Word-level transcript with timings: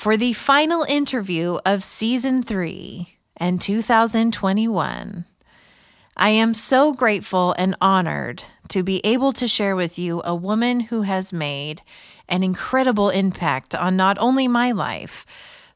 For 0.00 0.16
the 0.16 0.32
final 0.32 0.84
interview 0.84 1.58
of 1.66 1.84
season 1.84 2.42
three 2.42 3.18
and 3.36 3.60
2021, 3.60 5.26
I 6.16 6.28
am 6.30 6.54
so 6.54 6.94
grateful 6.94 7.54
and 7.58 7.76
honored 7.82 8.44
to 8.68 8.82
be 8.82 9.04
able 9.04 9.34
to 9.34 9.46
share 9.46 9.76
with 9.76 9.98
you 9.98 10.22
a 10.24 10.34
woman 10.34 10.80
who 10.80 11.02
has 11.02 11.34
made 11.34 11.82
an 12.30 12.42
incredible 12.42 13.10
impact 13.10 13.74
on 13.74 13.94
not 13.94 14.16
only 14.18 14.48
my 14.48 14.72
life, 14.72 15.26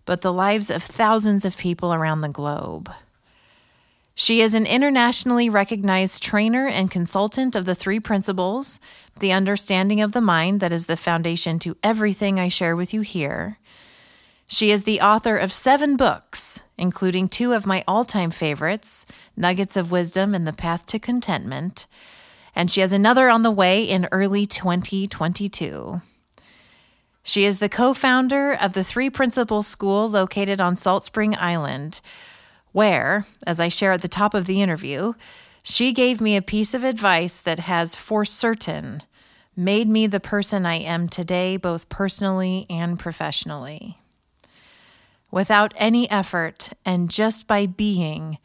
but 0.06 0.22
the 0.22 0.32
lives 0.32 0.70
of 0.70 0.82
thousands 0.82 1.44
of 1.44 1.58
people 1.58 1.92
around 1.92 2.22
the 2.22 2.30
globe. 2.30 2.90
She 4.14 4.40
is 4.40 4.54
an 4.54 4.64
internationally 4.64 5.50
recognized 5.50 6.22
trainer 6.22 6.66
and 6.66 6.90
consultant 6.90 7.54
of 7.54 7.66
the 7.66 7.74
three 7.74 8.00
principles 8.00 8.80
the 9.18 9.32
understanding 9.32 10.00
of 10.00 10.12
the 10.12 10.22
mind 10.22 10.60
that 10.60 10.72
is 10.72 10.86
the 10.86 10.96
foundation 10.96 11.58
to 11.58 11.76
everything 11.82 12.40
I 12.40 12.48
share 12.48 12.74
with 12.74 12.94
you 12.94 13.02
here. 13.02 13.58
She 14.46 14.70
is 14.70 14.84
the 14.84 15.00
author 15.00 15.36
of 15.36 15.52
seven 15.52 15.96
books, 15.96 16.62
including 16.76 17.28
two 17.28 17.52
of 17.52 17.66
my 17.66 17.82
all 17.88 18.04
time 18.04 18.30
favorites 18.30 19.06
Nuggets 19.36 19.76
of 19.76 19.90
Wisdom 19.90 20.34
and 20.34 20.46
The 20.46 20.52
Path 20.52 20.86
to 20.86 20.98
Contentment. 20.98 21.86
And 22.54 22.70
she 22.70 22.80
has 22.80 22.92
another 22.92 23.28
on 23.28 23.42
the 23.42 23.50
way 23.50 23.82
in 23.82 24.08
early 24.12 24.46
2022. 24.46 26.00
She 27.22 27.44
is 27.44 27.58
the 27.58 27.68
co 27.68 27.94
founder 27.94 28.52
of 28.52 28.74
the 28.74 28.84
Three 28.84 29.10
Principles 29.10 29.66
School 29.66 30.08
located 30.08 30.60
on 30.60 30.76
Salt 30.76 31.04
Spring 31.04 31.34
Island 31.36 32.00
where, 32.74 33.24
as 33.46 33.60
I 33.60 33.68
share 33.68 33.92
at 33.92 34.02
the 34.02 34.08
top 34.08 34.34
of 34.34 34.46
the 34.46 34.60
interview, 34.60 35.14
she 35.62 35.92
gave 35.92 36.20
me 36.20 36.36
a 36.36 36.42
piece 36.42 36.74
of 36.74 36.82
advice 36.82 37.40
that 37.40 37.60
has 37.60 37.94
for 37.94 38.24
certain 38.24 39.02
made 39.56 39.88
me 39.88 40.08
the 40.08 40.18
person 40.18 40.66
I 40.66 40.80
am 40.80 41.08
today, 41.08 41.56
both 41.56 41.88
personally 41.88 42.66
and 42.68 42.98
professionally. 42.98 44.00
Without 45.34 45.74
any 45.78 46.08
effort 46.12 46.70
and 46.84 47.10
just 47.10 47.48
by 47.48 47.66
being, 47.66 48.38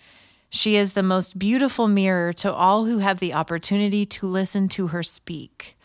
she 0.50 0.76
is 0.76 0.94
the 0.94 1.04
most 1.04 1.38
beautiful 1.38 1.88
mirror 1.88 2.34
to 2.34 2.52
all 2.52 2.86
who 2.86 2.98
have 2.98 3.20
the 3.20 3.32
opportunity 3.32 4.08
to 4.08 4.26
listen 4.26 4.68
to 4.70 4.88
her 4.88 5.04
speak. 5.04 5.78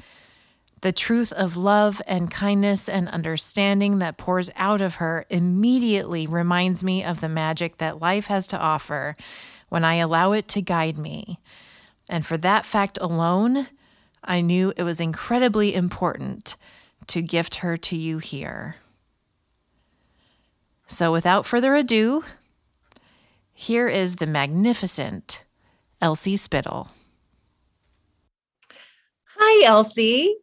The 0.80 0.92
truth 0.92 1.30
of 1.34 1.58
love 1.58 2.00
and 2.06 2.30
kindness 2.30 2.88
and 2.88 3.06
understanding 3.10 3.98
that 3.98 4.16
pours 4.16 4.48
out 4.56 4.80
of 4.80 4.94
her 4.94 5.26
immediately 5.28 6.26
reminds 6.26 6.82
me 6.82 7.04
of 7.04 7.20
the 7.20 7.28
magic 7.28 7.76
that 7.76 8.00
life 8.00 8.28
has 8.28 8.46
to 8.46 8.58
offer 8.58 9.14
when 9.68 9.84
I 9.84 9.96
allow 9.96 10.32
it 10.32 10.48
to 10.48 10.62
guide 10.62 10.96
me. 10.96 11.38
And 12.08 12.24
for 12.24 12.38
that 12.38 12.64
fact 12.64 12.96
alone, 12.98 13.68
I 14.24 14.40
knew 14.40 14.72
it 14.74 14.84
was 14.84 15.00
incredibly 15.00 15.74
important 15.74 16.56
to 17.08 17.20
gift 17.20 17.56
her 17.56 17.76
to 17.76 17.94
you 17.94 18.20
here. 18.20 18.76
So, 20.86 21.10
without 21.10 21.46
further 21.46 21.74
ado, 21.74 22.24
here 23.52 23.88
is 23.88 24.16
the 24.16 24.26
magnificent 24.26 25.44
Elsie 26.00 26.36
Spittle. 26.36 26.90
Hi, 29.36 29.66
Elsie. 29.66 30.36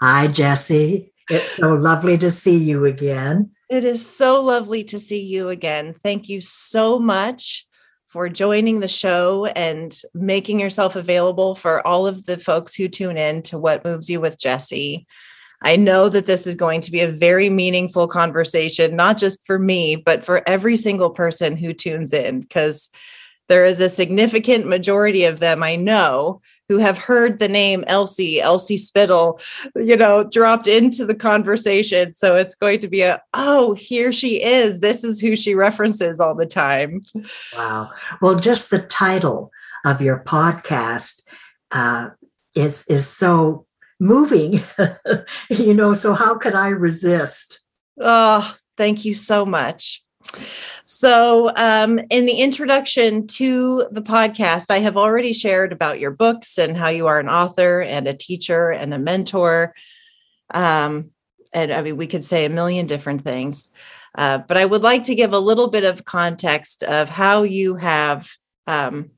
Hi, 0.00 0.28
Jesse. 0.28 1.12
It's 1.30 1.56
so 1.56 1.74
lovely 1.74 2.18
to 2.18 2.30
see 2.30 2.56
you 2.56 2.84
again. 2.84 3.50
It 3.70 3.84
is 3.84 4.06
so 4.06 4.42
lovely 4.42 4.84
to 4.84 4.98
see 4.98 5.20
you 5.20 5.48
again. 5.48 5.94
Thank 6.02 6.28
you 6.28 6.40
so 6.40 6.98
much 6.98 7.66
for 8.06 8.28
joining 8.28 8.80
the 8.80 8.88
show 8.88 9.46
and 9.46 9.98
making 10.14 10.60
yourself 10.60 10.94
available 10.96 11.54
for 11.54 11.84
all 11.86 12.06
of 12.06 12.26
the 12.26 12.38
folks 12.38 12.74
who 12.74 12.88
tune 12.88 13.16
in 13.16 13.42
to 13.42 13.58
What 13.58 13.84
Moves 13.84 14.08
You 14.08 14.20
with 14.20 14.38
Jessie. 14.38 15.06
I 15.64 15.76
know 15.76 16.08
that 16.10 16.26
this 16.26 16.46
is 16.46 16.54
going 16.54 16.82
to 16.82 16.92
be 16.92 17.00
a 17.00 17.08
very 17.08 17.50
meaningful 17.50 18.06
conversation, 18.06 18.94
not 18.94 19.18
just 19.18 19.44
for 19.46 19.58
me, 19.58 19.96
but 19.96 20.24
for 20.24 20.46
every 20.46 20.76
single 20.76 21.10
person 21.10 21.56
who 21.56 21.72
tunes 21.72 22.12
in, 22.12 22.40
because 22.40 22.90
there 23.48 23.64
is 23.64 23.80
a 23.80 23.88
significant 23.88 24.66
majority 24.66 25.24
of 25.24 25.40
them 25.40 25.62
I 25.62 25.76
know 25.76 26.40
who 26.68 26.78
have 26.78 26.96
heard 26.96 27.38
the 27.38 27.48
name 27.48 27.84
Elsie, 27.86 28.40
Elsie 28.40 28.78
Spittle, 28.78 29.38
you 29.76 29.96
know, 29.96 30.24
dropped 30.24 30.66
into 30.66 31.04
the 31.04 31.14
conversation. 31.14 32.14
So 32.14 32.36
it's 32.36 32.54
going 32.54 32.80
to 32.80 32.88
be 32.88 33.02
a, 33.02 33.20
oh, 33.34 33.74
here 33.74 34.12
she 34.12 34.42
is. 34.42 34.80
This 34.80 35.04
is 35.04 35.20
who 35.20 35.36
she 35.36 35.54
references 35.54 36.20
all 36.20 36.34
the 36.34 36.46
time. 36.46 37.02
Wow. 37.54 37.90
Well, 38.22 38.38
just 38.38 38.70
the 38.70 38.80
title 38.80 39.50
of 39.84 40.00
your 40.00 40.24
podcast 40.24 41.22
uh, 41.70 42.10
is 42.54 42.86
is 42.88 43.06
so 43.06 43.63
moving, 44.00 44.60
you 45.50 45.74
know. 45.74 45.94
So 45.94 46.14
how 46.14 46.36
could 46.36 46.54
I 46.54 46.68
resist? 46.68 47.60
Oh, 48.00 48.54
thank 48.76 49.04
you 49.04 49.14
so 49.14 49.46
much. 49.46 50.02
So, 50.86 51.50
um, 51.56 52.00
in 52.10 52.26
the 52.26 52.34
introduction 52.34 53.26
to 53.28 53.86
the 53.90 54.02
podcast, 54.02 54.70
I 54.70 54.80
have 54.80 54.96
already 54.96 55.32
shared 55.32 55.72
about 55.72 56.00
your 56.00 56.10
books 56.10 56.58
and 56.58 56.76
how 56.76 56.88
you 56.88 57.06
are 57.06 57.20
an 57.20 57.28
author 57.28 57.80
and 57.80 58.06
a 58.06 58.14
teacher 58.14 58.70
and 58.70 58.92
a 58.92 58.98
mentor. 58.98 59.74
Um, 60.52 61.10
and 61.52 61.72
I 61.72 61.82
mean, 61.82 61.96
we 61.96 62.06
could 62.06 62.24
say 62.24 62.44
a 62.44 62.50
million 62.50 62.86
different 62.86 63.22
things. 63.24 63.70
Uh, 64.16 64.38
but 64.38 64.56
I 64.56 64.64
would 64.64 64.82
like 64.82 65.04
to 65.04 65.14
give 65.14 65.32
a 65.32 65.38
little 65.38 65.68
bit 65.68 65.84
of 65.84 66.04
context 66.04 66.82
of 66.82 67.08
how 67.08 67.42
you 67.42 67.76
have 67.76 68.28
um, 68.66 69.10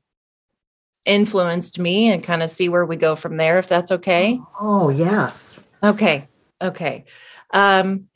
influenced 1.07 1.79
me 1.79 2.11
and 2.11 2.23
kind 2.23 2.43
of 2.43 2.49
see 2.49 2.69
where 2.69 2.85
we 2.85 2.95
go 2.95 3.15
from 3.15 3.37
there, 3.37 3.57
if 3.59 3.67
that's 3.67 3.91
okay. 3.91 4.39
Oh, 4.59 4.89
yes. 4.89 5.65
Okay. 5.83 6.27
Okay. 6.61 7.05
Um, 7.51 8.07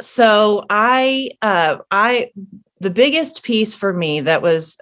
so 0.00 0.64
I 0.70 1.30
uh 1.42 1.78
I 1.90 2.30
the 2.80 2.90
biggest 2.90 3.42
piece 3.42 3.74
for 3.74 3.92
me 3.92 4.20
that 4.20 4.42
was 4.42 4.78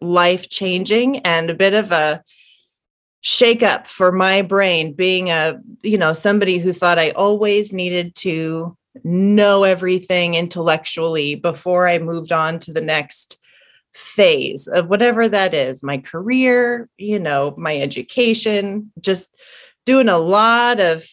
life 0.00 0.48
changing 0.48 1.18
and 1.20 1.50
a 1.50 1.54
bit 1.54 1.74
of 1.74 1.92
a 1.92 2.22
shake 3.20 3.62
up 3.62 3.86
for 3.86 4.10
my 4.10 4.42
brain 4.42 4.92
being 4.94 5.30
a 5.30 5.60
you 5.82 5.98
know 5.98 6.12
somebody 6.12 6.58
who 6.58 6.72
thought 6.72 6.98
I 6.98 7.10
always 7.10 7.72
needed 7.72 8.14
to 8.16 8.76
know 9.04 9.64
everything 9.64 10.34
intellectually 10.34 11.34
before 11.34 11.86
I 11.88 11.98
moved 11.98 12.32
on 12.32 12.58
to 12.60 12.72
the 12.72 12.80
next 12.80 13.38
phase 13.94 14.68
of 14.68 14.88
whatever 14.88 15.28
that 15.28 15.52
is 15.54 15.82
my 15.82 15.98
career 15.98 16.88
you 16.96 17.18
know 17.18 17.54
my 17.58 17.76
education 17.76 18.90
just 19.00 19.36
doing 19.84 20.08
a 20.08 20.18
lot 20.18 20.80
of 20.80 21.04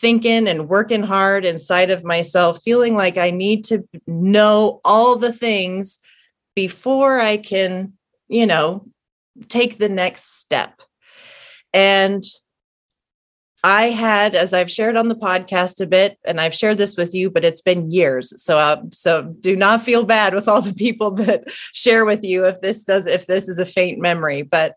thinking 0.00 0.46
and 0.48 0.68
working 0.68 1.02
hard 1.02 1.44
inside 1.44 1.90
of 1.90 2.04
myself, 2.04 2.62
feeling 2.62 2.94
like 2.94 3.18
I 3.18 3.30
need 3.30 3.64
to 3.64 3.86
know 4.06 4.80
all 4.84 5.16
the 5.16 5.32
things 5.32 5.98
before 6.54 7.18
I 7.18 7.36
can, 7.36 7.94
you 8.28 8.46
know, 8.46 8.86
take 9.48 9.78
the 9.78 9.88
next 9.88 10.38
step. 10.38 10.80
And 11.72 12.22
I 13.64 13.86
had, 13.86 14.34
as 14.34 14.54
I've 14.54 14.70
shared 14.70 14.96
on 14.96 15.08
the 15.08 15.16
podcast 15.16 15.80
a 15.80 15.86
bit, 15.86 16.18
and 16.24 16.40
I've 16.40 16.54
shared 16.54 16.78
this 16.78 16.96
with 16.96 17.12
you, 17.14 17.28
but 17.28 17.44
it's 17.44 17.60
been 17.60 17.90
years. 17.90 18.32
So, 18.40 18.58
uh, 18.58 18.82
so 18.92 19.34
do 19.40 19.56
not 19.56 19.82
feel 19.82 20.04
bad 20.04 20.34
with 20.34 20.46
all 20.46 20.62
the 20.62 20.74
people 20.74 21.10
that 21.12 21.44
share 21.72 22.04
with 22.04 22.24
you 22.24 22.44
if 22.44 22.60
this 22.60 22.84
does, 22.84 23.06
if 23.06 23.26
this 23.26 23.48
is 23.48 23.58
a 23.58 23.66
faint 23.66 23.98
memory. 23.98 24.42
But 24.42 24.76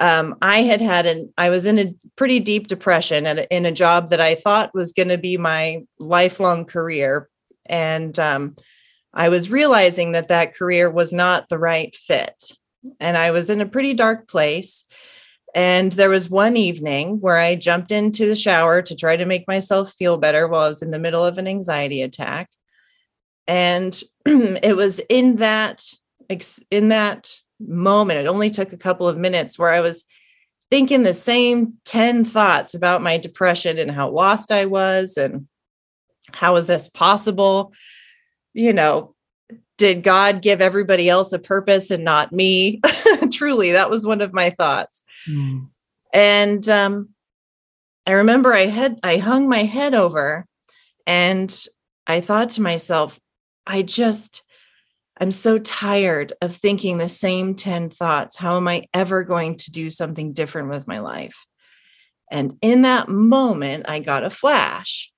um, 0.00 0.36
I 0.42 0.62
had 0.62 0.80
had 0.80 1.06
an 1.06 1.32
I 1.38 1.50
was 1.50 1.66
in 1.66 1.78
a 1.78 1.94
pretty 2.16 2.40
deep 2.40 2.66
depression 2.66 3.26
and 3.26 3.46
in 3.50 3.64
a 3.64 3.72
job 3.72 4.10
that 4.10 4.20
I 4.20 4.34
thought 4.34 4.74
was 4.74 4.92
going 4.92 5.08
to 5.08 5.18
be 5.18 5.38
my 5.38 5.84
lifelong 5.98 6.64
career, 6.64 7.28
And 7.64 8.18
um, 8.18 8.56
I 9.14 9.30
was 9.30 9.50
realizing 9.50 10.12
that 10.12 10.28
that 10.28 10.54
career 10.54 10.90
was 10.90 11.12
not 11.12 11.48
the 11.48 11.58
right 11.58 11.94
fit. 11.96 12.52
And 13.00 13.16
I 13.16 13.30
was 13.30 13.50
in 13.50 13.60
a 13.60 13.66
pretty 13.66 13.94
dark 13.94 14.28
place. 14.28 14.84
And 15.56 15.90
there 15.92 16.10
was 16.10 16.28
one 16.28 16.54
evening 16.54 17.18
where 17.22 17.38
I 17.38 17.54
jumped 17.56 17.90
into 17.90 18.26
the 18.26 18.36
shower 18.36 18.82
to 18.82 18.94
try 18.94 19.16
to 19.16 19.24
make 19.24 19.48
myself 19.48 19.90
feel 19.94 20.18
better 20.18 20.46
while 20.46 20.60
I 20.60 20.68
was 20.68 20.82
in 20.82 20.90
the 20.90 20.98
middle 20.98 21.24
of 21.24 21.38
an 21.38 21.48
anxiety 21.48 22.02
attack. 22.02 22.50
And 23.48 23.98
it 24.26 24.76
was 24.76 25.00
in 25.08 25.36
that 25.36 25.82
in 26.70 26.90
that 26.90 27.32
moment, 27.58 28.20
it 28.20 28.26
only 28.26 28.50
took 28.50 28.74
a 28.74 28.76
couple 28.76 29.08
of 29.08 29.16
minutes 29.16 29.58
where 29.58 29.70
I 29.70 29.80
was 29.80 30.04
thinking 30.70 31.04
the 31.04 31.14
same 31.14 31.74
10 31.86 32.26
thoughts 32.26 32.74
about 32.74 33.00
my 33.00 33.16
depression 33.16 33.78
and 33.78 33.90
how 33.90 34.10
lost 34.10 34.52
I 34.52 34.66
was 34.66 35.16
and 35.16 35.48
how 36.32 36.56
is 36.56 36.66
this 36.66 36.90
possible? 36.90 37.72
You 38.52 38.74
know, 38.74 39.14
did 39.78 40.02
God 40.02 40.42
give 40.42 40.60
everybody 40.60 41.08
else 41.08 41.32
a 41.32 41.38
purpose 41.38 41.90
and 41.90 42.04
not 42.04 42.32
me? 42.32 42.80
Truly, 43.32 43.72
that 43.72 43.90
was 43.90 44.06
one 44.06 44.20
of 44.20 44.32
my 44.32 44.50
thoughts. 44.50 45.02
Mm. 45.28 45.68
And 46.12 46.68
um, 46.68 47.10
I 48.06 48.12
remember 48.12 48.54
I 48.54 48.66
had 48.66 48.98
I 49.02 49.18
hung 49.18 49.48
my 49.48 49.64
head 49.64 49.94
over 49.94 50.46
and 51.06 51.66
I 52.06 52.20
thought 52.20 52.50
to 52.50 52.62
myself, 52.62 53.18
I 53.66 53.82
just 53.82 54.42
I'm 55.18 55.30
so 55.30 55.58
tired 55.58 56.34
of 56.42 56.54
thinking 56.54 56.98
the 56.98 57.08
same 57.08 57.54
10 57.54 57.90
thoughts. 57.90 58.36
How 58.36 58.56
am 58.56 58.68
I 58.68 58.84
ever 58.92 59.24
going 59.24 59.56
to 59.56 59.70
do 59.70 59.90
something 59.90 60.32
different 60.34 60.68
with 60.68 60.86
my 60.86 60.98
life? 60.98 61.46
And 62.30 62.58
in 62.60 62.82
that 62.82 63.08
moment, 63.08 63.88
I 63.88 64.00
got 64.00 64.24
a 64.24 64.30
flash 64.30 65.10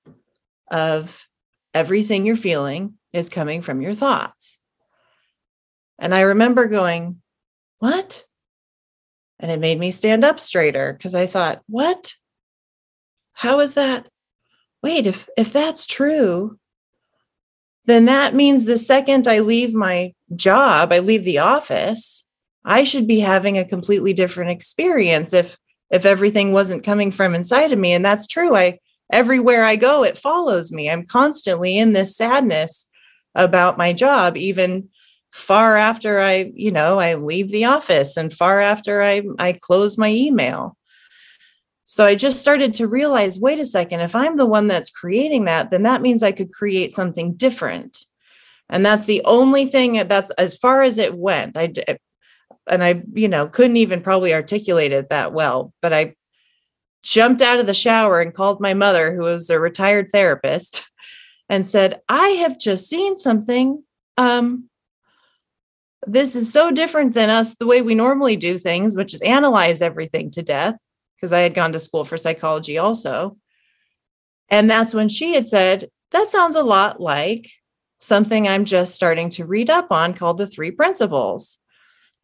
of 0.71 1.25
everything 1.73 2.25
you're 2.25 2.35
feeling 2.35 2.98
is 3.13 3.29
coming 3.29 3.61
from 3.61 3.81
your 3.81 3.93
thoughts. 3.93 4.57
And 5.99 6.13
I 6.15 6.21
remember 6.21 6.67
going, 6.67 7.21
What? 7.79 8.25
And 9.39 9.51
it 9.51 9.59
made 9.59 9.79
me 9.79 9.91
stand 9.91 10.25
up 10.25 10.39
straighter 10.39 10.93
because 10.93 11.15
I 11.15 11.27
thought, 11.27 11.61
What? 11.67 12.13
How 13.33 13.59
is 13.59 13.75
that? 13.75 14.07
Wait, 14.83 15.05
if 15.05 15.27
if 15.37 15.51
that's 15.51 15.85
true, 15.85 16.57
then 17.85 18.05
that 18.05 18.35
means 18.35 18.65
the 18.65 18.77
second 18.77 19.27
I 19.27 19.39
leave 19.39 19.73
my 19.73 20.13
job, 20.35 20.93
I 20.93 20.99
leave 20.99 21.23
the 21.23 21.39
office, 21.39 22.25
I 22.63 22.83
should 22.83 23.07
be 23.07 23.19
having 23.19 23.57
a 23.57 23.65
completely 23.65 24.13
different 24.13 24.51
experience 24.51 25.33
if 25.33 25.57
if 25.89 26.05
everything 26.05 26.51
wasn't 26.51 26.83
coming 26.83 27.11
from 27.11 27.33
inside 27.33 27.71
of 27.71 27.79
me 27.79 27.93
and 27.93 28.05
that's 28.05 28.27
true. 28.27 28.55
I 28.55 28.79
everywhere 29.11 29.63
I 29.63 29.75
go 29.75 30.03
it 30.03 30.17
follows 30.17 30.71
me. 30.71 30.89
I'm 30.89 31.05
constantly 31.05 31.77
in 31.77 31.93
this 31.93 32.15
sadness 32.15 32.87
about 33.35 33.77
my 33.77 33.93
job 33.93 34.37
even 34.37 34.89
far 35.31 35.77
after 35.77 36.19
I, 36.19 36.51
you 36.55 36.71
know, 36.71 36.99
I 36.99 37.15
leave 37.15 37.49
the 37.51 37.65
office 37.65 38.17
and 38.17 38.33
far 38.33 38.59
after 38.59 39.01
I 39.01 39.21
I 39.37 39.53
close 39.53 39.97
my 39.97 40.09
email. 40.09 40.75
So 41.85 42.05
I 42.05 42.15
just 42.15 42.41
started 42.41 42.73
to 42.75 42.87
realize 42.87 43.39
wait 43.39 43.59
a 43.59 43.65
second, 43.65 44.01
if 44.01 44.15
I'm 44.15 44.37
the 44.37 44.45
one 44.45 44.67
that's 44.67 44.89
creating 44.89 45.45
that, 45.45 45.71
then 45.71 45.83
that 45.83 46.01
means 46.01 46.23
I 46.23 46.31
could 46.31 46.51
create 46.51 46.93
something 46.93 47.33
different. 47.33 48.05
And 48.69 48.85
that's 48.85 49.05
the 49.05 49.21
only 49.25 49.65
thing 49.65 50.07
that's 50.07 50.29
as 50.31 50.55
far 50.55 50.83
as 50.83 50.99
it 50.99 51.15
went. 51.15 51.57
I 51.57 51.73
and 52.69 52.83
I, 52.83 53.01
you 53.13 53.27
know, 53.27 53.47
couldn't 53.47 53.77
even 53.77 54.01
probably 54.01 54.33
articulate 54.33 54.91
it 54.91 55.09
that 55.09 55.33
well, 55.33 55.73
but 55.81 55.93
I 55.93 56.15
jumped 57.01 57.41
out 57.41 57.59
of 57.59 57.65
the 57.65 57.73
shower 57.73 58.21
and 58.21 58.33
called 58.33 58.61
my 58.61 58.73
mother, 58.73 59.15
who 59.15 59.21
was 59.21 59.49
a 59.49 59.59
retired 59.59 60.09
therapist, 60.11 60.83
and 61.49 61.65
said, 61.65 62.01
I 62.07 62.29
have 62.29 62.59
just 62.59 62.87
seen 62.87 63.19
something. 63.19 63.83
Um, 64.17 64.69
this 66.07 66.35
is 66.35 66.51
so 66.53 66.71
different 66.71 67.13
than 67.13 67.29
us, 67.29 67.55
the 67.55 67.65
way 67.65 67.81
we 67.81 67.95
normally 67.95 68.35
do 68.35 68.57
things, 68.57 68.95
which 68.95 69.13
is 69.13 69.21
analyze 69.21 69.81
everything 69.81 70.31
to 70.31 70.43
death 70.43 70.77
because 71.15 71.33
I 71.33 71.39
had 71.39 71.53
gone 71.53 71.73
to 71.73 71.79
school 71.79 72.05
for 72.05 72.17
psychology 72.17 72.77
also. 72.77 73.35
And 74.49 74.69
that's 74.69 74.93
when 74.93 75.09
she 75.09 75.33
had 75.33 75.49
said, 75.49 75.89
That 76.11 76.31
sounds 76.31 76.55
a 76.55 76.63
lot 76.63 77.01
like 77.01 77.49
something 77.99 78.47
I'm 78.47 78.65
just 78.65 78.95
starting 78.95 79.29
to 79.31 79.45
read 79.45 79.69
up 79.69 79.91
on 79.91 80.13
called 80.13 80.37
the 80.37 80.47
three 80.47 80.71
principles. 80.71 81.57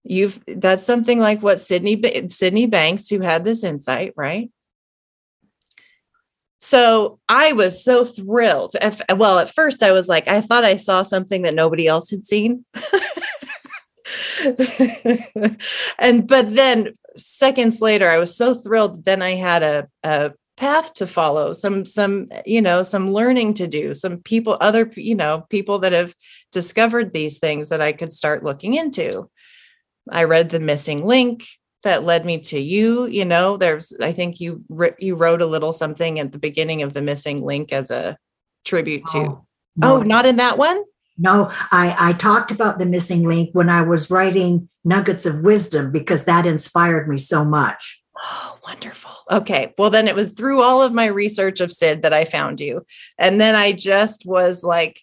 You've 0.04 0.40
that's 0.48 0.84
something 0.84 1.20
like 1.20 1.42
what 1.42 1.60
Sydney 1.60 2.28
Sydney 2.30 2.68
Banks, 2.68 3.10
who 3.10 3.20
had 3.20 3.44
this 3.44 3.64
insight, 3.64 4.14
right? 4.16 4.50
So 6.66 7.20
I 7.30 7.54
was 7.54 7.84
so 7.84 8.04
thrilled. 8.04 8.74
Well, 9.16 9.38
at 9.38 9.54
first 9.54 9.84
I 9.84 9.92
was 9.92 10.08
like, 10.08 10.28
I 10.28 10.42
thought 10.42 10.64
I 10.64 10.78
saw 10.78 11.04
something 11.04 11.44
that 11.44 11.54
nobody 11.54 11.86
else 11.86 12.10
had 12.10 12.26
seen. 12.26 12.66
and 16.00 16.28
but 16.28 16.56
then 16.56 16.98
seconds 17.16 17.82
later, 17.82 18.10
I 18.10 18.18
was 18.18 18.36
so 18.36 18.56
thrilled. 18.56 19.06
Then 19.06 19.22
I 19.22 19.36
had 19.36 19.62
a, 19.62 19.88
a 20.04 20.32
path 20.58 20.96
to 20.96 21.06
follow 21.06 21.54
some 21.54 21.86
some 21.86 22.30
you 22.48 22.64
know 22.64 22.82
some 22.82 23.12
learning 23.12 23.54
to 23.54 23.68
do 23.68 23.94
some 23.94 24.18
people 24.24 24.58
other 24.60 24.92
you 24.96 25.14
know 25.14 25.46
people 25.52 25.78
that 25.78 25.92
have 25.92 26.16
discovered 26.54 27.12
these 27.12 27.40
things 27.40 27.68
that 27.68 27.82
i 27.82 27.92
could 27.92 28.14
start 28.14 28.42
looking 28.42 28.76
into 28.76 29.30
i 30.10 30.24
read 30.24 30.50
the 30.50 30.60
missing 30.60 31.06
link 31.06 31.46
that 31.86 32.04
led 32.04 32.26
me 32.26 32.38
to 32.38 32.60
you 32.60 33.06
you 33.06 33.24
know 33.24 33.56
there's 33.56 33.94
i 34.02 34.12
think 34.12 34.42
you 34.42 34.60
you 35.00 35.16
wrote 35.16 35.42
a 35.42 35.46
little 35.46 35.72
something 35.72 36.20
at 36.20 36.34
the 36.34 36.40
beginning 36.40 36.82
of 36.82 36.94
the 36.94 37.02
missing 37.02 37.42
link 37.42 37.72
as 37.72 37.90
a 37.90 38.18
tribute 38.66 39.06
to 39.08 39.20
oh, 39.20 39.24
oh 39.24 39.46
no. 39.78 39.96
oh 39.96 40.04
not 40.04 40.26
in 40.26 40.36
that 40.36 40.58
one 40.58 40.84
no, 41.18 41.50
I, 41.72 41.96
I 41.98 42.14
talked 42.14 42.52
about 42.52 42.78
the 42.78 42.86
missing 42.86 43.26
link 43.26 43.52
when 43.54 43.70
I 43.70 43.84
was 43.84 44.12
writing 44.12 44.68
Nuggets 44.84 45.26
of 45.26 45.44
Wisdom 45.44 45.92
because 45.92 46.26
that 46.26 46.46
inspired 46.46 47.08
me 47.08 47.18
so 47.18 47.46
much. 47.46 48.04
Oh, 48.18 48.58
wonderful. 48.68 49.12
Okay. 49.32 49.74
Well, 49.78 49.90
then 49.90 50.08
it 50.08 50.16
was 50.16 50.34
through 50.34 50.62
all 50.62 50.82
of 50.82 50.94
my 50.94 51.08
research 51.08 51.62
of 51.62 51.72
Sid 51.72 52.02
that 52.02 52.14
I 52.14 52.26
found 52.26 52.60
you. 52.60 52.86
And 53.18 53.40
then 53.40 53.56
I 53.56 53.72
just 53.72 54.26
was 54.26 54.64
like, 54.64 55.02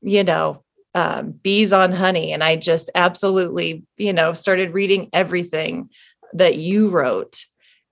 you 0.00 0.24
know, 0.24 0.64
um, 0.96 1.32
bees 1.42 1.74
on 1.74 1.92
honey. 1.92 2.32
And 2.32 2.42
I 2.42 2.56
just 2.56 2.90
absolutely, 2.94 3.84
you 3.98 4.14
know, 4.14 4.32
started 4.32 4.72
reading 4.72 5.10
everything 5.12 5.90
that 6.32 6.56
you 6.56 6.88
wrote 6.88 7.44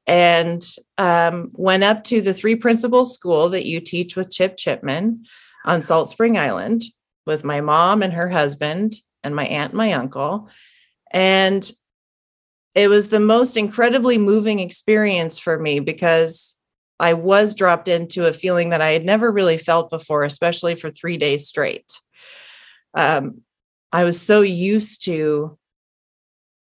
and 0.06 0.66
um, 0.96 1.50
went 1.52 1.84
up 1.84 2.02
to 2.04 2.22
the 2.22 2.32
three 2.32 2.56
principles 2.56 3.12
school 3.12 3.50
that 3.50 3.66
you 3.66 3.78
teach 3.80 4.16
with 4.16 4.32
Chip 4.32 4.56
Chipman 4.56 5.26
on 5.66 5.82
Salt 5.82 6.08
Spring 6.08 6.38
Island 6.38 6.82
with 7.26 7.44
my 7.44 7.60
mom 7.60 8.02
and 8.02 8.14
her 8.14 8.30
husband 8.30 8.94
and 9.22 9.36
my 9.36 9.44
aunt 9.44 9.72
and 9.72 9.78
my 9.78 9.92
uncle. 9.92 10.48
And 11.12 11.70
it 12.74 12.88
was 12.88 13.08
the 13.08 13.20
most 13.20 13.58
incredibly 13.58 14.16
moving 14.16 14.60
experience 14.60 15.38
for 15.38 15.58
me 15.58 15.78
because 15.78 16.56
I 16.98 17.12
was 17.12 17.54
dropped 17.54 17.88
into 17.88 18.26
a 18.26 18.32
feeling 18.32 18.70
that 18.70 18.80
I 18.80 18.92
had 18.92 19.04
never 19.04 19.30
really 19.30 19.58
felt 19.58 19.90
before, 19.90 20.22
especially 20.22 20.74
for 20.74 20.88
three 20.88 21.18
days 21.18 21.46
straight. 21.46 22.00
Um, 22.94 23.42
I 23.92 24.04
was 24.04 24.20
so 24.20 24.40
used 24.42 25.04
to 25.04 25.58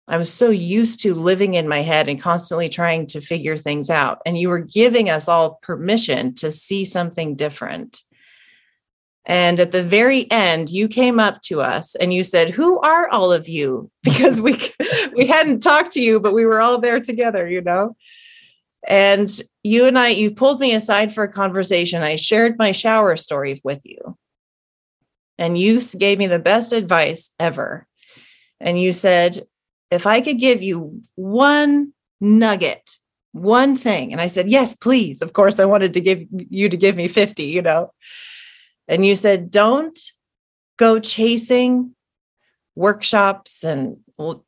I 0.10 0.18
was 0.18 0.34
so 0.34 0.50
used 0.50 1.02
to 1.02 1.14
living 1.14 1.54
in 1.54 1.68
my 1.68 1.82
head 1.82 2.10
and 2.10 2.20
constantly 2.20 2.68
trying 2.68 3.06
to 3.08 3.22
figure 3.22 3.56
things 3.56 3.92
out. 3.92 4.20
And 4.26 4.36
you 4.36 4.50
were 4.50 4.60
giving 4.60 5.08
us 5.12 5.30
all 5.30 5.60
permission 5.62 6.34
to 6.36 6.52
see 6.52 6.84
something 6.84 7.36
different. 7.36 8.02
And 9.28 9.60
at 9.60 9.70
the 9.70 9.84
very 9.84 10.30
end, 10.32 10.72
you 10.72 10.88
came 10.88 11.20
up 11.20 11.40
to 11.44 11.62
us 11.62 11.94
and 11.94 12.12
you 12.12 12.24
said, 12.24 12.50
"Who 12.50 12.80
are 12.80 13.08
all 13.10 13.32
of 13.32 13.48
you?" 13.48 13.92
Because 14.04 14.42
we 14.42 14.58
we 15.16 15.28
hadn't 15.28 15.62
talked 15.62 15.92
to 15.92 16.02
you, 16.02 16.20
but 16.20 16.34
we 16.34 16.48
were 16.48 16.60
all 16.60 16.80
there 16.80 17.00
together, 17.00 17.48
you 17.48 17.62
know. 17.62 17.96
And 18.88 19.30
you 19.62 19.86
and 19.86 20.00
I, 20.00 20.10
you 20.10 20.32
pulled 20.32 20.60
me 20.60 20.74
aside 20.74 21.14
for 21.14 21.24
a 21.24 21.32
conversation. 21.32 22.02
I 22.02 22.16
shared 22.16 22.58
my 22.58 22.72
shower 22.72 23.16
story 23.18 23.62
with 23.64 23.86
you, 23.86 24.09
and 25.40 25.58
you 25.58 25.82
gave 25.98 26.20
me 26.20 26.28
the 26.28 26.38
best 26.38 26.74
advice 26.74 27.32
ever. 27.40 27.88
And 28.60 28.80
you 28.80 28.94
said, 28.94 29.48
"If 29.90 30.06
I 30.06 30.22
could 30.22 30.38
give 30.38 30.62
you 30.62 31.02
one 31.16 31.94
nugget, 32.22 32.98
one 33.32 33.76
thing," 33.76 34.12
and 34.12 34.22
I 34.22 34.28
said, 34.28 34.48
"Yes, 34.50 34.76
please." 34.76 35.24
Of 35.24 35.34
course, 35.34 35.60
I 35.60 35.66
wanted 35.66 35.94
to 35.94 36.02
give 36.02 36.26
you 36.50 36.70
to 36.70 36.78
give 36.78 36.96
me 36.96 37.08
fifty, 37.08 37.46
you 37.46 37.64
know 37.64 37.92
and 38.90 39.06
you 39.06 39.16
said 39.16 39.52
don't 39.52 39.98
go 40.78 41.00
chasing 41.00 41.96
workshops 42.76 43.64
and 43.64 43.98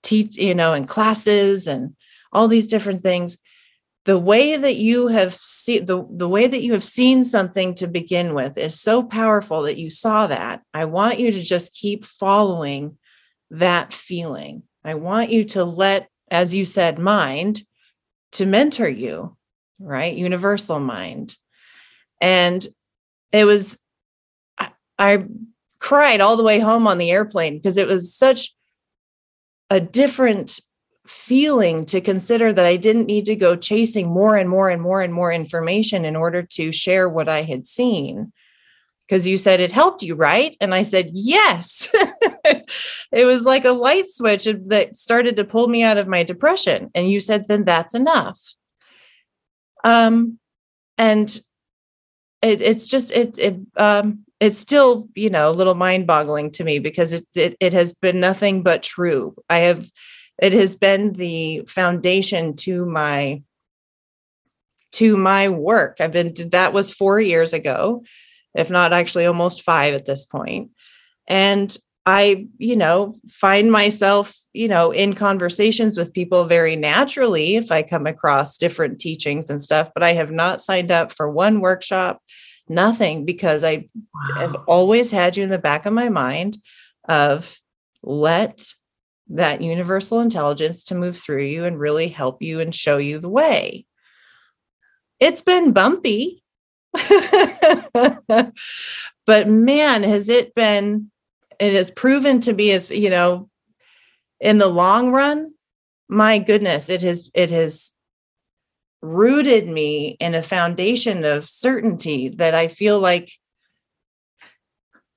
teach 0.01 0.35
you 0.35 0.55
know 0.55 0.73
and 0.73 0.87
classes 0.87 1.67
and 1.67 1.95
all 2.33 2.49
these 2.49 2.67
different 2.67 3.03
things 3.03 3.37
the 4.05 4.17
way 4.17 4.57
that 4.57 4.75
you 4.77 5.07
have 5.07 5.33
seen 5.35 5.85
the, 5.85 6.05
the 6.09 6.27
way 6.27 6.47
that 6.47 6.61
you 6.61 6.73
have 6.73 6.83
seen 6.83 7.23
something 7.23 7.75
to 7.75 7.87
begin 7.87 8.33
with 8.33 8.57
is 8.57 8.79
so 8.79 9.03
powerful 9.03 9.63
that 9.63 9.77
you 9.77 9.89
saw 9.89 10.27
that. 10.27 10.61
I 10.73 10.85
want 10.85 11.19
you 11.19 11.31
to 11.31 11.41
just 11.41 11.75
keep 11.75 12.05
following 12.05 12.97
that 13.51 13.93
feeling. 13.93 14.63
I 14.83 14.95
want 14.95 15.29
you 15.29 15.43
to 15.45 15.63
let 15.63 16.09
as 16.31 16.55
you 16.55 16.65
said 16.65 16.97
mind 16.97 17.63
to 18.33 18.45
mentor 18.45 18.87
you 18.87 19.35
right? 19.81 20.15
Universal 20.15 20.79
mind. 20.79 21.35
And 22.19 22.65
it 23.31 23.45
was 23.45 23.79
I 24.99 25.25
cried 25.79 26.21
all 26.21 26.37
the 26.37 26.43
way 26.43 26.59
home 26.59 26.85
on 26.85 26.99
the 26.99 27.09
airplane 27.09 27.57
because 27.57 27.77
it 27.77 27.87
was 27.87 28.13
such 28.13 28.53
a 29.71 29.79
different 29.79 30.59
feeling 31.11 31.85
to 31.85 32.01
consider 32.01 32.53
that 32.53 32.65
I 32.65 32.77
didn't 32.77 33.05
need 33.05 33.25
to 33.25 33.35
go 33.35 33.55
chasing 33.55 34.07
more 34.07 34.35
and 34.37 34.49
more 34.49 34.69
and 34.69 34.81
more 34.81 35.01
and 35.01 35.13
more 35.13 35.31
information 35.31 36.05
in 36.05 36.15
order 36.15 36.41
to 36.43 36.71
share 36.71 37.09
what 37.09 37.29
I 37.29 37.43
had 37.43 37.67
seen. 37.67 38.31
Because 39.07 39.27
you 39.27 39.37
said 39.37 39.59
it 39.59 39.73
helped 39.73 40.03
you, 40.03 40.15
right? 40.15 40.55
And 40.61 40.73
I 40.73 40.83
said, 40.83 41.09
yes. 41.11 41.89
it 43.11 43.25
was 43.25 43.43
like 43.43 43.65
a 43.65 43.71
light 43.71 44.07
switch 44.07 44.45
that 44.45 44.95
started 44.95 45.35
to 45.35 45.43
pull 45.43 45.67
me 45.67 45.83
out 45.83 45.97
of 45.97 46.07
my 46.07 46.23
depression. 46.23 46.89
And 46.95 47.11
you 47.11 47.19
said, 47.19 47.47
then 47.47 47.65
that's 47.65 47.93
enough. 47.93 48.39
Um, 49.83 50.39
and 50.97 51.29
it, 52.41 52.61
it's 52.61 52.87
just, 52.87 53.11
it, 53.11 53.37
it, 53.37 53.57
um, 53.75 54.25
it's 54.39 54.59
still, 54.59 55.09
you 55.13 55.29
know, 55.29 55.49
a 55.49 55.51
little 55.51 55.75
mind 55.75 56.07
boggling 56.07 56.51
to 56.51 56.63
me 56.63 56.79
because 56.79 57.11
it, 57.11 57.27
it, 57.35 57.57
it 57.59 57.73
has 57.73 57.91
been 57.93 58.21
nothing 58.21 58.63
but 58.63 58.81
true. 58.81 59.35
I 59.49 59.59
have, 59.59 59.89
it 60.41 60.53
has 60.53 60.75
been 60.75 61.13
the 61.13 61.63
foundation 61.67 62.55
to 62.55 62.85
my 62.85 63.41
to 64.91 65.15
my 65.15 65.47
work 65.47 65.97
i've 65.99 66.11
been 66.11 66.33
that 66.49 66.73
was 66.73 66.91
four 66.91 67.19
years 67.21 67.53
ago 67.53 68.03
if 68.55 68.69
not 68.69 68.91
actually 68.91 69.25
almost 69.25 69.61
five 69.61 69.93
at 69.93 70.05
this 70.05 70.25
point 70.25 70.69
and 71.27 71.77
i 72.05 72.45
you 72.57 72.75
know 72.75 73.15
find 73.29 73.71
myself 73.71 74.35
you 74.53 74.67
know 74.67 74.91
in 74.91 75.13
conversations 75.13 75.95
with 75.95 76.13
people 76.13 76.43
very 76.45 76.75
naturally 76.75 77.55
if 77.55 77.71
i 77.71 77.81
come 77.81 78.05
across 78.05 78.57
different 78.57 78.99
teachings 78.99 79.49
and 79.49 79.61
stuff 79.61 79.91
but 79.93 80.03
i 80.03 80.11
have 80.11 80.31
not 80.31 80.59
signed 80.59 80.91
up 80.91 81.11
for 81.11 81.31
one 81.31 81.61
workshop 81.61 82.21
nothing 82.67 83.23
because 83.23 83.63
i 83.63 83.87
wow. 84.13 84.39
have 84.39 84.55
always 84.67 85.11
had 85.11 85.37
you 85.37 85.43
in 85.43 85.49
the 85.49 85.57
back 85.57 85.85
of 85.85 85.93
my 85.93 86.09
mind 86.09 86.57
of 87.07 87.57
let 88.03 88.73
that 89.35 89.61
universal 89.61 90.19
intelligence 90.19 90.83
to 90.85 90.95
move 90.95 91.17
through 91.17 91.43
you 91.43 91.65
and 91.65 91.79
really 91.79 92.07
help 92.07 92.41
you 92.41 92.59
and 92.59 92.75
show 92.75 92.97
you 92.97 93.19
the 93.19 93.29
way. 93.29 93.85
It's 95.19 95.41
been 95.41 95.71
bumpy, 95.71 96.43
but 97.93 98.53
man, 99.47 100.03
has 100.03 100.29
it 100.29 100.53
been, 100.55 101.11
it 101.59 101.73
has 101.73 101.91
proven 101.91 102.39
to 102.41 102.53
be 102.53 102.71
as, 102.71 102.91
you 102.91 103.09
know, 103.09 103.49
in 104.39 104.57
the 104.57 104.67
long 104.67 105.11
run, 105.11 105.53
my 106.09 106.39
goodness, 106.39 106.89
it 106.89 107.01
has, 107.01 107.29
it 107.33 107.51
has 107.51 107.91
rooted 109.01 109.67
me 109.67 110.17
in 110.19 110.35
a 110.35 110.43
foundation 110.43 111.23
of 111.23 111.49
certainty 111.49 112.29
that 112.29 112.53
I 112.53 112.67
feel 112.67 112.99
like 112.99 113.31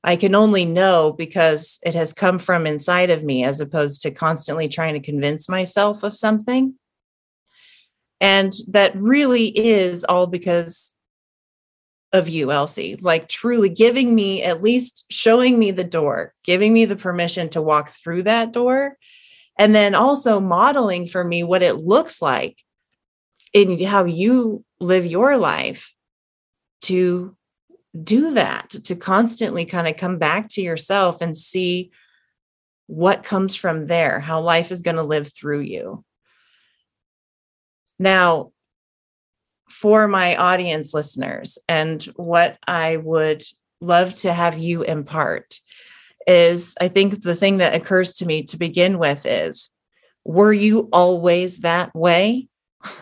I 0.04 0.16
can 0.16 0.34
only 0.34 0.66
know 0.66 1.12
because 1.16 1.80
it 1.82 1.94
has 1.94 2.12
come 2.12 2.38
from 2.38 2.66
inside 2.66 3.08
of 3.08 3.24
me 3.24 3.42
as 3.42 3.60
opposed 3.62 4.02
to 4.02 4.10
constantly 4.10 4.68
trying 4.68 4.92
to 4.94 5.00
convince 5.00 5.48
myself 5.48 6.02
of 6.02 6.14
something. 6.14 6.74
And 8.20 8.52
that 8.68 8.92
really 8.96 9.46
is 9.48 10.04
all 10.04 10.26
because 10.26 10.94
of 12.12 12.28
you, 12.28 12.52
Elsie, 12.52 12.96
like 13.00 13.28
truly 13.28 13.70
giving 13.70 14.14
me, 14.14 14.42
at 14.42 14.62
least 14.62 15.04
showing 15.10 15.58
me 15.58 15.70
the 15.70 15.84
door, 15.84 16.34
giving 16.44 16.74
me 16.74 16.84
the 16.84 16.96
permission 16.96 17.48
to 17.50 17.62
walk 17.62 17.88
through 17.88 18.24
that 18.24 18.52
door, 18.52 18.98
and 19.58 19.74
then 19.74 19.94
also 19.94 20.38
modeling 20.38 21.06
for 21.06 21.24
me 21.24 21.42
what 21.42 21.62
it 21.62 21.76
looks 21.76 22.20
like 22.20 22.58
in 23.54 23.82
how 23.82 24.04
you 24.04 24.64
live 24.80 25.06
your 25.06 25.38
life 25.38 25.94
to 26.82 27.34
do 28.02 28.34
that 28.34 28.70
to 28.70 28.96
constantly 28.96 29.64
kind 29.64 29.86
of 29.86 29.96
come 29.96 30.18
back 30.18 30.48
to 30.50 30.62
yourself 30.62 31.20
and 31.20 31.36
see 31.36 31.90
what 32.86 33.22
comes 33.22 33.54
from 33.54 33.86
there, 33.86 34.20
how 34.20 34.40
life 34.40 34.70
is 34.72 34.82
going 34.82 34.96
to 34.96 35.02
live 35.02 35.32
through 35.32 35.60
you. 35.60 36.04
Now, 37.98 38.50
for 39.68 40.08
my 40.08 40.36
audience 40.36 40.92
listeners, 40.92 41.58
and 41.68 42.02
what 42.16 42.58
I 42.66 42.96
would 42.96 43.44
love 43.80 44.14
to 44.14 44.32
have 44.32 44.58
you 44.58 44.82
impart 44.82 45.60
is 46.26 46.74
I 46.80 46.88
think 46.88 47.22
the 47.22 47.36
thing 47.36 47.58
that 47.58 47.74
occurs 47.74 48.14
to 48.14 48.26
me 48.26 48.42
to 48.44 48.56
begin 48.56 48.98
with 48.98 49.26
is 49.26 49.70
were 50.24 50.52
you 50.52 50.88
always 50.92 51.58
that 51.58 51.94
way? 51.94 52.48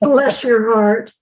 Bless 0.00 0.44
your 0.44 0.74
heart. 0.74 1.12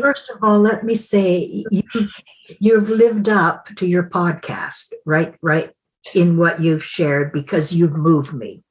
First 0.00 0.30
of 0.30 0.42
all, 0.42 0.60
let 0.60 0.84
me 0.84 0.94
say 0.94 1.64
you've, 1.70 2.22
you've 2.58 2.90
lived 2.90 3.28
up 3.28 3.66
to 3.76 3.86
your 3.86 4.08
podcast, 4.08 4.92
right? 5.04 5.34
Right 5.42 5.70
in 6.14 6.36
what 6.36 6.60
you've 6.60 6.84
shared 6.84 7.32
because 7.32 7.74
you've 7.74 7.96
moved 7.96 8.32
me. 8.32 8.62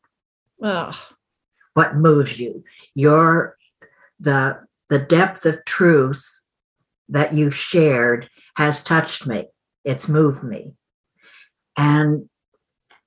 Oh. 0.62 1.00
What 1.74 1.96
moves 1.96 2.40
you? 2.40 2.64
Your 2.96 3.58
the 4.20 4.66
the 4.90 5.00
depth 5.00 5.46
of 5.46 5.64
truth 5.66 6.46
that 7.10 7.34
you've 7.34 7.56
shared 7.56 8.30
has 8.56 8.84
touched 8.84 9.26
me. 9.26 9.46
It's 9.86 10.10
moved 10.10 10.44
me. 10.44 10.74
And 11.78 12.30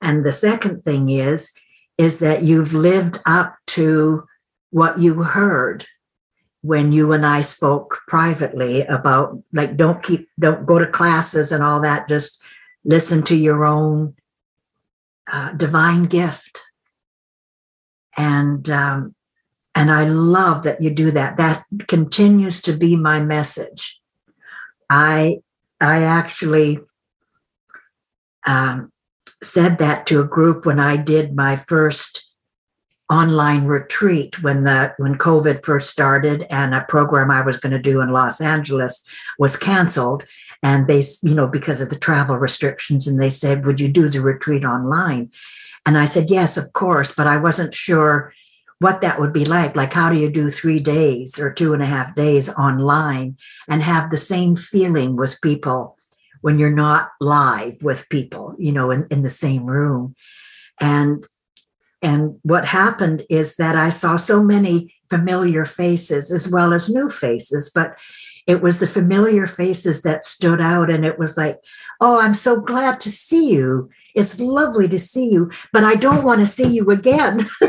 and 0.00 0.24
the 0.24 0.32
second 0.32 0.82
thing 0.82 1.10
is 1.10 1.52
is 1.98 2.18
that 2.20 2.42
you've 2.42 2.74
lived 2.74 3.18
up 3.26 3.56
to 3.66 4.24
what 4.70 4.98
you 4.98 5.22
heard 5.22 5.86
when 6.64 6.92
you 6.92 7.12
and 7.12 7.26
I 7.26 7.42
spoke 7.42 8.00
privately 8.08 8.80
about 8.86 9.38
like 9.52 9.76
don't 9.76 10.02
keep 10.02 10.30
don't 10.40 10.64
go 10.64 10.78
to 10.78 10.86
classes 10.86 11.52
and 11.52 11.62
all 11.62 11.82
that 11.82 12.08
just 12.08 12.42
listen 12.86 13.22
to 13.24 13.36
your 13.36 13.66
own 13.66 14.14
uh, 15.30 15.52
divine 15.52 16.04
gift. 16.04 16.62
And 18.16 18.70
um, 18.70 19.14
and 19.74 19.90
I 19.90 20.08
love 20.08 20.62
that 20.62 20.80
you 20.80 20.94
do 20.94 21.10
that. 21.10 21.36
That 21.36 21.64
continues 21.86 22.62
to 22.62 22.72
be 22.72 22.96
my 22.96 23.22
message. 23.22 24.00
I 24.88 25.40
I 25.82 26.02
actually 26.02 26.78
um, 28.46 28.90
said 29.42 29.76
that 29.80 30.06
to 30.06 30.22
a 30.22 30.28
group 30.28 30.64
when 30.64 30.80
I 30.80 30.96
did 30.96 31.36
my 31.36 31.56
first 31.56 32.30
online 33.10 33.64
retreat 33.64 34.42
when 34.42 34.64
the 34.64 34.94
when 34.96 35.18
covid 35.18 35.62
first 35.62 35.90
started 35.90 36.46
and 36.48 36.74
a 36.74 36.86
program 36.88 37.30
i 37.30 37.42
was 37.42 37.58
going 37.58 37.70
to 37.70 37.78
do 37.78 38.00
in 38.00 38.08
los 38.08 38.40
angeles 38.40 39.06
was 39.38 39.56
canceled. 39.56 40.24
And 40.62 40.86
they 40.86 41.02
you 41.22 41.34
know 41.34 41.48
because 41.48 41.80
of 41.80 41.90
the 41.90 41.98
travel 41.98 42.36
restrictions 42.36 43.06
and 43.06 43.20
they 43.20 43.30
said 43.30 43.66
would 43.66 43.80
you 43.80 43.92
do 43.92 44.08
the 44.08 44.20
retreat 44.20 44.64
online? 44.64 45.30
And 45.86 45.98
i 45.98 46.06
said 46.06 46.30
yes 46.30 46.56
of 46.56 46.72
course 46.72 47.14
but 47.14 47.26
i 47.26 47.36
wasn't 47.36 47.74
sure 47.74 48.32
what 48.80 49.00
that 49.00 49.20
would 49.20 49.32
be 49.32 49.44
like. 49.44 49.76
Like 49.76 49.92
how 49.92 50.10
do 50.10 50.18
you 50.18 50.30
do 50.30 50.50
three 50.50 50.80
days 50.80 51.38
or 51.38 51.52
two 51.52 51.74
and 51.74 51.82
a 51.82 51.86
half 51.86 52.14
days 52.14 52.52
online 52.58 53.36
and 53.68 53.82
have 53.82 54.10
the 54.10 54.16
same 54.16 54.56
feeling 54.56 55.16
with 55.16 55.40
people 55.42 55.96
when 56.40 56.58
you're 56.58 56.70
not 56.70 57.10
live 57.20 57.76
with 57.82 58.08
people 58.08 58.54
you 58.58 58.72
know 58.72 58.90
in, 58.90 59.06
in 59.10 59.22
the 59.22 59.30
same 59.30 59.66
room? 59.66 60.14
And 60.80 61.26
and 62.04 62.38
what 62.42 62.66
happened 62.66 63.22
is 63.30 63.56
that 63.56 63.76
I 63.76 63.88
saw 63.88 64.16
so 64.16 64.44
many 64.44 64.94
familiar 65.08 65.64
faces 65.64 66.30
as 66.30 66.52
well 66.52 66.74
as 66.74 66.94
new 66.94 67.08
faces, 67.08 67.72
but 67.74 67.96
it 68.46 68.60
was 68.60 68.78
the 68.78 68.86
familiar 68.86 69.46
faces 69.46 70.02
that 70.02 70.22
stood 70.22 70.60
out. 70.60 70.90
And 70.90 71.06
it 71.06 71.18
was 71.18 71.38
like, 71.38 71.56
oh, 72.02 72.20
I'm 72.20 72.34
so 72.34 72.60
glad 72.60 73.00
to 73.00 73.10
see 73.10 73.50
you. 73.50 73.88
It's 74.14 74.38
lovely 74.38 74.86
to 74.88 74.98
see 74.98 75.30
you, 75.30 75.50
but 75.72 75.82
I 75.82 75.94
don't 75.94 76.24
want 76.24 76.40
to 76.40 76.46
see 76.46 76.68
you 76.68 76.90
again. 76.90 77.48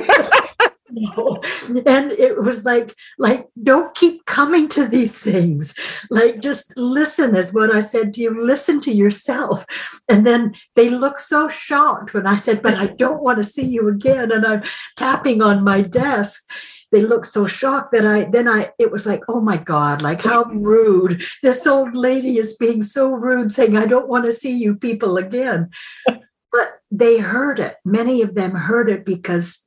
and 1.86 2.12
it 2.12 2.40
was 2.42 2.66
like 2.66 2.96
like 3.18 3.48
don't 3.64 3.96
keep 3.96 4.26
coming 4.26 4.68
to 4.68 4.88
these 4.88 5.22
things 5.22 5.76
like 6.10 6.40
just 6.40 6.74
listen 6.78 7.36
is 7.36 7.54
what 7.54 7.74
i 7.74 7.80
said 7.80 8.14
to 8.14 8.22
you 8.22 8.46
listen 8.46 8.80
to 8.80 8.92
yourself 8.92 9.66
and 10.08 10.26
then 10.26 10.54
they 10.76 10.90
look 10.90 11.20
so 11.20 11.50
shocked 11.50 12.14
when 12.14 12.28
i 12.28 12.36
said 12.36 12.62
but 12.62 12.76
i 12.76 12.88
don't 12.88 13.24
want 13.24 13.38
to 13.38 13.44
see 13.44 13.66
you 13.66 13.90
again 13.90 14.32
and 14.32 14.46
i'm 14.46 14.64
tapping 14.96 15.42
on 15.42 15.64
my 15.64 15.82
desk 15.82 16.44
they 16.92 17.02
looked 17.02 17.28
so 17.28 17.46
shocked 17.46 17.92
that 17.92 18.06
I 18.06 18.24
then 18.30 18.48
I 18.48 18.72
it 18.80 18.90
was 18.90 19.06
like, 19.06 19.20
oh 19.28 19.42
my 19.42 19.58
God, 19.58 20.02
like 20.02 20.22
how 20.22 20.46
rude. 20.46 21.24
This 21.44 21.68
old 21.68 21.94
lady 21.94 22.38
is 22.38 22.56
being 22.56 22.82
so 22.82 23.12
rude, 23.12 23.52
saying, 23.52 23.76
I 23.76 23.86
don't 23.86 24.08
want 24.08 24.26
to 24.26 24.32
see 24.34 24.58
you 24.58 24.76
people 24.76 25.18
again. 25.18 25.72
But 26.08 26.68
they 26.92 27.20
heard 27.20 27.60
it. 27.60 27.76
Many 27.84 28.22
of 28.22 28.36
them 28.36 28.52
heard 28.52 28.90
it 28.90 29.04
because 29.04 29.65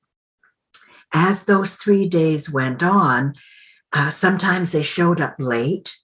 as 1.12 1.45
those 1.45 1.77
three 1.77 2.09
days 2.09 2.53
went 2.53 2.83
on, 2.83 3.35
uh, 3.93 4.11
sometimes 4.11 4.73
they 4.73 4.83
showed 4.83 5.21
up 5.21 5.35
late 5.38 5.97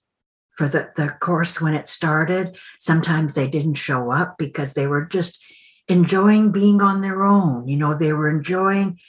for 0.55 0.67
the, 0.67 0.91
the 0.95 1.09
course 1.19 1.61
when 1.61 1.73
it 1.73 1.87
started. 1.87 2.57
Sometimes 2.79 3.35
they 3.35 3.49
didn't 3.49 3.75
show 3.75 4.11
up 4.11 4.35
because 4.37 4.73
they 4.73 4.87
were 4.87 5.05
just 5.05 5.43
enjoying 5.87 6.51
being 6.51 6.81
on 6.81 7.01
their 7.01 7.23
own. 7.23 7.67
You 7.67 7.77
know, 7.77 7.95
they 7.95 8.13
were 8.13 8.29
enjoying 8.29 8.99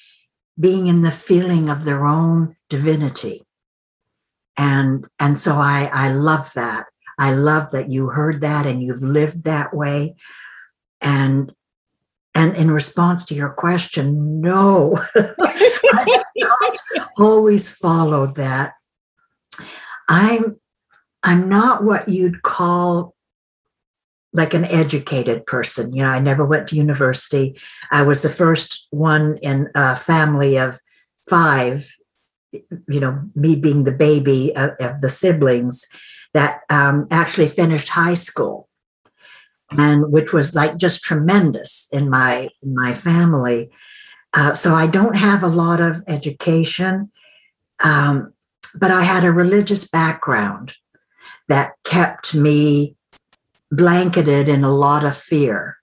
being 0.58 0.86
in 0.86 1.02
the 1.02 1.10
feeling 1.10 1.70
of 1.70 1.84
their 1.84 2.06
own 2.06 2.56
divinity. 2.68 3.42
And, 4.56 5.06
and 5.18 5.38
so 5.38 5.56
I, 5.56 5.90
I 5.92 6.12
love 6.12 6.52
that. 6.54 6.86
I 7.18 7.32
love 7.32 7.70
that 7.70 7.90
you 7.90 8.08
heard 8.08 8.40
that 8.42 8.66
and 8.66 8.82
you've 8.82 9.02
lived 9.02 9.44
that 9.44 9.74
way. 9.74 10.16
And 11.00 11.52
and 12.36 12.54
in 12.54 12.70
response 12.70 13.24
to 13.24 13.34
your 13.34 13.48
question, 13.48 14.42
no, 14.42 15.02
I 15.16 16.22
don't 16.38 17.08
always 17.16 17.74
follow 17.74 18.26
that. 18.34 18.74
I'm 20.06 20.60
I'm 21.22 21.48
not 21.48 21.82
what 21.82 22.10
you'd 22.10 22.42
call 22.42 23.14
like 24.34 24.52
an 24.52 24.66
educated 24.66 25.46
person. 25.46 25.96
You 25.96 26.02
know, 26.02 26.10
I 26.10 26.20
never 26.20 26.44
went 26.44 26.68
to 26.68 26.76
university. 26.76 27.58
I 27.90 28.02
was 28.02 28.22
the 28.22 28.28
first 28.28 28.88
one 28.90 29.38
in 29.38 29.70
a 29.74 29.96
family 29.96 30.58
of 30.58 30.78
five, 31.30 31.90
you 32.52 33.00
know, 33.00 33.22
me 33.34 33.58
being 33.58 33.84
the 33.84 33.96
baby 33.96 34.54
of, 34.54 34.72
of 34.78 35.00
the 35.00 35.08
siblings 35.08 35.88
that 36.34 36.60
um, 36.68 37.08
actually 37.10 37.48
finished 37.48 37.88
high 37.88 38.12
school 38.12 38.68
and 39.70 40.12
which 40.12 40.32
was 40.32 40.54
like 40.54 40.76
just 40.76 41.02
tremendous 41.02 41.88
in 41.92 42.08
my 42.08 42.48
in 42.62 42.74
my 42.74 42.94
family 42.94 43.70
uh, 44.34 44.54
so 44.54 44.74
i 44.74 44.86
don't 44.86 45.16
have 45.16 45.42
a 45.42 45.48
lot 45.48 45.80
of 45.80 46.02
education 46.06 47.10
um, 47.84 48.32
but 48.78 48.90
i 48.90 49.02
had 49.02 49.24
a 49.24 49.32
religious 49.32 49.88
background 49.88 50.74
that 51.48 51.72
kept 51.84 52.34
me 52.34 52.96
blanketed 53.70 54.48
in 54.48 54.64
a 54.64 54.72
lot 54.72 55.04
of 55.04 55.16
fear. 55.16 55.76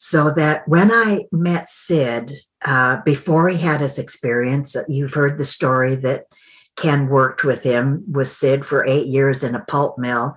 So 0.00 0.32
that 0.34 0.66
when 0.68 0.92
I 0.92 1.24
met 1.32 1.66
Sid, 1.66 2.32
uh, 2.64 2.98
before 3.04 3.48
he 3.48 3.58
had 3.58 3.80
his 3.80 3.98
experience, 3.98 4.76
uh, 4.76 4.84
you've 4.88 5.14
heard 5.14 5.38
the 5.38 5.44
story 5.44 5.96
that 5.96 6.26
Ken 6.76 7.08
worked 7.08 7.42
with 7.42 7.64
him, 7.64 8.04
with 8.08 8.28
Sid 8.28 8.64
for 8.64 8.86
eight 8.86 9.06
years 9.06 9.42
in 9.42 9.56
a 9.56 9.64
pulp 9.64 9.98
mill. 9.98 10.36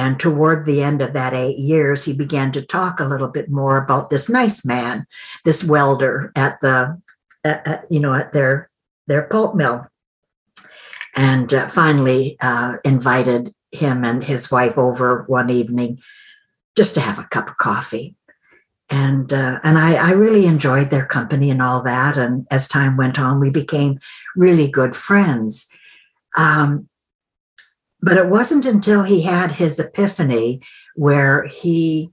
And 0.00 0.18
toward 0.18 0.64
the 0.64 0.82
end 0.82 1.02
of 1.02 1.12
that 1.12 1.34
eight 1.34 1.58
years, 1.58 2.06
he 2.06 2.16
began 2.16 2.52
to 2.52 2.62
talk 2.62 3.00
a 3.00 3.04
little 3.04 3.28
bit 3.28 3.50
more 3.50 3.76
about 3.76 4.08
this 4.08 4.30
nice 4.30 4.64
man, 4.64 5.06
this 5.44 5.62
welder 5.62 6.32
at 6.34 6.58
the, 6.62 6.98
uh, 7.44 7.76
you 7.90 8.00
know, 8.00 8.14
at 8.14 8.32
their 8.32 8.70
their 9.08 9.24
pulp 9.24 9.54
mill, 9.54 9.86
and 11.14 11.52
uh, 11.52 11.68
finally 11.68 12.38
uh, 12.40 12.78
invited 12.82 13.52
him 13.72 14.02
and 14.02 14.24
his 14.24 14.50
wife 14.50 14.78
over 14.78 15.24
one 15.26 15.50
evening 15.50 16.00
just 16.74 16.94
to 16.94 17.02
have 17.02 17.18
a 17.18 17.28
cup 17.28 17.48
of 17.48 17.58
coffee. 17.58 18.14
And 18.88 19.30
uh, 19.30 19.60
and 19.62 19.76
I, 19.76 19.96
I 19.96 20.12
really 20.12 20.46
enjoyed 20.46 20.88
their 20.88 21.04
company 21.04 21.50
and 21.50 21.60
all 21.60 21.82
that. 21.82 22.16
And 22.16 22.46
as 22.50 22.68
time 22.68 22.96
went 22.96 23.20
on, 23.20 23.38
we 23.38 23.50
became 23.50 24.00
really 24.34 24.70
good 24.70 24.96
friends. 24.96 25.70
Um, 26.38 26.88
but 28.02 28.16
it 28.16 28.28
wasn't 28.28 28.64
until 28.64 29.02
he 29.02 29.22
had 29.22 29.52
his 29.52 29.78
epiphany 29.78 30.60
where 30.94 31.46
he 31.46 32.10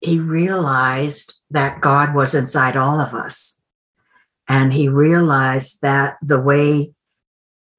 he 0.00 0.20
realized 0.20 1.40
that 1.50 1.80
God 1.80 2.14
was 2.14 2.34
inside 2.34 2.76
all 2.76 3.00
of 3.00 3.14
us. 3.14 3.62
And 4.46 4.74
he 4.74 4.86
realized 4.86 5.80
that 5.80 6.18
the 6.22 6.40
way 6.40 6.92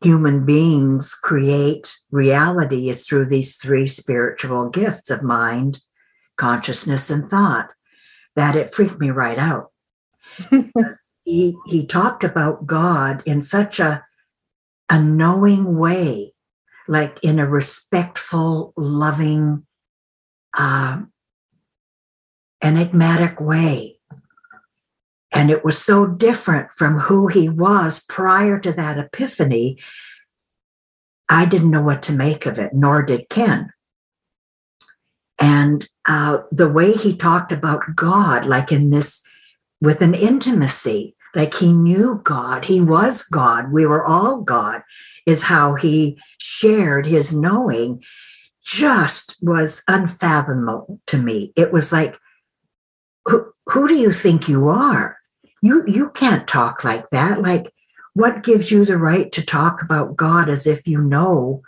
human 0.01 0.43
beings 0.43 1.13
create 1.13 1.95
reality 2.09 2.89
is 2.89 3.07
through 3.07 3.27
these 3.27 3.57
three 3.57 3.85
spiritual 3.85 4.69
gifts 4.69 5.11
of 5.11 5.21
mind, 5.21 5.81
consciousness, 6.35 7.11
and 7.11 7.29
thought. 7.29 7.69
That 8.35 8.55
it 8.55 8.71
freaked 8.71 8.99
me 8.99 9.11
right 9.11 9.37
out. 9.37 9.71
he 11.23 11.55
he 11.67 11.85
talked 11.85 12.23
about 12.23 12.65
God 12.65 13.23
in 13.25 13.41
such 13.41 13.79
a 13.79 14.03
a 14.89 15.01
knowing 15.01 15.77
way, 15.77 16.33
like 16.87 17.17
in 17.23 17.39
a 17.39 17.47
respectful, 17.47 18.73
loving, 18.77 19.65
uh, 20.57 21.01
enigmatic 22.61 23.39
way 23.39 23.95
and 25.35 25.51
it 25.51 25.65
was 25.65 25.77
so 25.77 26.07
different 26.07 26.71
from 26.71 26.97
who 26.97 27.27
he 27.27 27.49
was 27.49 28.05
prior 28.07 28.57
to 28.57 28.71
that 28.71 28.97
epiphany. 28.97 29.77
I 31.27 31.45
didn't 31.45 31.71
know 31.71 31.83
what 31.83 32.01
to 32.03 32.13
make 32.13 32.45
of 32.45 32.57
it, 32.57 32.73
nor 32.73 33.03
did 33.03 33.27
Ken. 33.27 33.71
And 35.37 35.89
uh, 36.07 36.43
the 36.53 36.71
way 36.71 36.93
he 36.93 37.17
talked 37.17 37.51
about 37.51 37.95
God, 37.95 38.45
like 38.45 38.71
in 38.71 38.91
this, 38.91 39.27
with 39.81 39.99
an 39.99 40.13
intimacy, 40.13 41.17
like 41.35 41.55
he 41.55 41.73
knew 41.73 42.21
God, 42.23 42.63
he 42.63 42.79
was 42.79 43.23
God, 43.23 43.73
we 43.73 43.85
were 43.85 44.05
all 44.05 44.39
God, 44.39 44.83
is 45.25 45.43
how 45.43 45.75
he 45.75 46.17
shared 46.45 47.07
his 47.07 47.35
knowing, 47.35 48.03
just 48.63 49.37
was 49.41 49.83
unfathomable 49.87 50.99
to 51.07 51.17
me. 51.17 51.53
It 51.55 51.71
was 51.71 51.91
like, 51.91 52.17
who, 53.25 53.51
who 53.67 53.87
do 53.87 53.95
you 53.95 54.11
think 54.11 54.47
you 54.47 54.69
are? 54.69 55.17
you 55.65 55.83
you 55.87 56.09
can't 56.11 56.47
talk 56.47 56.83
like 56.83 57.09
that. 57.09 57.41
Like 57.41 57.73
what 58.13 58.43
gives 58.43 58.71
you 58.71 58.85
the 58.85 58.99
right 58.99 59.31
to 59.31 59.43
talk 59.43 59.81
about 59.81 60.15
god 60.15 60.47
as 60.47 60.67
if 60.67 60.87
you 60.87 61.03
know 61.03 61.63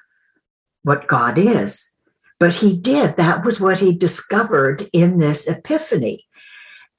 what 0.83 1.07
god 1.07 1.37
is? 1.37 1.95
But 2.39 2.53
he 2.55 2.79
did. 2.79 3.17
That 3.17 3.43
was 3.43 3.59
what 3.59 3.79
he 3.79 3.97
discovered 3.97 4.87
in 4.93 5.17
this 5.17 5.47
epiphany. 5.47 6.25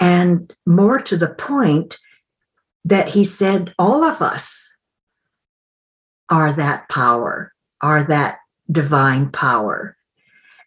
And 0.00 0.52
more 0.66 1.00
to 1.02 1.16
the 1.16 1.34
point 1.34 1.98
that 2.84 3.10
he 3.10 3.24
said 3.24 3.72
all 3.78 4.02
of 4.02 4.20
us 4.20 4.80
are 6.28 6.52
that 6.52 6.88
power 6.88 7.52
are 7.80 8.04
that 8.04 8.38
divine 8.70 9.30
power 9.30 9.96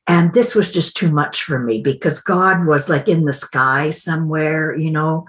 and 0.08 0.34
this 0.34 0.56
was 0.56 0.72
just 0.72 0.98
too 0.98 1.12
much 1.12 1.44
for 1.44 1.60
me 1.60 1.82
because 1.82 2.22
god 2.22 2.66
was 2.66 2.90
like 2.90 3.08
in 3.08 3.26
the 3.26 3.34
sky 3.34 3.90
somewhere 3.90 4.76
you 4.76 4.92
know 4.92 5.26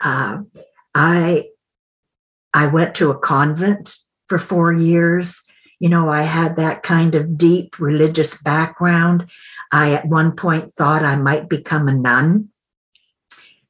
uh, 0.00 0.42
I 0.94 1.44
I 2.54 2.68
went 2.68 2.94
to 2.96 3.10
a 3.10 3.18
convent 3.18 3.96
for 4.26 4.38
four 4.38 4.72
years. 4.72 5.46
You 5.80 5.88
know, 5.88 6.08
I 6.08 6.22
had 6.22 6.56
that 6.56 6.82
kind 6.82 7.14
of 7.14 7.38
deep 7.38 7.78
religious 7.78 8.42
background. 8.42 9.28
I 9.70 9.92
at 9.92 10.06
one 10.06 10.32
point 10.32 10.72
thought 10.72 11.02
I 11.02 11.16
might 11.16 11.48
become 11.48 11.88
a 11.88 11.94
nun. 11.94 12.48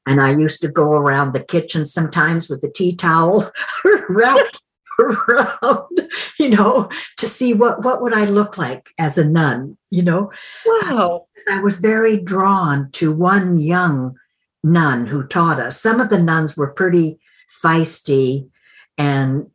And 0.06 0.22
I 0.22 0.30
used 0.30 0.62
to 0.62 0.68
go 0.68 0.92
around 0.92 1.34
the 1.34 1.44
kitchen 1.44 1.84
sometimes 1.84 2.48
with 2.48 2.64
a 2.64 2.70
tea 2.70 2.96
towel 2.96 3.50
around, 4.08 4.48
around, 4.98 5.86
you 6.38 6.50
know, 6.50 6.88
to 7.16 7.28
see 7.28 7.54
what, 7.54 7.84
what 7.84 8.02
would 8.02 8.12
I 8.12 8.24
look 8.24 8.58
like 8.58 8.90
as 8.98 9.18
a 9.18 9.28
nun, 9.28 9.76
you 9.90 10.02
know? 10.02 10.30
Wow. 10.66 11.26
I 11.50 11.62
was 11.62 11.80
very 11.80 12.20
drawn 12.20 12.90
to 12.92 13.14
one 13.14 13.60
young 13.60 14.16
nun 14.62 15.06
who 15.06 15.26
taught 15.26 15.60
us. 15.60 15.80
Some 15.80 16.00
of 16.00 16.10
the 16.10 16.22
nuns 16.22 16.56
were 16.56 16.72
pretty 16.72 17.18
feisty 17.48 18.48
and, 18.96 19.50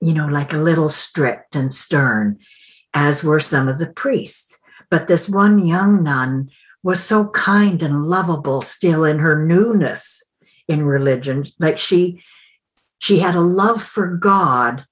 you 0.00 0.14
know, 0.14 0.26
like 0.26 0.52
a 0.52 0.58
little 0.58 0.88
strict 0.88 1.56
and 1.56 1.72
stern, 1.72 2.38
as 2.94 3.24
were 3.24 3.40
some 3.40 3.68
of 3.68 3.78
the 3.78 3.88
priests. 3.88 4.60
But 4.90 5.08
this 5.08 5.28
one 5.28 5.66
young 5.66 6.02
nun 6.04 6.50
was 6.82 7.02
so 7.02 7.28
kind 7.30 7.82
and 7.82 8.04
lovable 8.04 8.62
still 8.62 9.04
in 9.04 9.18
her 9.18 9.44
newness 9.44 10.32
in 10.68 10.84
religion. 10.84 11.44
Like 11.58 11.78
she, 11.78 12.22
she 12.98 13.18
had 13.18 13.34
a 13.34 13.40
love 13.40 13.82
for 13.82 14.16
God 14.16 14.86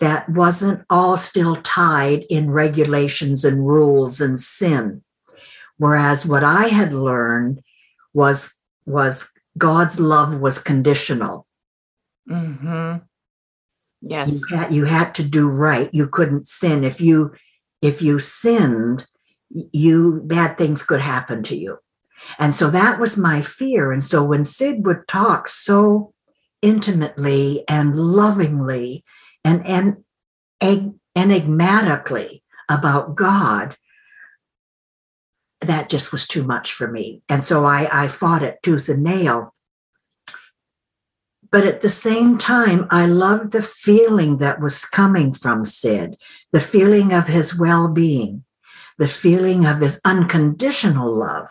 that 0.00 0.28
wasn't 0.28 0.84
all 0.90 1.16
still 1.16 1.56
tied 1.56 2.24
in 2.28 2.50
regulations 2.50 3.44
and 3.44 3.66
rules 3.66 4.20
and 4.20 4.38
sin. 4.38 5.02
Whereas 5.76 6.26
what 6.26 6.44
I 6.44 6.68
had 6.68 6.92
learned 6.92 7.62
was 8.12 8.64
was 8.84 9.30
God's 9.56 10.00
love 10.00 10.40
was 10.40 10.60
conditional. 10.60 11.46
Mm-hmm. 12.28 13.04
Yes, 14.02 14.28
you 14.50 14.56
had, 14.56 14.74
you 14.74 14.84
had 14.84 15.14
to 15.16 15.22
do 15.22 15.48
right. 15.48 15.88
You 15.92 16.08
couldn't 16.08 16.48
sin. 16.48 16.84
If 16.84 17.00
you 17.00 17.32
if 17.80 18.02
you 18.02 18.18
sinned, 18.18 19.06
you 19.50 20.22
bad 20.24 20.58
things 20.58 20.82
could 20.84 21.00
happen 21.00 21.42
to 21.44 21.56
you. 21.56 21.78
And 22.38 22.54
so 22.54 22.70
that 22.70 23.00
was 23.00 23.18
my 23.18 23.42
fear. 23.42 23.92
And 23.92 24.02
so 24.02 24.24
when 24.24 24.44
Sid 24.44 24.86
would 24.86 25.06
talk 25.08 25.48
so 25.48 26.11
intimately 26.62 27.64
and 27.68 27.96
lovingly 27.96 29.04
and, 29.44 29.66
and 29.66 30.04
enigmatically 31.14 32.42
about 32.68 33.14
God, 33.14 33.76
that 35.60 35.90
just 35.90 36.12
was 36.12 36.26
too 36.26 36.44
much 36.44 36.72
for 36.72 36.90
me. 36.90 37.22
And 37.28 37.44
so 37.44 37.64
I, 37.64 38.04
I 38.04 38.08
fought 38.08 38.42
it 38.42 38.62
tooth 38.62 38.88
and 38.88 39.02
nail. 39.02 39.54
But 41.50 41.66
at 41.66 41.82
the 41.82 41.88
same 41.88 42.38
time, 42.38 42.86
I 42.90 43.04
loved 43.06 43.52
the 43.52 43.62
feeling 43.62 44.38
that 44.38 44.60
was 44.60 44.86
coming 44.86 45.34
from 45.34 45.64
Sid, 45.64 46.16
the 46.50 46.60
feeling 46.60 47.12
of 47.12 47.26
his 47.26 47.58
well 47.58 47.88
being, 47.88 48.44
the 48.98 49.08
feeling 49.08 49.66
of 49.66 49.80
his 49.80 50.00
unconditional 50.04 51.14
love, 51.14 51.50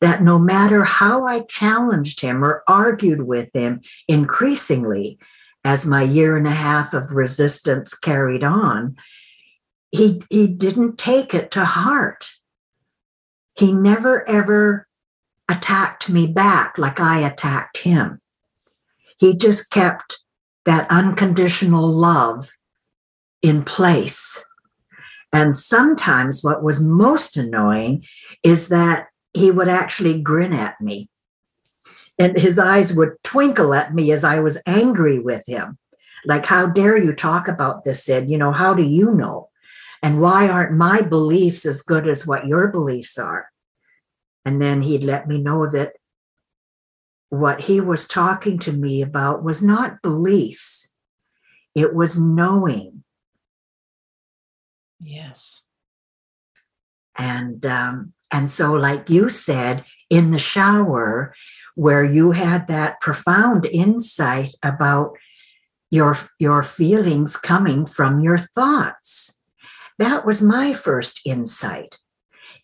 that 0.00 0.22
no 0.22 0.38
matter 0.38 0.84
how 0.84 1.26
I 1.26 1.40
challenged 1.40 2.20
him 2.20 2.44
or 2.44 2.62
argued 2.66 3.22
with 3.22 3.50
him 3.54 3.80
increasingly 4.08 5.18
as 5.64 5.86
my 5.86 6.02
year 6.02 6.36
and 6.36 6.46
a 6.46 6.52
half 6.52 6.94
of 6.94 7.12
resistance 7.12 7.96
carried 7.96 8.42
on, 8.42 8.96
he 9.92 10.22
he 10.30 10.46
didn't 10.46 10.98
take 10.98 11.34
it 11.34 11.50
to 11.52 11.64
heart. 11.64 12.30
He 13.56 13.72
never 13.72 14.28
ever 14.28 14.86
attacked 15.48 16.08
me 16.08 16.32
back 16.32 16.78
like 16.78 17.00
I 17.00 17.18
attacked 17.20 17.78
him. 17.78 18.20
He 19.18 19.36
just 19.36 19.70
kept 19.70 20.22
that 20.64 20.86
unconditional 20.90 21.90
love 21.90 22.50
in 23.42 23.64
place. 23.64 24.44
And 25.32 25.54
sometimes 25.54 26.42
what 26.42 26.62
was 26.62 26.80
most 26.80 27.36
annoying 27.36 28.04
is 28.42 28.68
that 28.68 29.08
he 29.32 29.50
would 29.50 29.68
actually 29.68 30.20
grin 30.20 30.52
at 30.52 30.80
me. 30.80 31.08
And 32.18 32.38
his 32.38 32.58
eyes 32.58 32.94
would 32.94 33.14
twinkle 33.22 33.72
at 33.72 33.94
me 33.94 34.12
as 34.12 34.24
I 34.24 34.40
was 34.40 34.62
angry 34.66 35.18
with 35.18 35.46
him. 35.46 35.78
Like, 36.26 36.44
how 36.44 36.70
dare 36.70 36.98
you 37.02 37.14
talk 37.14 37.48
about 37.48 37.84
this, 37.84 38.04
Sid? 38.04 38.28
You 38.28 38.36
know, 38.36 38.52
how 38.52 38.74
do 38.74 38.82
you 38.82 39.14
know? 39.14 39.48
And 40.02 40.20
why 40.20 40.48
aren't 40.48 40.76
my 40.76 41.02
beliefs 41.02 41.64
as 41.64 41.82
good 41.82 42.08
as 42.08 42.26
what 42.26 42.46
your 42.46 42.68
beliefs 42.68 43.18
are? 43.18 43.48
And 44.44 44.60
then 44.60 44.82
he'd 44.82 45.04
let 45.04 45.28
me 45.28 45.40
know 45.40 45.70
that 45.70 45.94
what 47.28 47.62
he 47.62 47.80
was 47.80 48.08
talking 48.08 48.58
to 48.58 48.72
me 48.72 49.02
about 49.02 49.42
was 49.42 49.62
not 49.62 50.02
beliefs, 50.02 50.96
it 51.74 51.94
was 51.94 52.20
knowing. 52.20 53.04
Yes. 55.00 55.62
And 57.16 57.64
um, 57.64 58.12
and 58.32 58.50
so, 58.50 58.72
like 58.72 59.10
you 59.10 59.28
said, 59.30 59.84
in 60.08 60.30
the 60.30 60.38
shower, 60.38 61.34
where 61.74 62.04
you 62.04 62.32
had 62.32 62.68
that 62.68 63.00
profound 63.00 63.66
insight 63.66 64.54
about 64.62 65.16
your 65.90 66.16
your 66.38 66.62
feelings 66.62 67.36
coming 67.36 67.86
from 67.86 68.20
your 68.20 68.38
thoughts. 68.38 69.40
That 69.98 70.24
was 70.24 70.42
my 70.42 70.72
first 70.72 71.20
insight. 71.26 71.98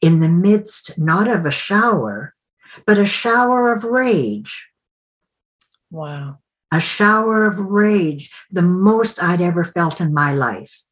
In 0.01 0.21
the 0.21 0.29
midst 0.29 0.99
not 0.99 1.29
of 1.29 1.45
a 1.45 1.51
shower, 1.51 2.35
but 2.87 2.99
a 2.99 3.07
shower 3.07 3.73
of 3.73 3.85
rage. 3.85 4.71
Wow. 5.91 6.39
A 6.73 6.81
shower 6.81 7.47
of 7.47 7.59
rage, 7.59 8.31
the 8.51 8.63
most 8.63 9.23
I'd 9.23 9.41
ever 9.41 9.65
felt 9.65 10.01
in 10.01 10.13
my 10.13 10.35
life. 10.35 10.83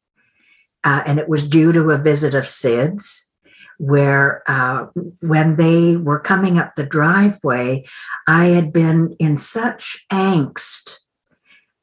Uh, 0.83 1.03
and 1.05 1.19
it 1.19 1.27
was 1.27 1.49
due 1.49 1.71
to 1.73 1.89
a 1.89 1.97
visit 1.97 2.33
of 2.33 2.47
Sid's, 2.47 3.34
where 3.77 4.43
uh, 4.47 4.87
when 5.21 5.55
they 5.55 5.97
were 5.97 6.19
coming 6.19 6.57
up 6.57 6.75
the 6.75 6.85
driveway, 6.85 7.85
I 8.27 8.47
had 8.47 8.71
been 8.71 9.15
in 9.19 9.37
such 9.37 10.05
angst 10.11 10.99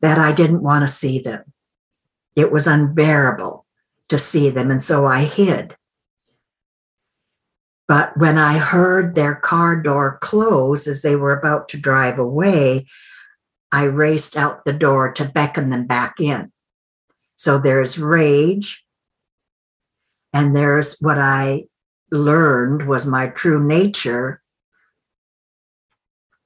that 0.01 0.19
I 0.19 0.33
didn't 0.33 0.63
want 0.63 0.83
to 0.83 0.93
see 0.93 1.21
them. 1.21 1.45
It 2.35 2.51
was 2.51 2.67
unbearable 2.67 3.67
to 4.09 4.19
see 4.19 4.51
them. 4.51 4.71
And 4.71 4.83
so 4.83 5.07
I 5.07 5.25
hid. 5.25 5.77
But 7.89 8.17
when 8.17 8.39
I 8.39 8.59
heard 8.59 9.15
their 9.15 9.37
car 9.37 9.83
door 9.83 10.19
close 10.21 10.87
as 10.87 11.03
they 11.03 11.17
were 11.17 11.37
about 11.37 11.69
to 11.71 11.81
drive 11.81 12.19
away, 12.19 12.87
I 13.71 13.85
raced 13.85 14.37
out 14.37 14.65
the 14.65 14.73
door 14.73 15.13
to 15.13 15.25
beckon 15.25 15.71
them 15.71 15.87
back 15.87 16.21
in. 16.21 16.53
So 17.37 17.59
there's 17.59 17.99
rage. 17.99 18.85
And 20.33 20.57
there's 20.57 20.99
what 21.01 21.19
I 21.19 21.65
learned 22.13 22.87
was 22.87 23.07
my 23.07 23.29
true 23.29 23.65
nature 23.65 24.43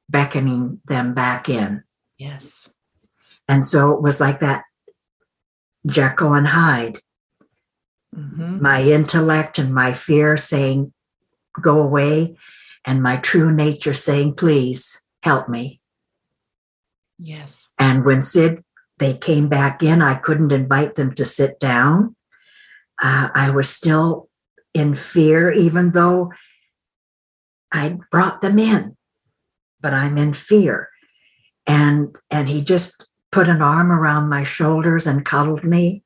beckoning 0.08 0.80
them 0.86 1.12
back 1.12 1.48
in. 1.48 1.82
Yes. 2.16 2.70
And 3.48 3.64
so 3.64 3.92
it 3.92 4.00
was 4.00 4.20
like 4.20 4.40
that 4.40 4.64
Jekyll 5.86 6.34
and 6.34 6.46
Hyde. 6.46 7.00
Mm-hmm. 8.14 8.62
My 8.62 8.82
intellect 8.82 9.58
and 9.58 9.74
my 9.74 9.92
fear 9.92 10.36
saying, 10.36 10.92
go 11.60 11.82
away, 11.82 12.36
and 12.84 13.02
my 13.02 13.16
true 13.16 13.52
nature 13.52 13.94
saying, 13.94 14.34
please 14.34 15.06
help 15.22 15.48
me. 15.48 15.80
Yes. 17.18 17.68
And 17.78 18.04
when 18.04 18.20
Sid, 18.20 18.62
they 18.98 19.16
came 19.16 19.48
back 19.48 19.82
in, 19.82 20.00
I 20.00 20.14
couldn't 20.14 20.52
invite 20.52 20.94
them 20.94 21.12
to 21.14 21.24
sit 21.24 21.58
down. 21.58 22.14
Uh, 23.02 23.28
I 23.34 23.50
was 23.50 23.68
still 23.68 24.25
in 24.76 24.94
fear, 24.94 25.50
even 25.50 25.92
though 25.92 26.30
I 27.72 27.98
brought 28.10 28.42
them 28.42 28.58
in, 28.58 28.94
but 29.80 29.94
I'm 29.94 30.18
in 30.18 30.34
fear. 30.34 30.90
And, 31.66 32.14
and 32.30 32.46
he 32.46 32.62
just 32.62 33.10
put 33.32 33.48
an 33.48 33.62
arm 33.62 33.90
around 33.90 34.28
my 34.28 34.44
shoulders 34.44 35.06
and 35.06 35.24
cuddled 35.24 35.64
me 35.64 36.04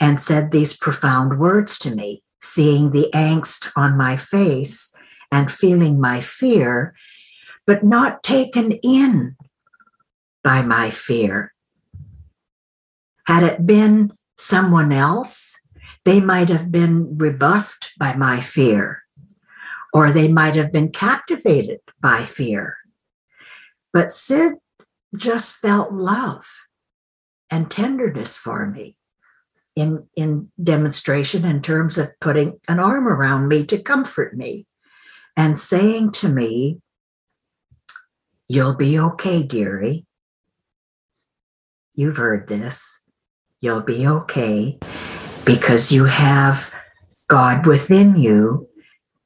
and 0.00 0.20
said 0.20 0.50
these 0.50 0.76
profound 0.76 1.38
words 1.38 1.78
to 1.78 1.94
me, 1.94 2.24
seeing 2.42 2.90
the 2.90 3.08
angst 3.14 3.70
on 3.76 3.96
my 3.96 4.16
face 4.16 4.94
and 5.30 5.50
feeling 5.50 6.00
my 6.00 6.20
fear, 6.20 6.94
but 7.68 7.84
not 7.84 8.24
taken 8.24 8.72
in 8.82 9.36
by 10.42 10.60
my 10.60 10.90
fear. 10.90 11.54
Had 13.28 13.44
it 13.44 13.64
been 13.64 14.12
someone 14.36 14.90
else, 14.90 15.61
they 16.04 16.20
might 16.20 16.48
have 16.48 16.72
been 16.72 17.16
rebuffed 17.16 17.92
by 17.98 18.16
my 18.16 18.40
fear, 18.40 19.02
or 19.92 20.10
they 20.10 20.32
might 20.32 20.56
have 20.56 20.72
been 20.72 20.90
captivated 20.90 21.80
by 22.00 22.24
fear. 22.24 22.76
But 23.92 24.10
Sid 24.10 24.54
just 25.14 25.56
felt 25.56 25.92
love 25.92 26.46
and 27.50 27.70
tenderness 27.70 28.38
for 28.38 28.68
me 28.68 28.96
in, 29.76 30.08
in 30.16 30.50
demonstration 30.62 31.44
in 31.44 31.62
terms 31.62 31.98
of 31.98 32.18
putting 32.20 32.58
an 32.66 32.78
arm 32.80 33.06
around 33.06 33.48
me 33.48 33.64
to 33.66 33.82
comfort 33.82 34.36
me 34.36 34.66
and 35.36 35.56
saying 35.56 36.12
to 36.12 36.28
me, 36.28 36.78
You'll 38.48 38.74
be 38.74 38.98
okay, 38.98 39.46
dearie. 39.46 40.04
You've 41.94 42.18
heard 42.18 42.48
this. 42.48 43.08
You'll 43.60 43.82
be 43.82 44.06
okay 44.06 44.78
because 45.44 45.92
you 45.92 46.04
have 46.04 46.72
God 47.28 47.66
within 47.66 48.16
you, 48.16 48.68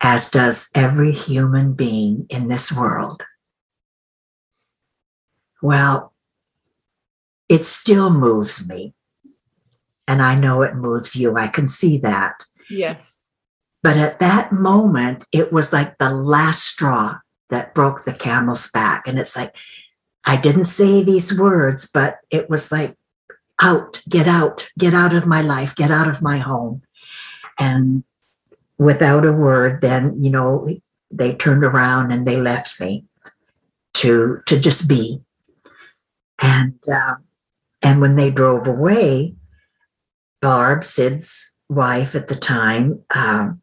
as 0.00 0.30
does 0.30 0.70
every 0.74 1.12
human 1.12 1.72
being 1.72 2.26
in 2.28 2.48
this 2.48 2.76
world. 2.76 3.22
Well, 5.62 6.12
it 7.48 7.64
still 7.64 8.10
moves 8.10 8.68
me. 8.68 8.94
And 10.08 10.22
I 10.22 10.36
know 10.36 10.62
it 10.62 10.76
moves 10.76 11.16
you. 11.16 11.36
I 11.36 11.48
can 11.48 11.66
see 11.66 11.98
that. 11.98 12.44
Yes. 12.70 13.26
But 13.82 13.96
at 13.96 14.20
that 14.20 14.52
moment, 14.52 15.24
it 15.32 15.52
was 15.52 15.72
like 15.72 15.98
the 15.98 16.10
last 16.10 16.62
straw 16.62 17.18
that 17.50 17.74
broke 17.74 18.04
the 18.04 18.12
camel's 18.12 18.70
back. 18.70 19.08
And 19.08 19.18
it's 19.18 19.36
like, 19.36 19.50
I 20.24 20.40
didn't 20.40 20.64
say 20.64 21.02
these 21.02 21.38
words, 21.38 21.90
but 21.92 22.16
it 22.30 22.50
was 22.50 22.70
like, 22.70 22.94
out, 23.60 24.02
get 24.08 24.26
out, 24.26 24.70
get 24.78 24.94
out 24.94 25.14
of 25.14 25.26
my 25.26 25.42
life, 25.42 25.74
get 25.76 25.90
out 25.90 26.08
of 26.08 26.22
my 26.22 26.38
home. 26.38 26.82
And 27.58 28.04
without 28.78 29.24
a 29.24 29.32
word, 29.32 29.80
then, 29.80 30.22
you 30.22 30.30
know, 30.30 30.68
they 31.10 31.34
turned 31.34 31.64
around 31.64 32.12
and 32.12 32.26
they 32.26 32.36
left 32.36 32.80
me 32.80 33.04
to, 33.94 34.42
to 34.46 34.60
just 34.60 34.88
be. 34.88 35.20
And, 36.42 36.78
uh, 36.92 37.16
and 37.82 38.00
when 38.00 38.16
they 38.16 38.30
drove 38.30 38.66
away, 38.66 39.34
Barb, 40.42 40.84
Sid's 40.84 41.58
wife 41.68 42.14
at 42.14 42.28
the 42.28 42.34
time, 42.34 43.02
um, 43.14 43.62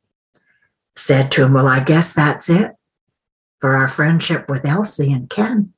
said 0.96 1.32
to 1.32 1.46
him, 1.46 1.54
Well, 1.54 1.68
I 1.68 1.84
guess 1.84 2.14
that's 2.14 2.50
it 2.50 2.72
for 3.60 3.76
our 3.76 3.88
friendship 3.88 4.50
with 4.50 4.66
Elsie 4.66 5.14
and 5.14 5.30
Ken. 5.30 5.74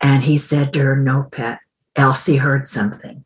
And 0.00 0.24
he 0.24 0.38
said 0.38 0.72
to 0.72 0.80
her, 0.80 0.96
No, 0.96 1.28
pet, 1.30 1.60
Elsie 1.96 2.36
heard 2.36 2.68
something. 2.68 3.24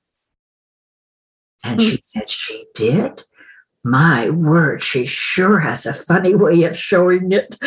And 1.63 1.81
she 1.81 1.97
hmm. 1.97 2.03
said, 2.03 2.31
She 2.31 2.67
did? 2.75 3.25
My 3.85 4.29
word, 4.29 4.83
she 4.83 5.07
sure 5.07 5.61
has 5.61 5.87
a 5.87 5.95
funny 5.95 6.35
way 6.35 6.65
of 6.65 6.77
showing 6.77 7.33
it. 7.33 7.59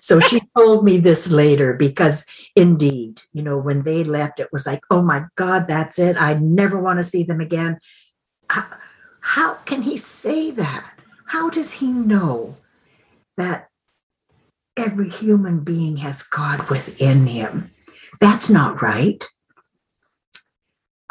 So 0.00 0.20
she 0.20 0.40
told 0.58 0.84
me 0.84 0.98
this 0.98 1.30
later 1.30 1.72
because 1.72 2.26
indeed, 2.56 3.22
you 3.32 3.42
know, 3.42 3.56
when 3.56 3.82
they 3.82 4.04
left, 4.04 4.40
it 4.40 4.52
was 4.52 4.66
like, 4.66 4.80
oh 4.90 5.02
my 5.02 5.24
God, 5.36 5.66
that's 5.68 5.98
it. 5.98 6.20
I 6.20 6.34
never 6.34 6.80
want 6.80 6.98
to 6.98 7.04
see 7.04 7.22
them 7.22 7.40
again. 7.40 7.78
How, 8.50 8.66
how 9.20 9.54
can 9.64 9.82
he 9.82 9.96
say 9.96 10.50
that? 10.50 10.92
How 11.26 11.48
does 11.48 11.74
he 11.74 11.90
know 11.90 12.56
that 13.36 13.68
every 14.76 15.08
human 15.08 15.60
being 15.60 15.98
has 15.98 16.22
God 16.24 16.68
within 16.68 17.28
him? 17.28 17.70
That's 18.20 18.50
not 18.50 18.82
right. 18.82 19.24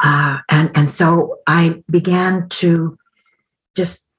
Uh, 0.02 0.38
and 0.50 0.70
and 0.74 0.90
so 0.90 1.38
I 1.46 1.82
began 1.88 2.48
to 2.48 2.98
just 3.76 4.10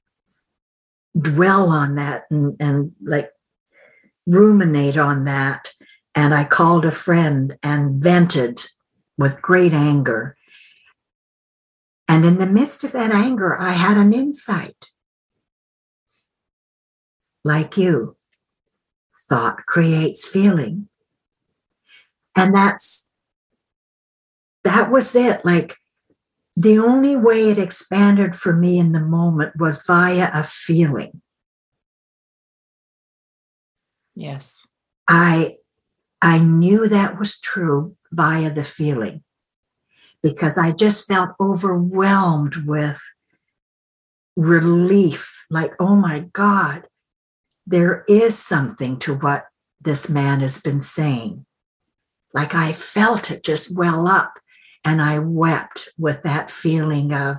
dwell 1.16 1.68
on 1.70 1.94
that 1.96 2.22
and, 2.30 2.56
and 2.58 2.92
like 3.02 3.30
ruminate 4.26 4.96
on 4.96 5.24
that. 5.24 5.74
And 6.14 6.32
I 6.32 6.44
called 6.44 6.84
a 6.84 6.90
friend 6.90 7.56
and 7.62 8.02
vented 8.02 8.64
with 9.18 9.42
great 9.42 9.72
anger. 9.72 10.36
And 12.08 12.24
in 12.24 12.38
the 12.38 12.46
midst 12.46 12.84
of 12.84 12.92
that 12.92 13.12
anger, 13.12 13.58
I 13.60 13.72
had 13.72 13.96
an 13.96 14.12
insight. 14.12 14.86
Like 17.44 17.76
you, 17.76 18.16
thought 19.28 19.66
creates 19.66 20.26
feeling. 20.26 20.88
And 22.36 22.54
that's, 22.54 23.10
that 24.64 24.90
was 24.90 25.14
it. 25.14 25.44
Like 25.44 25.74
the 26.56 26.78
only 26.78 27.16
way 27.16 27.50
it 27.50 27.58
expanded 27.58 28.34
for 28.34 28.52
me 28.52 28.78
in 28.78 28.92
the 28.92 29.00
moment 29.00 29.56
was 29.58 29.84
via 29.86 30.30
a 30.32 30.42
feeling. 30.42 31.20
Yes. 34.14 34.66
I 35.08 35.56
I 36.22 36.38
knew 36.38 36.88
that 36.88 37.18
was 37.18 37.38
true 37.40 37.96
via 38.10 38.50
the 38.50 38.64
feeling 38.64 39.22
because 40.22 40.56
I 40.56 40.72
just 40.72 41.06
felt 41.06 41.36
overwhelmed 41.38 42.56
with 42.66 43.00
relief 44.36 45.44
like 45.50 45.70
oh 45.78 45.94
my 45.94 46.28
god 46.32 46.88
there 47.66 48.04
is 48.08 48.36
something 48.36 48.98
to 48.98 49.14
what 49.14 49.44
this 49.80 50.10
man 50.10 50.40
has 50.40 50.60
been 50.60 50.80
saying 50.80 51.44
like 52.32 52.54
I 52.54 52.72
felt 52.72 53.30
it 53.30 53.44
just 53.44 53.76
well 53.76 54.08
up 54.08 54.34
and 54.84 55.00
I 55.00 55.18
wept 55.18 55.88
with 55.98 56.22
that 56.22 56.50
feeling 56.50 57.12
of 57.12 57.38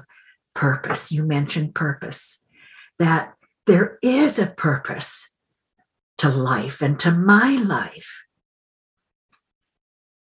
purpose 0.53 1.12
you 1.12 1.25
mentioned 1.25 1.75
purpose 1.75 2.47
that 2.97 3.34
there 3.67 3.99
is 4.01 4.39
a 4.39 4.53
purpose 4.53 5.38
to 6.17 6.29
life 6.29 6.81
and 6.81 6.99
to 6.99 7.12
my 7.12 7.62
life. 7.62 8.25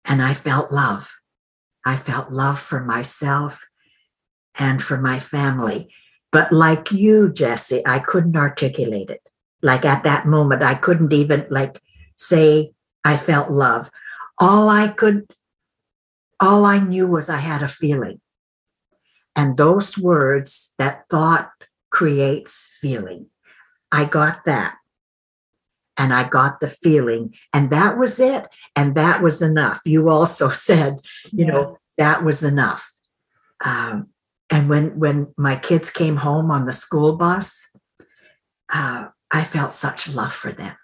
And 0.06 0.22
I 0.22 0.34
felt 0.34 0.72
love. 0.72 1.12
I 1.86 1.96
felt 1.96 2.32
love 2.32 2.60
for 2.60 2.84
myself 2.84 3.68
and 4.58 4.82
for 4.82 5.02
my 5.02 5.20
family. 5.20 5.90
But 6.32 6.52
like 6.52 6.92
you, 6.92 7.32
Jesse, 7.32 7.82
I 7.86 8.00
couldn't 8.00 8.38
articulate 8.38 9.10
it. 9.10 9.22
Like 9.62 9.86
at 9.86 10.04
that 10.04 10.26
moment, 10.26 10.64
I 10.64 10.76
couldn't 10.76 11.14
even 11.14 11.46
like 11.50 11.80
say 12.16 12.72
I 13.04 13.18
felt 13.18 13.50
love. 13.50 13.90
All 14.40 14.70
I 14.70 14.88
could, 14.88 15.26
all 16.42 16.66
I 16.66 16.80
knew 16.80 17.08
was 17.08 17.30
I 17.30 17.38
had 17.38 17.62
a 17.62 17.68
feeling. 17.68 18.20
And 19.36 19.56
those 19.56 19.98
words, 19.98 20.74
that 20.78 21.06
thought 21.10 21.52
creates 21.90 22.78
feeling. 22.82 23.28
I 23.92 24.06
got 24.06 24.46
that 24.46 24.76
and 25.98 26.14
I 26.14 26.28
got 26.28 26.60
the 26.60 26.68
feeling, 26.68 27.36
and 27.54 27.70
that 27.70 27.98
was 27.98 28.20
it. 28.20 28.48
And 28.76 28.96
that 28.96 29.22
was 29.22 29.42
enough. 29.42 29.82
You 29.86 30.10
also 30.10 30.50
said, 30.68 31.00
you 31.26 31.46
yeah. 31.46 31.52
know, 31.52 31.78
that 31.98 32.24
was 32.24 32.44
enough. 32.44 32.92
Um, 33.64 34.08
and 34.50 34.68
when 34.68 34.98
when 34.98 35.34
my 35.38 35.56
kids 35.56 35.92
came 35.92 36.18
home 36.18 36.50
on 36.50 36.66
the 36.66 36.74
school 36.74 37.16
bus, 37.16 37.76
uh, 38.74 39.10
I 39.30 39.44
felt 39.44 39.74
such 39.74 40.14
love 40.14 40.34
for 40.34 40.52
them, 40.52 40.76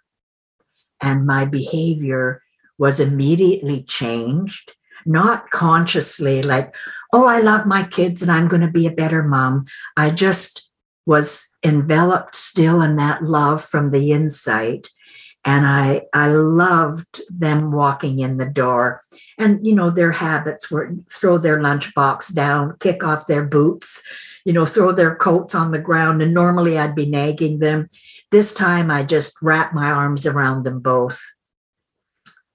and 1.01 1.25
my 1.25 1.45
behavior 1.45 2.43
was 2.77 2.99
immediately 2.99 3.83
changed, 3.83 4.75
not 5.07 5.49
consciously, 5.49 6.41
like, 6.41 6.73
oh, 7.13 7.27
I 7.27 7.39
love 7.39 7.65
my 7.65 7.83
kids 7.83 8.21
and 8.21 8.31
I'm 8.31 8.47
going 8.47 8.61
to 8.61 8.67
be 8.71 8.87
a 8.87 8.91
better 8.91 9.23
mom. 9.23 9.65
I 9.95 10.09
just 10.09 10.71
was 11.05 11.55
enveloped 11.63 12.35
still 12.35 12.81
in 12.81 12.97
that 12.97 13.23
love 13.23 13.63
from 13.63 13.91
the 13.91 14.11
inside 14.11 14.87
and 15.47 15.65
I 15.65 16.01
I 16.13 16.27
loved 16.29 17.21
them 17.29 17.71
walking 17.71 18.19
in 18.19 18.37
the 18.37 18.49
door. 18.49 19.03
And 19.37 19.65
you 19.65 19.73
know 19.73 19.89
their 19.89 20.11
habits 20.11 20.69
were 20.69 20.93
throw 21.11 21.37
their 21.37 21.59
lunchbox 21.59 22.35
down, 22.35 22.75
kick 22.79 23.03
off 23.03 23.27
their 23.27 23.45
boots, 23.45 24.05
you 24.43 24.51
know, 24.51 24.65
throw 24.65 24.91
their 24.91 25.15
coats 25.15 25.55
on 25.55 25.71
the 25.71 25.79
ground. 25.79 26.21
And 26.21 26.33
normally 26.33 26.77
I'd 26.77 26.95
be 26.95 27.05
nagging 27.05 27.59
them. 27.59 27.89
This 28.29 28.53
time 28.53 28.91
I 28.91 29.03
just 29.03 29.41
wrapped 29.41 29.73
my 29.73 29.89
arms 29.89 30.27
around 30.27 30.65
them 30.65 30.81
both, 30.81 31.21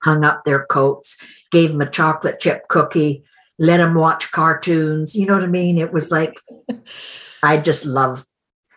hung 0.02 0.22
up 0.22 0.44
their 0.44 0.66
coats, 0.66 1.18
gave 1.52 1.70
him 1.70 1.80
a 1.80 1.90
chocolate 1.90 2.40
chip 2.40 2.66
cookie, 2.68 3.24
let 3.58 3.80
him 3.80 3.94
watch 3.94 4.32
cartoons. 4.32 5.14
You 5.14 5.26
know 5.26 5.34
what 5.34 5.44
I 5.44 5.48
mean? 5.48 5.78
It 5.78 5.92
was 5.92 6.10
like 6.10 6.40
I 7.42 7.58
just 7.58 7.86
love 7.86 8.26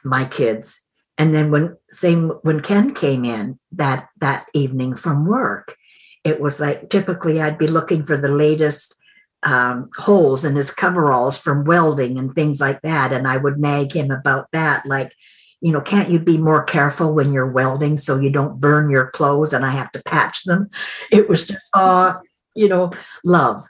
my 0.03 0.25
kids 0.25 0.85
and 1.17 1.33
then 1.33 1.51
when 1.51 1.77
same 1.89 2.29
when 2.41 2.61
Ken 2.61 2.93
came 2.93 3.23
in 3.25 3.59
that 3.71 4.09
that 4.19 4.47
evening 4.53 4.95
from 4.95 5.25
work, 5.25 5.75
it 6.23 6.41
was 6.41 6.59
like 6.59 6.89
typically 6.89 7.41
I'd 7.41 7.57
be 7.57 7.67
looking 7.67 8.03
for 8.03 8.17
the 8.17 8.29
latest 8.29 8.95
um, 9.43 9.89
holes 9.95 10.43
in 10.43 10.55
his 10.55 10.73
coveralls 10.73 11.39
from 11.39 11.65
welding 11.65 12.17
and 12.17 12.33
things 12.33 12.59
like 12.59 12.81
that, 12.81 13.13
and 13.13 13.27
I 13.27 13.37
would 13.37 13.59
nag 13.59 13.93
him 13.93 14.11
about 14.11 14.47
that, 14.51 14.85
like. 14.85 15.13
You 15.61 15.71
know, 15.71 15.81
can't 15.81 16.11
you 16.11 16.19
be 16.19 16.37
more 16.37 16.63
careful 16.63 17.15
when 17.15 17.33
you're 17.33 17.49
welding 17.49 17.97
so 17.97 18.19
you 18.19 18.29
don't 18.29 18.59
burn 18.59 18.91
your 18.91 19.09
clothes 19.09 19.51
and 19.51 19.65
I 19.65 19.71
have 19.71 19.91
to 19.93 20.03
patch 20.03 20.43
them? 20.43 20.69
It 21.11 21.27
was 21.27 21.47
just, 21.47 21.65
uh, 21.73 22.13
you 22.55 22.69
know, 22.69 22.91
love, 23.23 23.63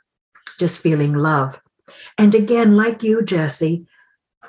just 0.59 0.81
feeling 0.81 1.13
love. 1.13 1.61
And 2.17 2.33
again, 2.33 2.77
like 2.77 3.03
you, 3.03 3.23
Jesse, 3.23 3.85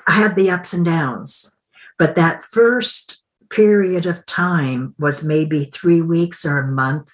I 0.07 0.11
had 0.11 0.35
the 0.35 0.49
ups 0.49 0.73
and 0.73 0.85
downs 0.85 1.57
but 1.97 2.15
that 2.15 2.43
first 2.43 3.23
period 3.49 4.05
of 4.05 4.25
time 4.25 4.93
was 4.99 5.23
maybe 5.23 5.65
three 5.65 6.01
weeks 6.01 6.45
or 6.45 6.59
a 6.59 6.67
month 6.67 7.13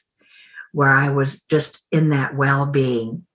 where 0.71 0.89
I 0.89 1.09
was 1.09 1.43
just 1.43 1.88
in 1.91 2.09
that 2.09 2.36
well 2.36 2.65
being. 2.65 3.25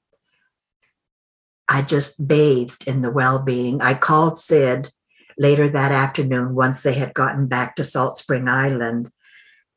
I 1.68 1.82
just 1.82 2.26
bathed 2.26 2.88
in 2.88 3.02
the 3.02 3.10
well 3.10 3.42
being. 3.42 3.80
I 3.80 3.94
called 3.94 4.38
Sid 4.38 4.92
later 5.38 5.68
that 5.68 5.92
afternoon 5.92 6.54
once 6.54 6.82
they 6.82 6.94
had 6.94 7.14
gotten 7.14 7.46
back 7.46 7.76
to 7.76 7.84
Salt 7.84 8.18
Spring 8.18 8.48
Island 8.48 9.10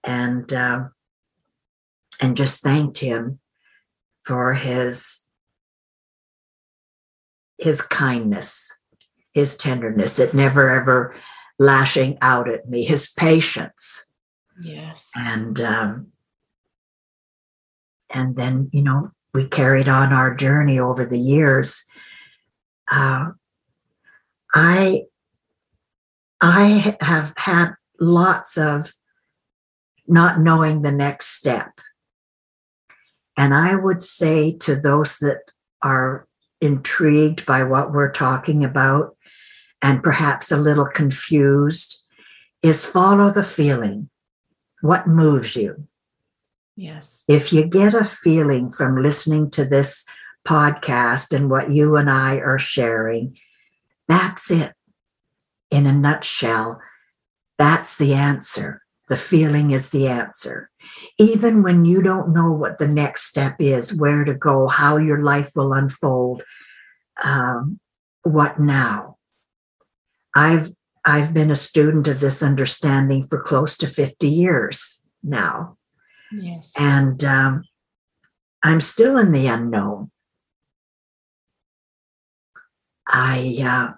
and 0.03 0.51
uh, 0.51 0.85
and 2.21 2.35
just 2.35 2.63
thanked 2.63 2.99
him 2.99 3.39
for 4.25 4.53
his 4.53 5.27
his 7.57 7.81
kindness, 7.81 8.83
his 9.33 9.57
tenderness. 9.57 10.19
It 10.19 10.33
never 10.33 10.69
ever 10.69 11.15
lashing 11.59 12.17
out 12.21 12.49
at 12.49 12.67
me, 12.67 12.83
his 12.83 13.11
patience. 13.11 14.11
Yes. 14.61 15.11
And 15.15 15.59
um, 15.61 16.07
and 18.13 18.35
then 18.35 18.69
you 18.71 18.83
know 18.83 19.11
we 19.33 19.47
carried 19.47 19.87
on 19.87 20.11
our 20.11 20.35
journey 20.35 20.79
over 20.79 21.05
the 21.05 21.19
years. 21.19 21.87
Uh, 22.91 23.31
I 24.53 25.03
I 26.41 26.95
have 26.99 27.33
had 27.37 27.73
lots 27.99 28.57
of 28.57 28.93
not 30.07 30.39
knowing 30.39 30.81
the 30.81 30.91
next 30.91 31.37
step. 31.37 31.79
And 33.41 33.55
I 33.55 33.75
would 33.75 34.03
say 34.03 34.55
to 34.57 34.75
those 34.75 35.17
that 35.17 35.41
are 35.81 36.27
intrigued 36.61 37.43
by 37.47 37.63
what 37.63 37.91
we're 37.91 38.11
talking 38.11 38.63
about, 38.63 39.17
and 39.81 40.03
perhaps 40.03 40.51
a 40.51 40.57
little 40.57 40.85
confused 40.85 42.05
is 42.61 42.85
follow 42.85 43.31
the 43.31 43.43
feeling. 43.43 44.11
What 44.81 45.07
moves 45.07 45.55
you? 45.55 45.87
Yes. 46.75 47.23
If 47.27 47.51
you 47.51 47.67
get 47.67 47.95
a 47.95 48.03
feeling 48.05 48.71
from 48.71 49.01
listening 49.01 49.49
to 49.51 49.65
this 49.65 50.05
podcast 50.47 51.35
and 51.35 51.49
what 51.49 51.71
you 51.71 51.95
and 51.95 52.11
I 52.11 52.35
are 52.35 52.59
sharing, 52.59 53.39
that's 54.07 54.51
it. 54.51 54.73
In 55.71 55.87
a 55.87 55.91
nutshell, 55.91 56.79
that's 57.57 57.97
the 57.97 58.13
answer. 58.13 58.83
The 59.11 59.17
feeling 59.17 59.71
is 59.71 59.89
the 59.89 60.07
answer. 60.07 60.71
Even 61.19 61.63
when 61.63 61.83
you 61.83 62.01
don't 62.01 62.33
know 62.33 62.53
what 62.53 62.79
the 62.79 62.87
next 62.87 63.23
step 63.23 63.57
is, 63.59 63.99
where 63.99 64.23
to 64.23 64.33
go, 64.33 64.69
how 64.69 64.95
your 64.95 65.21
life 65.21 65.51
will 65.53 65.73
unfold, 65.73 66.43
um, 67.25 67.81
what 68.23 68.57
now? 68.57 69.17
I've 70.33 70.69
I've 71.03 71.33
been 71.33 71.51
a 71.51 71.57
student 71.57 72.07
of 72.07 72.21
this 72.21 72.41
understanding 72.41 73.27
for 73.27 73.41
close 73.41 73.75
to 73.79 73.87
50 73.87 74.29
years 74.29 75.05
now. 75.21 75.75
Yes. 76.31 76.71
And 76.79 77.21
um, 77.25 77.65
I'm 78.63 78.79
still 78.79 79.17
in 79.17 79.33
the 79.33 79.47
unknown. 79.47 80.09
I, 83.05 83.57
uh, 83.61 83.93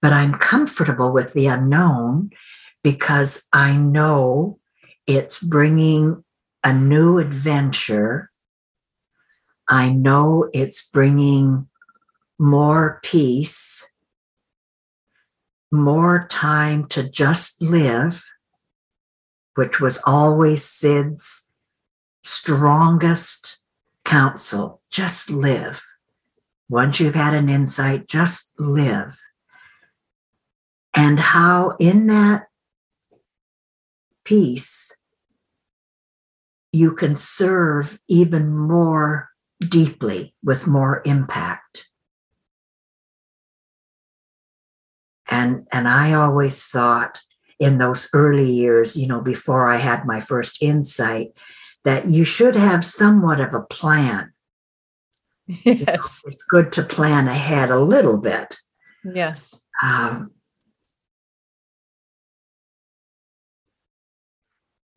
but 0.00 0.14
I'm 0.14 0.32
comfortable 0.32 1.12
with 1.12 1.34
the 1.34 1.48
unknown 1.48 2.30
because 2.86 3.48
I 3.52 3.76
know 3.76 4.60
it's 5.08 5.42
bringing 5.42 6.22
a 6.62 6.72
new 6.72 7.18
adventure. 7.18 8.30
I 9.68 9.92
know 9.92 10.48
it's 10.52 10.88
bringing 10.88 11.66
more 12.38 13.00
peace 13.02 13.90
more 15.72 16.28
time 16.30 16.86
to 16.86 17.10
just 17.10 17.60
live, 17.60 18.24
which 19.56 19.80
was 19.80 20.00
always 20.06 20.64
Sid's 20.64 21.50
strongest 22.22 23.64
counsel 24.04 24.80
just 24.92 25.28
live. 25.28 25.82
once 26.68 27.00
you've 27.00 27.16
had 27.16 27.34
an 27.34 27.48
insight, 27.48 28.06
just 28.06 28.52
live. 28.60 29.18
And 30.94 31.18
how 31.18 31.76
in 31.80 32.06
that 32.06 32.45
peace, 34.26 35.02
you 36.72 36.94
can 36.94 37.16
serve 37.16 37.98
even 38.08 38.54
more 38.54 39.30
deeply 39.60 40.34
with 40.42 40.66
more 40.66 41.00
impact. 41.06 41.88
And, 45.30 45.66
and 45.72 45.88
I 45.88 46.12
always 46.12 46.66
thought 46.66 47.20
in 47.58 47.78
those 47.78 48.10
early 48.12 48.50
years, 48.50 48.96
you 48.96 49.08
know, 49.08 49.22
before 49.22 49.66
I 49.66 49.76
had 49.76 50.04
my 50.04 50.20
first 50.20 50.62
insight, 50.62 51.28
that 51.84 52.06
you 52.08 52.24
should 52.24 52.56
have 52.56 52.84
somewhat 52.84 53.40
of 53.40 53.54
a 53.54 53.62
plan. 53.62 54.32
Yes. 55.64 55.78
You 55.78 55.84
know, 55.84 56.32
it's 56.32 56.42
good 56.42 56.72
to 56.72 56.82
plan 56.82 57.28
ahead 57.28 57.70
a 57.70 57.78
little 57.78 58.18
bit. 58.18 58.56
Yes. 59.04 59.56
Um, 59.80 60.32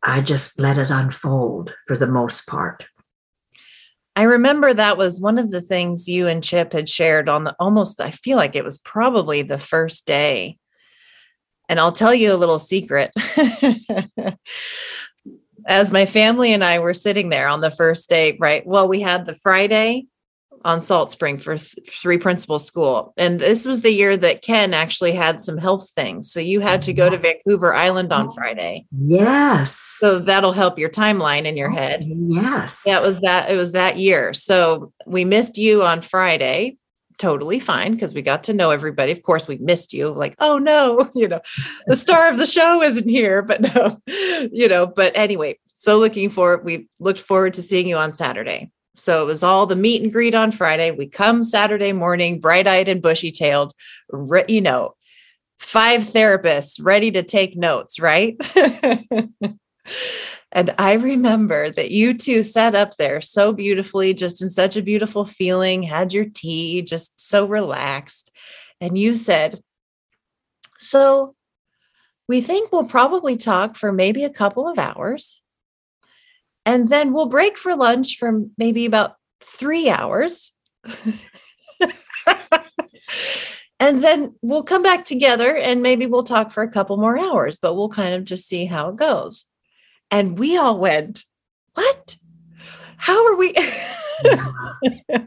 I 0.02 0.20
just 0.20 0.58
let 0.58 0.78
it 0.78 0.90
unfold 0.90 1.74
for 1.86 1.96
the 1.96 2.06
most 2.06 2.48
part. 2.48 2.84
I 4.16 4.22
remember 4.24 4.74
that 4.74 4.96
was 4.98 5.20
one 5.20 5.38
of 5.38 5.50
the 5.50 5.60
things 5.60 6.08
you 6.08 6.26
and 6.26 6.42
Chip 6.42 6.72
had 6.72 6.88
shared 6.88 7.28
on 7.28 7.44
the 7.44 7.54
almost, 7.60 8.00
I 8.00 8.10
feel 8.10 8.36
like 8.36 8.56
it 8.56 8.64
was 8.64 8.78
probably 8.78 9.42
the 9.42 9.58
first 9.58 10.06
day. 10.06 10.58
And 11.68 11.78
I'll 11.78 11.92
tell 11.92 12.14
you 12.14 12.32
a 12.32 12.36
little 12.36 12.58
secret. 12.58 13.10
As 15.66 15.92
my 15.92 16.06
family 16.06 16.52
and 16.52 16.64
I 16.64 16.80
were 16.80 16.94
sitting 16.94 17.28
there 17.28 17.46
on 17.46 17.60
the 17.60 17.70
first 17.70 18.08
day, 18.08 18.36
right? 18.40 18.66
Well, 18.66 18.88
we 18.88 19.00
had 19.00 19.26
the 19.26 19.34
Friday 19.34 20.06
on 20.64 20.80
Salt 20.80 21.10
Spring 21.10 21.38
for 21.38 21.56
three 21.56 22.18
principles 22.18 22.66
school. 22.66 23.12
And 23.16 23.40
this 23.40 23.64
was 23.64 23.80
the 23.80 23.90
year 23.90 24.16
that 24.16 24.42
Ken 24.42 24.74
actually 24.74 25.12
had 25.12 25.40
some 25.40 25.56
health 25.56 25.90
things. 25.90 26.30
So 26.30 26.40
you 26.40 26.60
had 26.60 26.82
to 26.82 26.92
go 26.92 27.08
to 27.08 27.16
Vancouver 27.16 27.74
Island 27.74 28.12
on 28.12 28.26
oh. 28.26 28.30
Friday. 28.30 28.86
Yes. 28.92 29.74
So 29.74 30.18
that'll 30.18 30.52
help 30.52 30.78
your 30.78 30.90
timeline 30.90 31.44
in 31.44 31.56
your 31.56 31.70
oh, 31.70 31.74
head. 31.74 32.04
Yes. 32.06 32.84
Yeah, 32.86 33.02
it 33.02 33.06
was 33.06 33.20
that 33.20 33.50
it 33.50 33.56
was 33.56 33.72
that 33.72 33.96
year. 33.96 34.34
So 34.34 34.92
we 35.06 35.24
missed 35.24 35.56
you 35.56 35.82
on 35.82 36.02
Friday. 36.02 36.76
Totally 37.18 37.60
fine 37.60 37.92
because 37.92 38.14
we 38.14 38.22
got 38.22 38.44
to 38.44 38.54
know 38.54 38.70
everybody. 38.70 39.12
Of 39.12 39.22
course, 39.22 39.46
we 39.46 39.58
missed 39.58 39.92
you. 39.92 40.08
Like, 40.08 40.34
oh 40.38 40.58
no, 40.58 41.08
you 41.14 41.28
know, 41.28 41.40
the 41.86 41.96
star 41.96 42.28
of 42.28 42.38
the 42.38 42.46
show 42.46 42.82
isn't 42.82 43.08
here, 43.08 43.42
but 43.42 43.60
no, 43.60 44.00
you 44.06 44.68
know. 44.68 44.86
But 44.86 45.16
anyway, 45.16 45.58
so 45.72 45.98
looking 45.98 46.30
forward, 46.30 46.64
we 46.64 46.88
looked 46.98 47.20
forward 47.20 47.54
to 47.54 47.62
seeing 47.62 47.88
you 47.88 47.96
on 47.96 48.12
Saturday. 48.12 48.70
So 49.00 49.22
it 49.22 49.26
was 49.26 49.42
all 49.42 49.66
the 49.66 49.76
meet 49.76 50.02
and 50.02 50.12
greet 50.12 50.34
on 50.34 50.52
Friday. 50.52 50.90
We 50.90 51.06
come 51.06 51.42
Saturday 51.42 51.92
morning, 51.92 52.40
bright 52.40 52.66
eyed 52.66 52.88
and 52.88 53.02
bushy 53.02 53.32
tailed, 53.32 53.72
re- 54.10 54.44
you 54.48 54.60
know, 54.60 54.94
five 55.58 56.02
therapists 56.02 56.78
ready 56.82 57.10
to 57.12 57.22
take 57.22 57.56
notes, 57.56 58.00
right? 58.00 58.36
and 60.52 60.74
I 60.78 60.94
remember 60.94 61.70
that 61.70 61.90
you 61.90 62.14
two 62.14 62.42
sat 62.42 62.74
up 62.74 62.96
there 62.96 63.20
so 63.20 63.52
beautifully, 63.52 64.14
just 64.14 64.42
in 64.42 64.48
such 64.48 64.76
a 64.76 64.82
beautiful 64.82 65.24
feeling, 65.24 65.82
had 65.82 66.12
your 66.12 66.26
tea, 66.26 66.82
just 66.82 67.20
so 67.20 67.46
relaxed. 67.46 68.30
And 68.80 68.96
you 68.96 69.16
said, 69.16 69.62
So 70.78 71.34
we 72.26 72.40
think 72.40 72.72
we'll 72.72 72.84
probably 72.84 73.36
talk 73.36 73.76
for 73.76 73.92
maybe 73.92 74.24
a 74.24 74.30
couple 74.30 74.68
of 74.68 74.78
hours. 74.78 75.42
And 76.66 76.88
then 76.88 77.12
we'll 77.12 77.28
break 77.28 77.56
for 77.56 77.74
lunch 77.74 78.16
for 78.18 78.42
maybe 78.58 78.86
about 78.86 79.14
three 79.40 79.88
hours. 79.88 80.52
and 83.80 84.02
then 84.02 84.34
we'll 84.42 84.62
come 84.62 84.82
back 84.82 85.04
together 85.04 85.56
and 85.56 85.82
maybe 85.82 86.06
we'll 86.06 86.22
talk 86.24 86.50
for 86.50 86.62
a 86.62 86.70
couple 86.70 86.96
more 86.96 87.18
hours, 87.18 87.58
but 87.58 87.74
we'll 87.74 87.88
kind 87.88 88.14
of 88.14 88.24
just 88.24 88.46
see 88.46 88.66
how 88.66 88.90
it 88.90 88.96
goes. 88.96 89.46
And 90.10 90.38
we 90.38 90.56
all 90.56 90.78
went, 90.78 91.24
What? 91.74 92.16
How 92.96 93.26
are 93.26 93.36
we? 93.36 93.54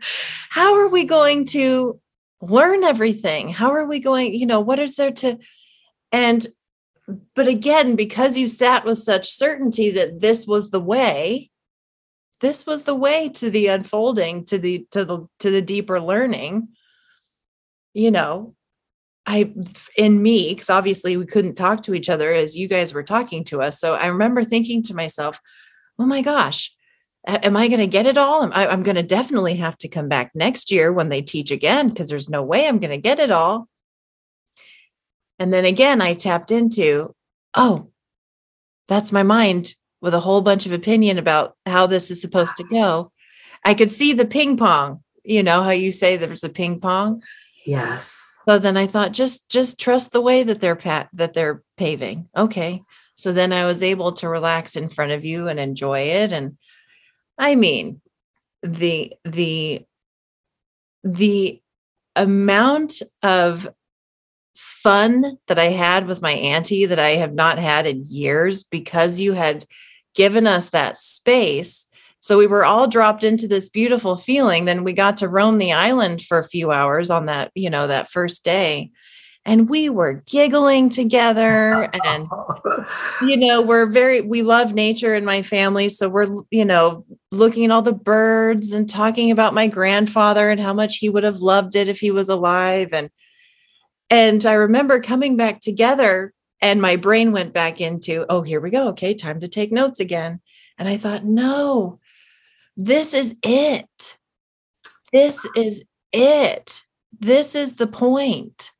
how 0.49 0.75
are 0.75 0.87
we 0.87 1.05
going 1.05 1.45
to 1.45 1.99
learn 2.41 2.83
everything? 2.83 3.49
How 3.49 3.71
are 3.71 3.85
we 3.85 3.99
going? 3.99 4.35
You 4.35 4.45
know, 4.45 4.59
what 4.59 4.79
is 4.79 4.95
there 4.95 5.11
to? 5.11 5.39
And 6.11 6.45
but 7.35 7.47
again, 7.47 7.95
because 7.95 8.37
you 8.37 8.47
sat 8.47 8.85
with 8.85 8.99
such 8.99 9.29
certainty 9.29 9.91
that 9.91 10.21
this 10.21 10.47
was 10.47 10.69
the 10.69 10.79
way, 10.79 11.51
this 12.39 12.65
was 12.65 12.83
the 12.83 12.95
way 12.95 13.29
to 13.29 13.49
the 13.49 13.67
unfolding, 13.67 14.45
to 14.45 14.57
the 14.57 14.87
to 14.91 15.05
the 15.05 15.27
to 15.39 15.51
the 15.51 15.61
deeper 15.61 15.99
learning. 15.99 16.69
You 17.93 18.11
know, 18.11 18.55
I 19.25 19.53
in 19.97 20.21
me, 20.21 20.49
because 20.49 20.69
obviously 20.69 21.17
we 21.17 21.25
couldn't 21.25 21.55
talk 21.55 21.83
to 21.83 21.93
each 21.93 22.09
other 22.09 22.33
as 22.33 22.55
you 22.55 22.67
guys 22.67 22.93
were 22.93 23.03
talking 23.03 23.43
to 23.45 23.61
us. 23.61 23.79
So 23.79 23.95
I 23.95 24.07
remember 24.07 24.43
thinking 24.43 24.83
to 24.83 24.95
myself, 24.95 25.39
oh 25.99 26.05
my 26.05 26.21
gosh, 26.21 26.73
am 27.27 27.55
I 27.55 27.67
going 27.67 27.79
to 27.79 27.87
get 27.87 28.05
it 28.05 28.17
all? 28.17 28.49
I, 28.53 28.67
I'm 28.67 28.83
going 28.83 28.95
to 28.95 29.03
definitely 29.03 29.55
have 29.55 29.77
to 29.79 29.87
come 29.87 30.09
back 30.09 30.31
next 30.35 30.71
year 30.71 30.91
when 30.91 31.09
they 31.09 31.21
teach 31.21 31.51
again 31.51 31.89
because 31.89 32.09
there's 32.09 32.29
no 32.29 32.43
way 32.43 32.67
I'm 32.67 32.79
going 32.79 32.91
to 32.91 32.97
get 32.97 33.19
it 33.19 33.31
all. 33.31 33.67
And 35.43 35.53
then 35.53 35.65
again, 35.65 36.01
I 36.01 36.13
tapped 36.13 36.51
into, 36.51 37.13
oh, 37.53 37.91
that's 38.87 39.11
my 39.11 39.23
mind 39.23 39.75
with 39.99 40.13
a 40.13 40.21
whole 40.21 40.39
bunch 40.39 40.65
of 40.65 40.71
opinion 40.71 41.17
about 41.17 41.57
how 41.65 41.85
this 41.85 42.09
is 42.09 42.21
supposed 42.21 42.55
to 42.55 42.63
go. 42.63 43.11
I 43.65 43.73
could 43.73 43.91
see 43.91 44.13
the 44.13 44.23
ping 44.23 44.55
pong, 44.55 45.03
you 45.25 45.43
know, 45.43 45.61
how 45.61 45.71
you 45.71 45.91
say 45.91 46.15
there's 46.15 46.45
a 46.45 46.49
ping 46.49 46.79
pong. 46.79 47.21
Yes. 47.65 48.37
So 48.47 48.57
then 48.57 48.77
I 48.77 48.87
thought, 48.87 49.11
just 49.11 49.49
just 49.49 49.77
trust 49.77 50.13
the 50.13 50.21
way 50.21 50.43
that 50.43 50.61
they're 50.61 50.77
pat 50.77 51.09
that 51.11 51.33
they're 51.33 51.61
paving. 51.75 52.29
Okay. 52.37 52.81
So 53.15 53.33
then 53.33 53.51
I 53.51 53.65
was 53.65 53.83
able 53.83 54.13
to 54.13 54.29
relax 54.29 54.77
in 54.77 54.87
front 54.87 55.11
of 55.11 55.25
you 55.25 55.49
and 55.49 55.59
enjoy 55.59 55.99
it. 56.03 56.31
And 56.31 56.57
I 57.37 57.55
mean, 57.55 57.99
the 58.61 59.11
the 59.25 59.85
the 61.03 61.61
amount 62.15 63.01
of 63.21 63.67
fun 64.55 65.37
that 65.47 65.59
I 65.59 65.65
had 65.65 66.07
with 66.07 66.21
my 66.21 66.31
auntie 66.31 66.85
that 66.85 66.99
I 66.99 67.11
have 67.11 67.33
not 67.33 67.57
had 67.57 67.85
in 67.85 68.03
years 68.05 68.63
because 68.63 69.19
you 69.19 69.33
had 69.33 69.65
given 70.13 70.47
us 70.47 70.69
that 70.69 70.97
space. 70.97 71.87
So 72.19 72.37
we 72.37 72.47
were 72.47 72.63
all 72.63 72.87
dropped 72.87 73.23
into 73.23 73.47
this 73.47 73.69
beautiful 73.69 74.15
feeling. 74.15 74.65
Then 74.65 74.83
we 74.83 74.93
got 74.93 75.17
to 75.17 75.27
roam 75.27 75.57
the 75.57 75.73
island 75.73 76.21
for 76.21 76.37
a 76.37 76.47
few 76.47 76.71
hours 76.71 77.09
on 77.09 77.25
that, 77.25 77.51
you 77.55 77.69
know, 77.69 77.87
that 77.87 78.09
first 78.09 78.45
day. 78.45 78.91
And 79.45 79.67
we 79.67 79.89
were 79.89 80.23
giggling 80.25 80.89
together. 80.89 81.89
And, 82.05 82.27
you 83.27 83.35
know, 83.35 83.61
we're 83.61 83.87
very, 83.87 84.21
we 84.21 84.41
love 84.41 84.73
nature 84.73 85.15
in 85.15 85.25
my 85.25 85.41
family. 85.41 85.89
So 85.89 86.07
we're, 86.07 86.33
you 86.49 86.63
know, 86.63 87.05
looking 87.31 87.65
at 87.65 87.71
all 87.71 87.81
the 87.81 87.91
birds 87.91 88.73
and 88.73 88.89
talking 88.89 89.31
about 89.31 89.53
my 89.53 89.67
grandfather 89.67 90.49
and 90.49 90.61
how 90.61 90.73
much 90.73 90.97
he 90.97 91.09
would 91.09 91.25
have 91.25 91.41
loved 91.41 91.75
it 91.75 91.89
if 91.89 91.99
he 91.99 92.11
was 92.11 92.29
alive. 92.29 92.93
And, 92.93 93.09
and 94.09 94.45
I 94.45 94.53
remember 94.53 94.99
coming 94.99 95.37
back 95.37 95.59
together 95.59 96.33
and 96.61 96.81
my 96.81 96.95
brain 96.95 97.31
went 97.31 97.53
back 97.53 97.81
into, 97.81 98.25
oh, 98.29 98.41
here 98.41 98.61
we 98.61 98.69
go. 98.69 98.87
Okay, 98.89 99.13
time 99.13 99.39
to 99.41 99.47
take 99.47 99.71
notes 99.71 99.99
again. 99.99 100.39
And 100.77 100.87
I 100.87 100.97
thought, 100.97 101.25
no, 101.25 101.99
this 102.77 103.13
is 103.13 103.35
it. 103.43 104.17
This 105.11 105.45
is 105.55 105.83
it. 106.11 106.83
This 107.19 107.55
is 107.55 107.73
the 107.73 107.87
point. 107.87 108.71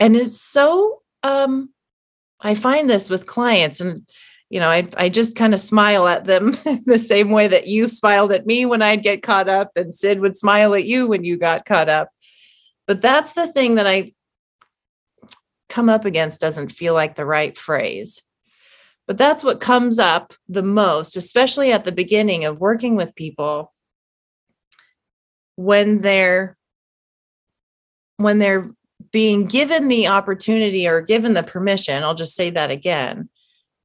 And 0.00 0.16
it's 0.16 0.40
so, 0.40 1.02
um, 1.22 1.70
I 2.40 2.54
find 2.54 2.88
this 2.88 3.08
with 3.08 3.26
clients 3.26 3.80
and 3.80 4.08
you 4.50 4.60
know, 4.60 4.70
I 4.70 4.88
I 4.96 5.08
just 5.08 5.36
kind 5.36 5.52
of 5.52 5.60
smile 5.60 6.08
at 6.08 6.24
them 6.24 6.52
the 6.86 6.98
same 6.98 7.30
way 7.30 7.48
that 7.48 7.66
you 7.66 7.86
smiled 7.86 8.32
at 8.32 8.46
me 8.46 8.64
when 8.64 8.82
I'd 8.82 9.02
get 9.02 9.22
caught 9.22 9.48
up 9.48 9.72
and 9.76 9.94
Sid 9.94 10.20
would 10.20 10.36
smile 10.36 10.74
at 10.74 10.84
you 10.84 11.06
when 11.06 11.24
you 11.24 11.36
got 11.36 11.66
caught 11.66 11.88
up. 11.88 12.08
But 12.86 13.02
that's 13.02 13.34
the 13.34 13.46
thing 13.52 13.74
that 13.74 13.86
I 13.86 14.12
come 15.68 15.88
up 15.88 16.04
against 16.04 16.40
doesn't 16.40 16.72
feel 16.72 16.94
like 16.94 17.14
the 17.14 17.26
right 17.26 17.56
phrase. 17.56 18.22
But 19.06 19.16
that's 19.16 19.42
what 19.42 19.60
comes 19.60 19.98
up 19.98 20.34
the 20.48 20.62
most, 20.62 21.16
especially 21.16 21.72
at 21.72 21.84
the 21.84 21.92
beginning 21.92 22.44
of 22.44 22.60
working 22.60 22.94
with 22.94 23.14
people 23.14 23.72
when 25.56 26.02
they're 26.02 26.56
when 28.18 28.38
they're 28.38 28.70
being 29.12 29.46
given 29.46 29.88
the 29.88 30.08
opportunity 30.08 30.86
or 30.86 31.00
given 31.00 31.34
the 31.34 31.42
permission, 31.42 32.02
I'll 32.02 32.14
just 32.14 32.36
say 32.36 32.50
that 32.50 32.70
again, 32.70 33.28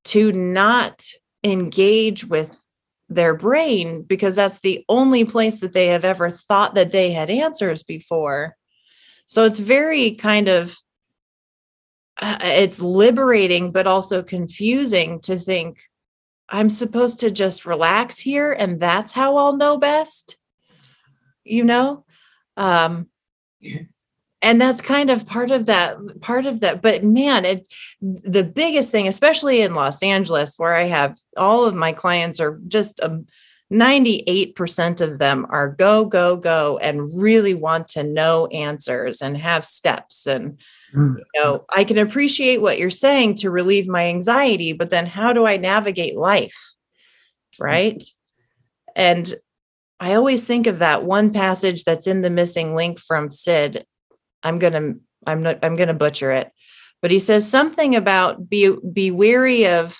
to 0.06 0.32
not 0.32 1.06
engage 1.44 2.26
with 2.26 2.58
their 3.10 3.36
brain 3.36 4.02
because 4.04 4.36
that's 4.36 4.60
the 4.60 4.84
only 4.90 5.24
place 5.24 5.60
that 5.60 5.74
they 5.74 5.88
have 5.88 6.06
ever 6.06 6.30
thought 6.30 6.76
that 6.76 6.92
they 6.92 7.12
had 7.12 7.30
answers 7.30 7.84
before. 7.84 8.56
So 9.26 9.44
it's 9.44 9.60
very 9.60 10.12
kind 10.12 10.48
of 10.48 10.76
uh, 12.22 12.38
it's 12.42 12.82
liberating 12.82 13.72
but 13.72 13.88
also 13.88 14.22
confusing 14.22 15.20
to 15.20 15.38
think 15.38 15.80
i'm 16.50 16.70
supposed 16.70 17.20
to 17.20 17.32
just 17.32 17.66
relax 17.66 18.20
here 18.20 18.52
and 18.52 18.80
that's 18.80 19.12
how 19.12 19.38
i'll 19.38 19.58
know 19.58 19.78
best 19.78 20.38
you 21.44 21.64
know 21.64 22.06
Um, 22.56 23.08
and 24.42 24.60
that's 24.60 24.82
kind 24.82 25.10
of 25.10 25.26
part 25.26 25.52
of 25.52 25.66
that 25.68 25.98
part 26.22 26.46
of 26.46 26.60
that 26.60 26.82
but 26.82 27.04
man 27.04 27.46
it 27.46 27.68
the 28.02 28.44
biggest 28.44 28.92
thing 28.92 29.08
especially 29.08 29.62
in 29.62 29.74
los 29.74 30.04
angeles 30.04 30.60
where 30.60 30.74
i 30.76 30.84
have 30.84 31.18
all 31.38 31.66
of 31.66 31.74
my 31.74 31.92
clients 31.92 32.40
are 32.40 32.60
just 32.68 33.00
um, 33.02 33.26
98% 33.72 35.02
of 35.02 35.18
them 35.18 35.48
are 35.50 35.70
go 35.70 36.06
go 36.06 36.38
go 36.38 36.78
and 36.78 37.20
really 37.20 37.56
want 37.56 37.88
to 37.88 38.04
know 38.04 38.46
answers 38.48 39.22
and 39.22 39.36
have 39.38 39.66
steps 39.66 40.28
and. 40.28 40.60
You 40.94 41.24
know 41.36 41.66
i 41.72 41.84
can 41.84 41.98
appreciate 41.98 42.62
what 42.62 42.78
you're 42.78 42.90
saying 42.90 43.34
to 43.34 43.50
relieve 43.50 43.88
my 43.88 44.08
anxiety 44.08 44.74
but 44.74 44.90
then 44.90 45.06
how 45.06 45.34
do 45.34 45.46
i 45.46 45.58
navigate 45.58 46.16
life? 46.16 46.56
Right? 47.60 48.04
And 48.96 49.34
i 50.00 50.16
always 50.16 50.46
think 50.46 50.68
of 50.68 50.80
that 50.80 51.04
one 51.04 51.32
passage 51.32 51.84
that's 51.84 52.08
in 52.08 52.22
the 52.22 52.30
missing 52.30 52.76
link 52.76 53.00
from 53.00 53.32
sid. 53.32 53.86
I'm 54.44 54.60
gonna 54.60 54.96
I'm 55.26 55.44
not 55.44 55.60
I'm 55.64 55.76
gonna 55.76 55.94
butcher 55.94 56.32
it, 56.32 56.52
but 57.02 57.12
he 57.12 57.20
says 57.20 57.50
something 57.50 57.96
about 57.96 58.50
be 58.50 58.76
be 58.92 59.12
weary 59.12 59.68
of 59.68 59.98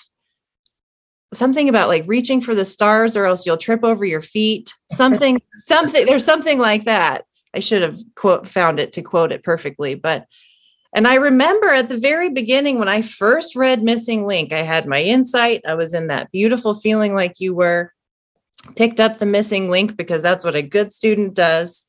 something 1.32 1.68
about 1.68 1.88
like 1.88 2.04
reaching 2.06 2.40
for 2.40 2.54
the 2.54 2.64
stars 2.64 3.16
or 3.16 3.26
else 3.26 3.46
you'll 3.46 3.56
trip 3.56 3.82
over 3.82 4.04
your 4.04 4.20
feet. 4.20 4.72
Something 4.90 5.40
something 5.66 6.06
there's 6.06 6.24
something 6.24 6.58
like 6.58 6.84
that. 6.84 7.24
I 7.54 7.60
should 7.60 7.82
have 7.82 7.98
quote 8.16 8.48
found 8.48 8.80
it 8.80 8.92
to 8.94 9.02
quote 9.02 9.32
it 9.32 9.42
perfectly, 9.42 9.94
but 9.94 10.26
and 10.94 11.06
I 11.08 11.14
remember 11.14 11.68
at 11.68 11.88
the 11.88 11.98
very 11.98 12.30
beginning 12.30 12.78
when 12.78 12.88
I 12.88 13.02
first 13.02 13.56
read 13.56 13.82
Missing 13.82 14.26
Link, 14.26 14.52
I 14.52 14.62
had 14.62 14.86
my 14.86 15.02
insight. 15.02 15.62
I 15.66 15.74
was 15.74 15.94
in 15.94 16.06
that 16.06 16.30
beautiful 16.30 16.74
feeling 16.74 17.14
like 17.14 17.40
you 17.40 17.54
were, 17.54 17.92
picked 18.76 19.00
up 19.00 19.18
the 19.18 19.26
missing 19.26 19.70
link 19.70 19.96
because 19.96 20.22
that's 20.22 20.44
what 20.44 20.56
a 20.56 20.62
good 20.62 20.90
student 20.90 21.34
does. 21.34 21.84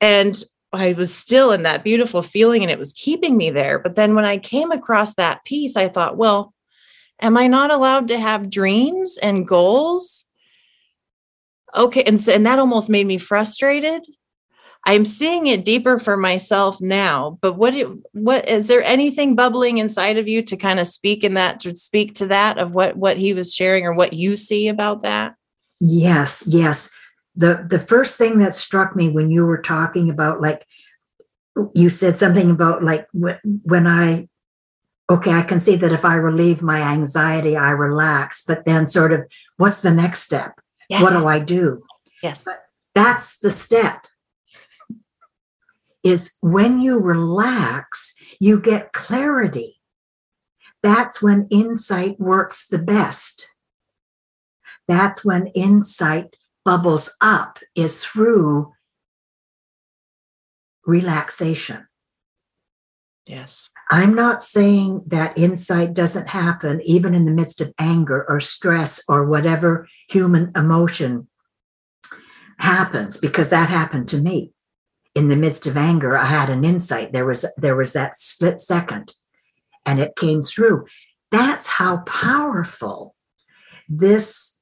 And 0.00 0.42
I 0.72 0.92
was 0.94 1.14
still 1.14 1.52
in 1.52 1.64
that 1.64 1.84
beautiful 1.84 2.22
feeling 2.22 2.62
and 2.62 2.70
it 2.70 2.78
was 2.78 2.92
keeping 2.92 3.36
me 3.36 3.50
there. 3.50 3.78
But 3.78 3.96
then 3.96 4.14
when 4.14 4.24
I 4.24 4.38
came 4.38 4.70
across 4.70 5.14
that 5.14 5.44
piece, 5.44 5.76
I 5.76 5.88
thought, 5.88 6.16
well, 6.16 6.54
am 7.20 7.36
I 7.36 7.46
not 7.46 7.70
allowed 7.70 8.08
to 8.08 8.18
have 8.18 8.50
dreams 8.50 9.18
and 9.22 9.46
goals? 9.46 10.24
Okay. 11.74 12.02
And, 12.04 12.20
so, 12.20 12.32
and 12.32 12.46
that 12.46 12.58
almost 12.58 12.88
made 12.88 13.06
me 13.06 13.18
frustrated. 13.18 14.04
I'm 14.84 15.04
seeing 15.04 15.46
it 15.46 15.64
deeper 15.64 15.98
for 15.98 16.16
myself 16.16 16.80
now, 16.80 17.38
but 17.40 17.52
what 17.52 17.74
it, 17.74 17.86
what 18.12 18.48
is 18.48 18.66
there 18.66 18.82
anything 18.82 19.36
bubbling 19.36 19.78
inside 19.78 20.18
of 20.18 20.26
you 20.26 20.42
to 20.42 20.56
kind 20.56 20.80
of 20.80 20.88
speak 20.88 21.22
in 21.22 21.34
that 21.34 21.60
to 21.60 21.76
speak 21.76 22.14
to 22.16 22.26
that 22.26 22.58
of 22.58 22.74
what 22.74 22.96
what 22.96 23.16
he 23.16 23.32
was 23.32 23.54
sharing 23.54 23.86
or 23.86 23.92
what 23.92 24.12
you 24.12 24.36
see 24.36 24.66
about 24.66 25.02
that? 25.02 25.36
Yes, 25.80 26.48
yes. 26.48 26.96
The 27.36 27.64
the 27.68 27.78
first 27.78 28.18
thing 28.18 28.40
that 28.40 28.54
struck 28.54 28.96
me 28.96 29.08
when 29.08 29.30
you 29.30 29.46
were 29.46 29.62
talking 29.62 30.10
about 30.10 30.40
like 30.40 30.66
you 31.74 31.88
said 31.88 32.18
something 32.18 32.50
about 32.50 32.82
like 32.82 33.06
when 33.12 33.86
i 33.86 34.26
okay 35.10 35.32
i 35.32 35.42
can 35.42 35.60
see 35.60 35.76
that 35.76 35.92
if 35.92 36.04
i 36.04 36.14
relieve 36.14 36.62
my 36.62 36.80
anxiety 36.80 37.56
i 37.56 37.70
relax 37.70 38.42
but 38.42 38.64
then 38.64 38.86
sort 38.86 39.12
of 39.12 39.20
what's 39.58 39.82
the 39.82 39.92
next 39.92 40.22
step? 40.22 40.58
Yes. 40.88 41.02
what 41.02 41.10
do 41.10 41.26
i 41.26 41.38
do? 41.38 41.82
Yes. 42.22 42.44
But 42.44 42.58
that's 42.94 43.38
the 43.38 43.50
step 43.50 44.06
is 46.04 46.36
when 46.40 46.80
you 46.80 46.98
relax 46.98 48.14
you 48.40 48.60
get 48.60 48.92
clarity 48.92 49.80
that's 50.82 51.22
when 51.22 51.46
insight 51.50 52.18
works 52.18 52.68
the 52.68 52.78
best 52.78 53.48
that's 54.88 55.24
when 55.24 55.46
insight 55.48 56.36
bubbles 56.64 57.16
up 57.20 57.58
is 57.74 58.04
through 58.04 58.72
relaxation. 60.86 61.86
Yes. 63.26 63.70
I'm 63.90 64.14
not 64.14 64.42
saying 64.42 65.04
that 65.06 65.38
insight 65.38 65.94
doesn't 65.94 66.28
happen 66.28 66.80
even 66.84 67.14
in 67.14 67.24
the 67.24 67.32
midst 67.32 67.60
of 67.60 67.72
anger 67.78 68.26
or 68.28 68.40
stress 68.40 69.02
or 69.08 69.26
whatever 69.26 69.88
human 70.08 70.50
emotion 70.56 71.28
happens 72.58 73.20
because 73.20 73.50
that 73.50 73.68
happened 73.68 74.08
to 74.08 74.18
me. 74.18 74.52
In 75.14 75.28
the 75.28 75.36
midst 75.36 75.66
of 75.66 75.76
anger, 75.76 76.16
I 76.16 76.24
had 76.24 76.48
an 76.48 76.64
insight. 76.64 77.12
There 77.12 77.26
was 77.26 77.44
there 77.56 77.76
was 77.76 77.92
that 77.92 78.16
split 78.16 78.60
second 78.60 79.14
and 79.84 80.00
it 80.00 80.16
came 80.16 80.42
through. 80.42 80.86
That's 81.30 81.68
how 81.68 81.98
powerful 82.02 83.14
this 83.88 84.60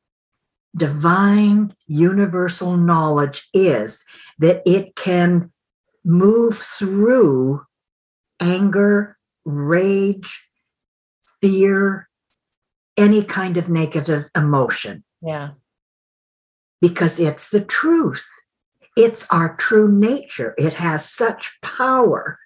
divine 0.76 1.74
universal 1.86 2.76
knowledge 2.76 3.48
is 3.52 4.04
that 4.38 4.62
it 4.64 4.94
can 4.96 5.52
move 6.04 6.56
through 6.56 7.62
anger, 8.40 9.18
rage, 9.44 10.48
fear, 11.40 12.08
any 12.96 13.22
kind 13.22 13.56
of 13.56 13.68
negative 13.68 14.30
emotion. 14.36 15.04
Yeah. 15.20 15.50
Because 16.80 17.20
it's 17.20 17.50
the 17.50 17.64
truth. 17.64 18.26
It's 18.96 19.26
our 19.30 19.56
true 19.56 19.90
nature. 19.90 20.54
It 20.58 20.74
has 20.74 21.08
such 21.08 21.58
power. 21.62 22.38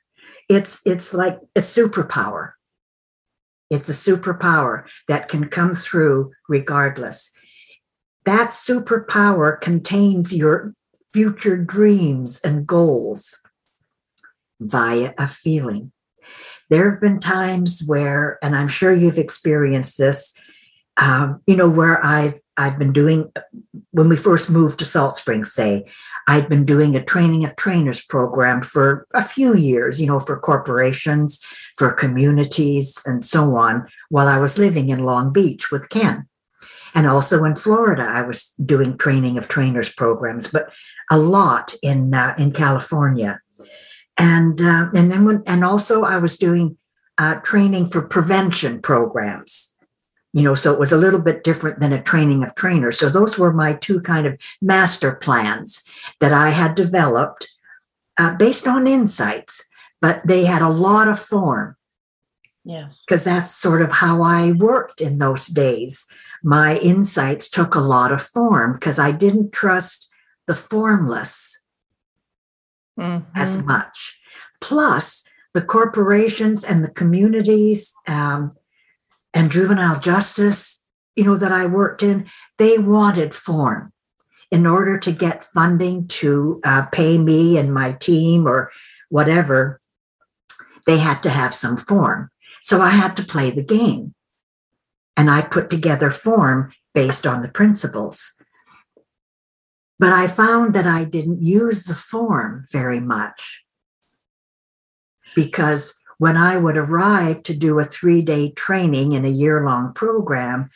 It's 0.49 0.86
it's 0.86 1.14
like 1.14 1.38
a 1.57 1.61
superpower. 1.61 2.53
It's 3.70 3.88
a 3.88 3.92
superpower 3.92 4.84
that 5.09 5.28
can 5.28 5.49
come 5.49 5.74
through 5.74 6.32
regardless 6.49 7.34
that 8.24 8.51
superpower 8.51 9.61
contains 9.61 10.34
your 10.34 10.74
future 11.12 11.57
dreams 11.57 12.40
and 12.42 12.66
goals 12.66 13.47
via 14.61 15.12
a 15.18 15.28
feeling. 15.28 15.92
There 16.70 16.90
have 16.90 17.01
been 17.01 17.20
times 17.20 17.82
where, 17.86 18.38
and 18.42 18.57
I'm 18.57 18.68
sure 18.68 18.92
you've 18.92 19.18
experienced 19.18 19.99
this, 19.99 20.38
um, 20.97 21.40
you 21.47 21.57
know, 21.57 21.70
where 21.70 22.03
I've 22.05 22.40
I've 22.57 22.78
been 22.78 22.92
doing 22.92 23.30
when 23.90 24.09
we 24.09 24.16
first 24.16 24.51
moved 24.51 24.78
to 24.78 24.84
Salt 24.84 25.16
Springs, 25.16 25.53
say, 25.53 25.84
I'd 26.27 26.49
been 26.49 26.64
doing 26.64 26.97
a 26.97 27.05
training 27.05 27.45
of 27.45 27.57
trainers 27.57 28.05
program 28.05 28.62
for 28.62 29.07
a 29.14 29.22
few 29.22 29.55
years, 29.55 30.01
you 30.01 30.07
know, 30.07 30.20
for 30.20 30.39
corporations, 30.39 31.45
for 31.77 31.93
communities, 31.93 33.03
and 33.07 33.25
so 33.25 33.57
on, 33.57 33.87
while 34.09 34.29
I 34.29 34.39
was 34.39 34.59
living 34.59 34.89
in 34.89 35.05
Long 35.05 35.33
Beach 35.33 35.70
with 35.70 35.91
Ken. 35.91 36.27
And 36.95 37.07
also 37.07 37.45
in 37.45 37.57
Florida, 37.57 38.03
I 38.03 38.22
was 38.22 38.55
doing 38.64 38.97
training 38.97 39.37
of 39.37 39.49
trainers 39.49 39.93
programs, 39.93 40.51
but 40.51 40.70
a 41.11 41.18
lot 41.18 41.75
in 41.83 42.14
uh, 42.14 42.35
in 42.39 42.53
California. 42.53 43.41
And 44.16 44.61
uh, 44.61 44.91
and 44.95 45.11
then 45.11 45.25
when 45.25 45.43
and 45.47 45.64
also 45.64 46.05
I 46.05 46.18
was 46.18 46.39
doing 46.39 46.79
uh, 47.18 47.41
training 47.41 47.87
for 47.87 48.07
prevention 48.07 48.81
programs. 48.81 49.74
You 50.35 50.43
know, 50.43 50.55
so 50.55 50.74
it 50.74 50.78
was 50.78 50.93
a 50.93 50.99
little 50.99 51.22
bit 51.22 51.45
different 51.45 51.80
than 51.80 51.93
a 51.93 52.03
training 52.03 52.45
of 52.45 52.55
trainers. 52.55 52.99
So 52.99 53.09
those 53.09 53.39
were 53.39 53.53
my 53.53 53.72
two 53.72 54.01
kind 54.03 54.26
of 54.26 54.39
master 54.61 55.14
plans 55.14 55.89
that 56.20 56.32
I 56.32 56.51
had 56.51 56.74
developed 56.74 57.49
uh, 58.18 58.35
based 58.37 58.66
on 58.66 58.87
insights, 58.87 59.70
but 60.03 60.20
they 60.26 60.45
had 60.45 60.61
a 60.61 60.68
lot 60.68 61.09
of 61.09 61.18
form. 61.18 61.76
Yes. 62.64 63.05
Because 63.07 63.24
that's 63.24 63.55
sort 63.55 63.80
of 63.80 63.91
how 63.91 64.22
I 64.22 64.53
worked 64.53 65.01
in 65.01 65.18
those 65.18 65.47
days 65.47 66.07
my 66.45 66.76
insights 66.76 67.49
took 67.49 67.74
a 67.74 67.80
lot 67.80 68.12
of 68.12 68.20
form 68.20 68.74
because 68.74 68.99
I 68.99 69.12
didn't 69.12 69.53
trust 69.53 70.12
the 70.47 70.55
formless 70.55 71.66
mm-hmm. 73.01 73.24
as 73.35 73.64
much. 73.64 74.20
Plus, 74.61 75.26
the 75.55 75.62
corporations 75.62 76.62
and 76.62 76.85
the 76.85 76.91
communities 76.91 77.95
um, 78.07 78.53
and 79.35 79.51
juvenile 79.51 79.99
justice, 80.01 80.89
you 81.16 81.24
know, 81.24 81.37
that 81.37 81.53
I 81.53 81.66
worked 81.66 82.03
in, 82.03 82.30
they 82.57 82.78
wanted 82.78 83.35
form 83.35 83.93
in 84.51 84.66
order 84.66 84.99
to 85.01 85.12
get 85.12 85.45
funding 85.45 86.07
to 86.07 86.61
uh, 86.64 86.87
pay 86.87 87.18
me 87.18 87.59
and 87.59 87.74
my 87.74 87.93
team 87.93 88.47
or 88.47 88.70
whatever. 89.09 89.80
They 90.87 90.99
had 90.99 91.22
to 91.24 91.30
have 91.30 91.55
some 91.55 91.76
form. 91.76 92.30
So 92.61 92.80
I 92.80 92.91
had 92.91 93.16
to 93.16 93.24
play 93.24 93.51
the 93.51 93.64
game 93.64 94.14
and 95.16 95.28
I 95.28 95.43
put 95.43 95.70
together 95.70 96.11
form 96.11 96.72
based 96.95 97.26
on 97.26 97.43
the 97.43 97.49
principles. 97.49 98.41
But 99.99 100.12
I 100.12 100.28
found 100.28 100.74
that 100.74 100.87
I 100.87 101.05
didn't 101.05 101.43
use 101.43 101.85
the 101.85 101.95
form 101.95 102.66
very 102.70 103.01
much 103.01 103.64
because 105.35 106.01
when 106.19 106.37
I 106.37 106.59
would 106.59 106.77
arrive 106.77 107.43
to 107.45 107.55
do 107.55 107.79
a 107.79 107.85
three 107.85 108.23
day 108.23 108.51
training 108.53 109.12
in 109.12 109.25
a 109.25 109.31
year 109.31 109.65
long 109.65 109.93
program, 109.93 110.71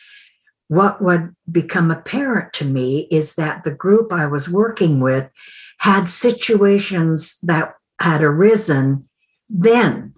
what 0.69 1.03
would 1.03 1.35
become 1.51 1.91
apparent 1.91 2.53
to 2.55 2.65
me 2.65 3.09
is 3.11 3.37
that 3.37 3.65
the 3.65 3.75
group 3.75 4.13
I 4.13 4.27
was 4.27 4.49
working 4.49 5.01
with 5.01 5.31
had 5.79 6.09
situations 6.09 7.39
that 7.43 7.75
had 8.01 8.23
arisen 8.23 9.09
then 9.49 10.15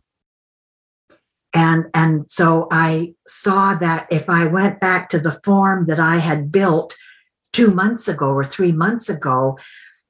and 1.55 1.87
and 1.95 2.31
so 2.31 2.67
i 2.71 3.15
saw 3.27 3.75
that 3.75 4.07
if 4.11 4.29
i 4.29 4.45
went 4.47 4.81
back 4.81 5.09
to 5.09 5.19
the 5.19 5.39
form 5.45 5.87
that 5.87 6.01
i 6.01 6.17
had 6.17 6.51
built 6.51 6.97
two 7.53 7.71
months 7.71 8.09
ago 8.09 8.27
or 8.27 8.45
three 8.45 8.73
months 8.73 9.09
ago 9.09 9.57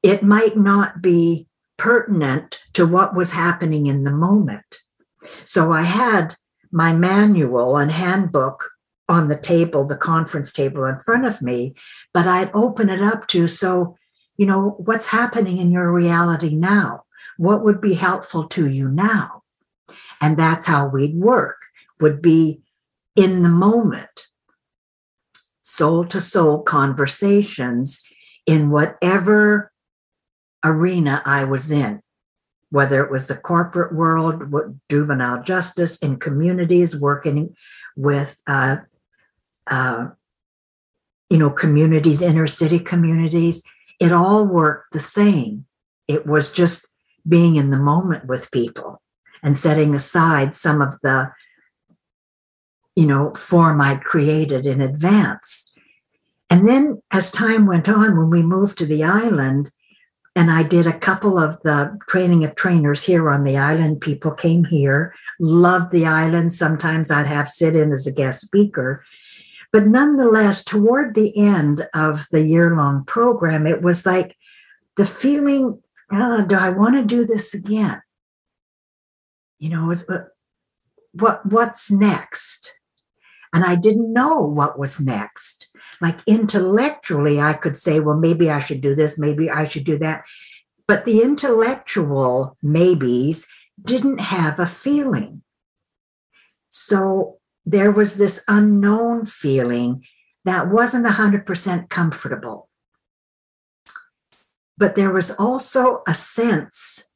it 0.02 0.22
might 0.22 0.56
not 0.56 1.02
be 1.02 1.46
pertinent 1.80 2.60
to 2.74 2.86
what 2.86 3.16
was 3.16 3.32
happening 3.32 3.86
in 3.86 4.04
the 4.04 4.10
moment. 4.10 4.76
So 5.44 5.72
I 5.72 5.82
had 5.82 6.36
my 6.72 6.92
manual 6.92 7.76
and 7.76 7.90
handbook 7.90 8.64
on 9.08 9.28
the 9.28 9.38
table, 9.38 9.84
the 9.84 9.96
conference 9.96 10.52
table 10.52 10.84
in 10.84 10.98
front 10.98 11.26
of 11.26 11.42
me, 11.42 11.74
but 12.14 12.26
I'd 12.26 12.50
open 12.54 12.88
it 12.88 13.02
up 13.02 13.26
to 13.28 13.48
so, 13.48 13.96
you 14.36 14.46
know, 14.46 14.76
what's 14.78 15.08
happening 15.08 15.58
in 15.58 15.72
your 15.72 15.92
reality 15.92 16.54
now? 16.54 17.04
What 17.36 17.64
would 17.64 17.80
be 17.80 17.94
helpful 17.94 18.46
to 18.48 18.68
you 18.68 18.90
now? 18.90 19.42
And 20.20 20.36
that's 20.36 20.66
how 20.66 20.86
we'd 20.86 21.16
work, 21.16 21.56
would 21.98 22.22
be 22.22 22.62
in 23.16 23.42
the 23.42 23.48
moment, 23.48 24.28
soul 25.62 26.04
to 26.06 26.20
soul 26.20 26.62
conversations 26.62 28.04
in 28.46 28.70
whatever 28.70 29.72
arena 30.64 31.22
I 31.24 31.44
was 31.44 31.70
in, 31.70 32.02
whether 32.70 33.04
it 33.04 33.10
was 33.10 33.26
the 33.26 33.36
corporate 33.36 33.94
world, 33.94 34.44
juvenile 34.88 35.42
justice, 35.42 35.98
in 35.98 36.18
communities, 36.18 37.00
working 37.00 37.54
with, 37.96 38.40
uh, 38.46 38.76
uh, 39.66 40.08
you 41.28 41.38
know, 41.38 41.50
communities, 41.50 42.22
inner 42.22 42.46
city 42.46 42.78
communities. 42.78 43.62
It 43.98 44.12
all 44.12 44.46
worked 44.46 44.92
the 44.92 45.00
same. 45.00 45.66
It 46.08 46.26
was 46.26 46.52
just 46.52 46.86
being 47.28 47.56
in 47.56 47.70
the 47.70 47.78
moment 47.78 48.26
with 48.26 48.50
people 48.50 49.02
and 49.42 49.56
setting 49.56 49.94
aside 49.94 50.54
some 50.54 50.80
of 50.80 50.98
the, 51.02 51.32
you 52.96 53.06
know, 53.06 53.34
form 53.34 53.80
I'd 53.80 54.04
created 54.04 54.66
in 54.66 54.80
advance. 54.80 55.72
And 56.48 56.68
then 56.68 57.02
as 57.12 57.30
time 57.30 57.66
went 57.66 57.88
on, 57.88 58.16
when 58.16 58.30
we 58.30 58.42
moved 58.42 58.78
to 58.78 58.86
the 58.86 59.04
island, 59.04 59.70
and 60.36 60.50
I 60.50 60.62
did 60.62 60.86
a 60.86 60.98
couple 60.98 61.38
of 61.38 61.60
the 61.62 61.98
training 62.08 62.44
of 62.44 62.54
trainers 62.54 63.04
here 63.04 63.28
on 63.30 63.44
the 63.44 63.58
island. 63.58 64.00
People 64.00 64.30
came 64.30 64.64
here, 64.64 65.14
loved 65.40 65.92
the 65.92 66.06
island. 66.06 66.52
Sometimes 66.52 67.10
I'd 67.10 67.26
have 67.26 67.48
Sid 67.48 67.74
in 67.74 67.92
as 67.92 68.06
a 68.06 68.12
guest 68.12 68.42
speaker. 68.42 69.04
But 69.72 69.86
nonetheless, 69.86 70.64
toward 70.64 71.14
the 71.14 71.36
end 71.36 71.86
of 71.94 72.26
the 72.30 72.42
year 72.42 72.74
long 72.76 73.04
program, 73.04 73.66
it 73.66 73.82
was 73.82 74.06
like 74.06 74.36
the 74.96 75.06
feeling 75.06 75.82
oh, 76.12 76.44
do 76.44 76.56
I 76.56 76.70
want 76.70 76.96
to 76.96 77.04
do 77.04 77.24
this 77.24 77.54
again? 77.54 78.02
You 79.58 79.70
know, 79.70 79.92
uh, 79.92 80.24
what 81.12 81.46
what's 81.46 81.90
next? 81.90 82.78
And 83.52 83.64
I 83.64 83.76
didn't 83.76 84.12
know 84.12 84.42
what 84.42 84.78
was 84.78 85.00
next 85.00 85.69
like 86.00 86.16
intellectually, 86.26 87.40
I 87.40 87.52
could 87.52 87.76
say, 87.76 88.00
well, 88.00 88.16
maybe 88.16 88.50
I 88.50 88.60
should 88.60 88.80
do 88.80 88.94
this, 88.94 89.18
maybe 89.18 89.50
I 89.50 89.64
should 89.64 89.84
do 89.84 89.98
that. 89.98 90.24
But 90.86 91.04
the 91.04 91.22
intellectual 91.22 92.56
maybes 92.62 93.48
didn't 93.82 94.18
have 94.18 94.58
a 94.58 94.66
feeling. 94.66 95.42
So 96.70 97.38
there 97.66 97.92
was 97.92 98.16
this 98.16 98.44
unknown 98.48 99.26
feeling 99.26 100.04
that 100.44 100.70
wasn't 100.70 101.06
100% 101.06 101.88
comfortable. 101.88 102.68
But 104.78 104.96
there 104.96 105.12
was 105.12 105.30
also 105.38 106.02
a 106.06 106.14
sense 106.14 107.08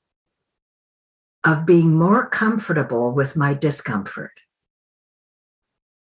of 1.44 1.66
being 1.66 1.96
more 1.96 2.28
comfortable 2.28 3.12
with 3.12 3.36
my 3.36 3.54
discomfort. 3.54 4.32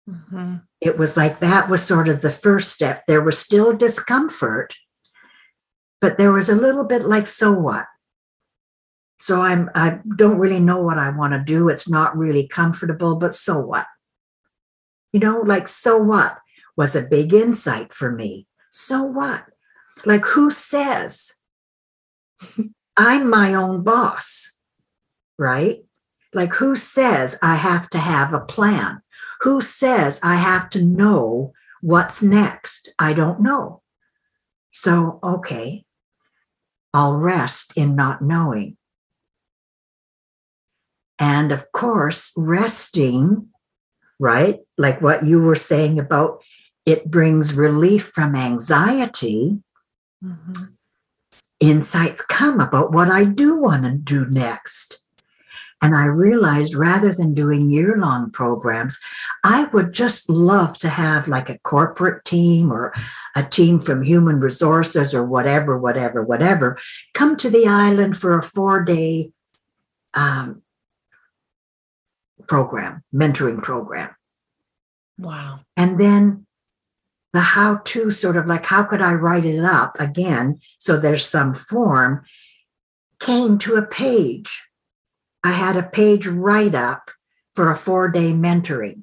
Mm-hmm. 0.09 0.57
It 0.87 0.99
was 0.99 1.17
like 1.17 1.41
that 1.41 1.69
was 1.69 1.83
sort 1.83 2.09
of 2.09 2.23
the 2.23 2.31
first 2.31 2.73
step. 2.73 3.03
There 3.07 3.23
was 3.23 3.39
still 3.39 3.77
discomfort, 3.77 4.75
but 6.01 6.17
there 6.17 6.33
was 6.33 6.49
a 6.49 6.55
little 6.55 6.85
bit 6.85 7.05
like, 7.05 7.27
so 7.27 7.53
what? 7.53 7.87
So 9.19 9.41
I'm 9.41 9.69
I 9.75 10.01
don't 10.17 10.39
really 10.39 10.61
know 10.61 10.81
what 10.81 10.99
I 10.99 11.11
want 11.11 11.33
to 11.35 11.43
do. 11.43 11.69
It's 11.69 11.89
not 11.89 12.17
really 12.17 12.47
comfortable, 12.47 13.17
but 13.17 13.35
so 13.35 13.59
what? 13.59 13.87
You 15.13 15.21
know, 15.21 15.41
like 15.41 15.67
so 15.67 15.99
what 15.99 16.39
was 16.77 16.95
a 16.95 17.09
big 17.09 17.33
insight 17.33 17.93
for 17.93 18.13
me. 18.13 18.47
So 18.71 19.03
what? 19.03 19.45
Like 20.05 20.25
who 20.25 20.51
says 20.51 21.43
I'm 22.97 23.29
my 23.29 23.55
own 23.55 23.83
boss? 23.83 24.61
Right? 25.39 25.79
Like 26.33 26.53
who 26.53 26.77
says 26.77 27.39
I 27.43 27.57
have 27.57 27.91
to 27.91 27.99
have 27.99 28.33
a 28.33 28.41
plan? 28.41 29.01
Who 29.43 29.61
says 29.61 30.21
I 30.23 30.37
have 30.37 30.71
to 30.71 30.85
know 30.85 31.53
what's 31.81 32.23
next? 32.23 32.93
I 32.99 33.13
don't 33.13 33.41
know. 33.41 33.83
So, 34.71 35.19
okay, 35.23 35.85
I'll 36.93 37.17
rest 37.17 37.77
in 37.77 37.95
not 37.95 38.23
knowing. 38.23 38.77
And 41.19 41.53
of 41.53 41.73
course, 41.73 42.33
resting, 42.37 43.49
right? 44.19 44.61
Like 44.77 45.01
what 45.01 45.27
you 45.27 45.43
were 45.43 45.57
saying 45.57 45.99
about 45.99 46.43
it 46.85 47.11
brings 47.11 47.57
relief 47.57 48.07
from 48.15 48.37
anxiety. 48.37 49.61
Mm-hmm. 50.23 50.53
Insights 51.59 52.25
come 52.25 52.61
about 52.61 52.93
what 52.93 53.09
I 53.11 53.25
do 53.25 53.59
want 53.59 53.85
to 53.85 53.93
do 53.93 54.27
next. 54.31 55.06
And 55.83 55.95
I 55.95 56.07
realized 56.07 56.75
rather 56.75 57.15
than 57.15 57.35
doing 57.35 57.71
year 57.71 57.97
long 57.99 58.31
programs, 58.31 58.99
I 59.45 59.67
would 59.73 59.93
just 59.93 60.31
love 60.31 60.79
to 60.79 60.89
have 60.89 61.29
like 61.29 61.51
a 61.51 61.59
corporate 61.59 62.25
team 62.25 62.73
or 62.73 62.95
a 63.35 63.43
team 63.43 63.81
from 63.81 64.03
human 64.03 64.41
resources 64.41 65.15
or 65.15 65.25
whatever, 65.25 65.79
whatever, 65.79 66.23
whatever, 66.23 66.79
come 67.13 67.37
to 67.37 67.51
the 67.51 67.67
island 67.67 68.17
for 68.17 68.39
a 68.39 68.43
four 68.43 68.85
day 68.85 69.33
um, 70.15 70.63
program, 72.49 73.05
mentoring 73.15 73.63
program. 73.63 74.11
Wow. 75.19 75.61
And 75.77 76.01
then 76.01 76.47
the 77.33 77.41
how 77.41 77.81
to 77.85 78.11
sort 78.11 78.39
of 78.39 78.47
like, 78.47 78.65
how 78.65 78.85
could 78.85 79.03
I 79.03 79.13
write 79.13 79.45
it 79.45 79.63
up 79.63 80.01
again? 80.01 80.59
So 80.79 80.99
there's 80.99 81.27
some 81.27 81.53
form 81.53 82.25
came 83.21 83.59
to 83.59 83.77
a 83.77 83.87
page 83.87 84.67
I 85.47 85.53
had 85.53 85.77
a 85.77 85.89
page 85.89 86.27
write 86.27 86.75
up 86.75 87.13
for 87.55 87.71
a 87.71 87.77
four 87.77 88.11
day 88.11 88.33
mentoring. 88.33 89.03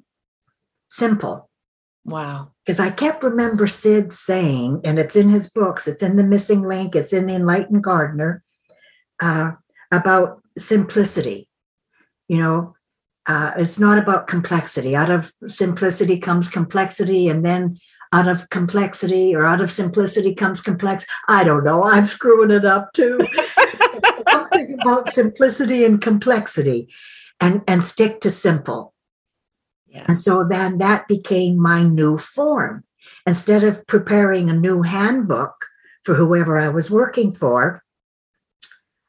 Simple. 0.90 1.50
Wow. 2.04 2.52
Because 2.66 2.82
I 2.82 2.90
kept 2.92 3.24
remember 3.24 3.66
Sid 3.66 4.12
saying, 4.12 4.82
and 4.84 5.00
it's 5.00 5.16
in 5.16 5.30
his 5.30 5.50
books, 5.50 5.88
it's 5.88 6.04
in 6.04 6.18
The 6.18 6.26
Missing 6.26 6.64
Link, 6.64 6.98
it's 6.98 7.14
in 7.14 7.28
The 7.28 7.36
Enlightened 7.36 7.82
Gardener, 7.82 8.44
uh, 9.22 9.52
about 9.90 10.42
simplicity. 10.58 11.48
You 12.28 12.40
know, 12.40 12.76
uh, 13.26 13.54
it's 13.56 13.80
not 13.80 13.98
about 13.98 14.28
complexity. 14.28 14.98
Out 14.98 15.12
of 15.12 15.32
simplicity 15.48 16.20
comes 16.20 16.50
complexity, 16.50 17.30
and 17.30 17.46
then 17.46 17.80
out 18.12 18.28
of 18.28 18.50
complexity 18.50 19.34
or 19.34 19.46
out 19.46 19.62
of 19.62 19.72
simplicity 19.72 20.36
comes 20.36 20.60
complex. 20.60 21.08
I 21.30 21.46
don't 21.46 21.64
know. 21.64 21.86
I'm 21.86 22.06
screwing 22.06 22.52
it 22.52 22.66
up 22.66 22.92
too. 22.92 23.26
Something 24.32 24.80
about 24.82 25.10
simplicity 25.10 25.86
and 25.86 26.02
complexity 26.02 26.90
and, 27.40 27.62
and 27.68 27.84
stick 27.84 28.22
to 28.22 28.32
simple. 28.32 28.94
Yeah. 29.88 30.06
And 30.08 30.18
so 30.18 30.44
then 30.48 30.80
that 30.80 31.08
became 31.08 31.60
my 31.60 31.84
new 31.84 32.18
form. 32.18 32.84
Instead 33.26 33.64
of 33.64 33.86
preparing 33.88 34.50
a 34.50 34.56
new 34.56 34.82
handbook 34.82 35.56
for 36.04 36.16
whoever 36.16 36.58
I 36.58 36.70
was 36.70 36.92
working 36.92 37.32
for, 37.32 37.84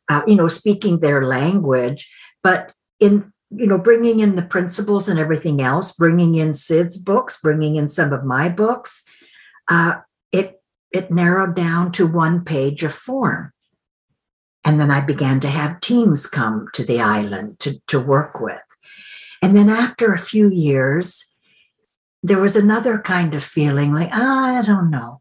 uh, 0.08 0.22
you 0.26 0.36
know, 0.36 0.46
speaking 0.46 1.00
their 1.00 1.26
language, 1.26 2.12
but 2.42 2.72
in 3.00 3.32
you 3.56 3.66
know, 3.66 3.80
bringing 3.80 4.20
in 4.20 4.36
the 4.36 4.42
principles 4.42 5.08
and 5.08 5.18
everything 5.18 5.62
else, 5.62 5.94
bringing 5.94 6.34
in 6.34 6.54
Sid's 6.54 7.00
books, 7.00 7.40
bringing 7.40 7.76
in 7.76 7.88
some 7.88 8.12
of 8.12 8.24
my 8.24 8.48
books, 8.48 9.08
uh, 9.68 9.96
it 10.32 10.60
it 10.92 11.10
narrowed 11.10 11.56
down 11.56 11.92
to 11.92 12.06
one 12.06 12.44
page 12.44 12.82
of 12.84 12.94
form. 12.94 13.52
And 14.64 14.80
then 14.80 14.90
I 14.90 15.04
began 15.04 15.40
to 15.40 15.48
have 15.48 15.80
teams 15.80 16.26
come 16.26 16.68
to 16.72 16.84
the 16.84 17.00
island 17.00 17.58
to, 17.60 17.78
to 17.88 18.00
work 18.00 18.40
with. 18.40 18.60
And 19.42 19.54
then 19.54 19.68
after 19.68 20.12
a 20.12 20.18
few 20.18 20.50
years, 20.50 21.36
there 22.22 22.40
was 22.40 22.56
another 22.56 22.98
kind 22.98 23.34
of 23.34 23.44
feeling 23.44 23.92
like, 23.92 24.08
ah, 24.12 24.58
I 24.58 24.62
don't 24.62 24.90
know. 24.90 25.20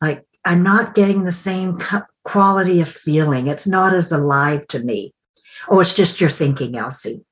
Like 0.00 0.24
I'm 0.44 0.62
not 0.62 0.94
getting 0.94 1.24
the 1.24 1.32
same 1.32 1.78
quality 2.24 2.80
of 2.80 2.88
feeling. 2.88 3.48
It's 3.48 3.66
not 3.66 3.92
as 3.92 4.12
alive 4.12 4.66
to 4.68 4.78
me. 4.78 5.12
Oh, 5.68 5.80
it's 5.80 5.94
just 5.94 6.20
your 6.20 6.30
thinking, 6.30 6.76
Elsie. 6.76 7.24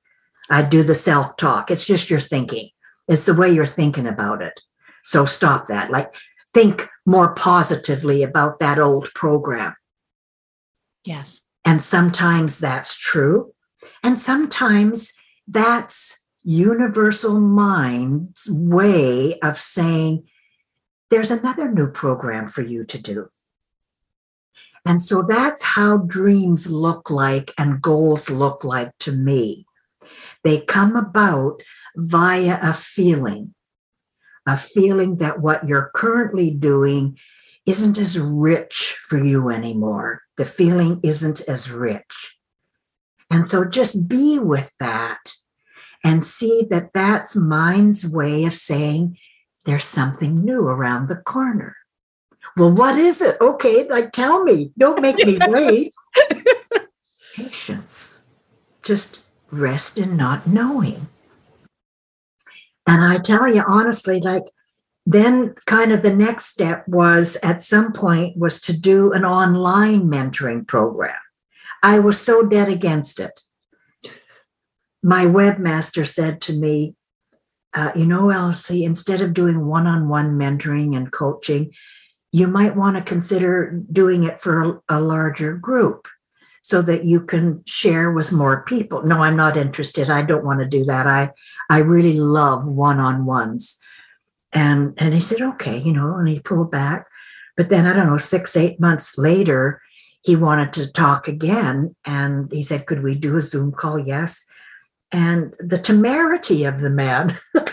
I 0.50 0.62
do 0.62 0.82
the 0.82 0.94
self 0.94 1.36
talk. 1.36 1.70
It's 1.70 1.86
just 1.86 2.10
your 2.10 2.20
thinking. 2.20 2.70
It's 3.06 3.26
the 3.26 3.34
way 3.34 3.50
you're 3.50 3.66
thinking 3.66 4.06
about 4.06 4.42
it. 4.42 4.60
So 5.02 5.24
stop 5.24 5.68
that. 5.68 5.90
Like, 5.90 6.12
think 6.52 6.88
more 7.06 7.34
positively 7.34 8.22
about 8.22 8.58
that 8.60 8.78
old 8.78 9.12
program. 9.14 9.74
Yes. 11.08 11.40
And 11.64 11.82
sometimes 11.82 12.58
that's 12.58 12.98
true. 12.98 13.54
And 14.02 14.20
sometimes 14.20 15.18
that's 15.46 16.28
universal 16.44 17.40
mind's 17.40 18.46
way 18.52 19.38
of 19.40 19.58
saying, 19.58 20.28
there's 21.10 21.30
another 21.30 21.72
new 21.72 21.90
program 21.90 22.46
for 22.46 22.60
you 22.60 22.84
to 22.84 23.00
do. 23.00 23.30
And 24.84 25.00
so 25.00 25.22
that's 25.22 25.64
how 25.64 26.02
dreams 26.02 26.70
look 26.70 27.10
like 27.10 27.54
and 27.56 27.80
goals 27.80 28.28
look 28.28 28.62
like 28.62 28.92
to 28.98 29.12
me. 29.12 29.66
They 30.44 30.60
come 30.66 30.94
about 30.94 31.62
via 31.96 32.58
a 32.60 32.74
feeling, 32.74 33.54
a 34.46 34.58
feeling 34.58 35.16
that 35.16 35.40
what 35.40 35.66
you're 35.66 35.90
currently 35.94 36.50
doing 36.50 37.18
isn't 37.68 37.98
as 37.98 38.18
rich 38.18 38.98
for 39.04 39.22
you 39.22 39.50
anymore. 39.50 40.22
The 40.38 40.46
feeling 40.46 41.00
isn't 41.02 41.42
as 41.46 41.70
rich. 41.70 42.38
And 43.30 43.44
so 43.44 43.68
just 43.68 44.08
be 44.08 44.38
with 44.38 44.70
that 44.80 45.34
and 46.02 46.24
see 46.24 46.66
that 46.70 46.92
that's 46.94 47.36
mind's 47.36 48.08
way 48.08 48.46
of 48.46 48.54
saying 48.54 49.18
there's 49.66 49.84
something 49.84 50.42
new 50.42 50.66
around 50.66 51.08
the 51.08 51.16
corner. 51.16 51.76
Well, 52.56 52.72
what 52.72 52.98
is 52.98 53.20
it? 53.20 53.36
Okay, 53.38 53.86
like 53.86 54.12
tell 54.12 54.44
me. 54.44 54.72
Don't 54.78 55.02
make 55.02 55.16
me 55.16 55.38
wait. 55.46 55.92
Patience. 57.36 58.24
Just 58.82 59.26
rest 59.50 59.98
in 59.98 60.16
not 60.16 60.46
knowing. 60.46 61.08
And 62.86 63.04
I 63.04 63.18
tell 63.18 63.46
you 63.46 63.62
honestly, 63.66 64.20
like 64.20 64.44
then 65.10 65.54
kind 65.64 65.90
of 65.90 66.02
the 66.02 66.14
next 66.14 66.46
step 66.46 66.86
was 66.86 67.38
at 67.42 67.62
some 67.62 67.94
point 67.94 68.36
was 68.36 68.60
to 68.60 68.78
do 68.78 69.10
an 69.12 69.24
online 69.24 70.02
mentoring 70.02 70.68
program. 70.68 71.16
I 71.82 71.98
was 71.98 72.20
so 72.20 72.46
dead 72.46 72.68
against 72.68 73.18
it. 73.18 73.40
My 75.02 75.24
webmaster 75.24 76.06
said 76.06 76.42
to 76.42 76.52
me, 76.52 76.94
uh, 77.72 77.92
you 77.96 78.04
know, 78.04 78.28
Elsie, 78.28 78.84
instead 78.84 79.22
of 79.22 79.32
doing 79.32 79.64
one 79.64 79.86
on 79.86 80.10
one 80.10 80.38
mentoring 80.38 80.94
and 80.94 81.10
coaching, 81.10 81.72
you 82.30 82.46
might 82.46 82.76
want 82.76 82.98
to 82.98 83.02
consider 83.02 83.82
doing 83.90 84.24
it 84.24 84.36
for 84.36 84.60
a, 84.60 84.80
a 84.90 85.00
larger 85.00 85.56
group 85.56 86.06
so 86.60 86.82
that 86.82 87.06
you 87.06 87.24
can 87.24 87.62
share 87.64 88.12
with 88.12 88.30
more 88.30 88.62
people. 88.64 89.02
No, 89.04 89.22
I'm 89.22 89.36
not 89.36 89.56
interested. 89.56 90.10
I 90.10 90.20
don't 90.20 90.44
want 90.44 90.60
to 90.60 90.66
do 90.66 90.84
that. 90.84 91.06
I 91.06 91.30
I 91.70 91.78
really 91.78 92.20
love 92.20 92.66
one-on-ones. 92.66 93.80
And 94.52 94.94
and 94.96 95.14
he 95.14 95.20
said, 95.20 95.40
okay, 95.40 95.78
you 95.78 95.92
know, 95.92 96.16
and 96.16 96.28
he 96.28 96.40
pulled 96.40 96.70
back. 96.70 97.06
But 97.56 97.70
then 97.70 97.86
I 97.86 97.92
don't 97.94 98.06
know, 98.06 98.18
six, 98.18 98.56
eight 98.56 98.80
months 98.80 99.18
later, 99.18 99.82
he 100.22 100.36
wanted 100.36 100.72
to 100.74 100.92
talk 100.92 101.26
again. 101.28 101.94
And 102.04 102.50
he 102.52 102.62
said, 102.62 102.86
Could 102.86 103.02
we 103.02 103.18
do 103.18 103.36
a 103.36 103.42
Zoom 103.42 103.72
call? 103.72 103.98
Yes. 103.98 104.46
And 105.10 105.54
the 105.58 105.78
temerity 105.78 106.64
of 106.64 106.80
the 106.80 106.90
man. 106.90 107.36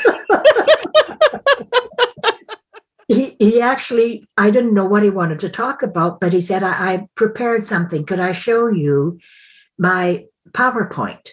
he, 3.08 3.36
he 3.40 3.62
actually, 3.62 4.28
I 4.38 4.52
didn't 4.52 4.74
know 4.74 4.86
what 4.86 5.04
he 5.04 5.10
wanted 5.10 5.40
to 5.40 5.50
talk 5.50 5.84
about, 5.84 6.20
but 6.22 6.34
he 6.34 6.42
said, 6.42 6.64
I, 6.64 6.94
I 6.94 7.08
prepared 7.16 7.66
something. 7.66 8.06
Could 8.06 8.22
I 8.22 8.32
show 8.32 8.68
you 8.68 9.20
my 9.78 10.26
PowerPoint? 10.52 11.30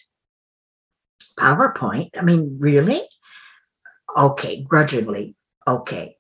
PowerPoint? 1.39 2.11
I 2.19 2.23
mean, 2.23 2.57
really? 2.59 3.03
Okay, 4.17 4.63
grudgingly. 4.63 5.35
Okay. 5.67 6.17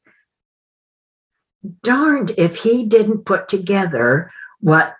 Darned 1.82 2.32
if 2.38 2.56
he 2.56 2.86
didn't 2.86 3.24
put 3.24 3.48
together 3.48 4.30
what 4.60 4.94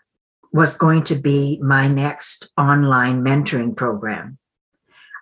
was 0.53 0.76
going 0.76 1.03
to 1.05 1.14
be 1.14 1.59
my 1.62 1.88
next 1.88 2.51
online 2.59 3.22
mentoring 3.22 3.74
program. 3.74 4.38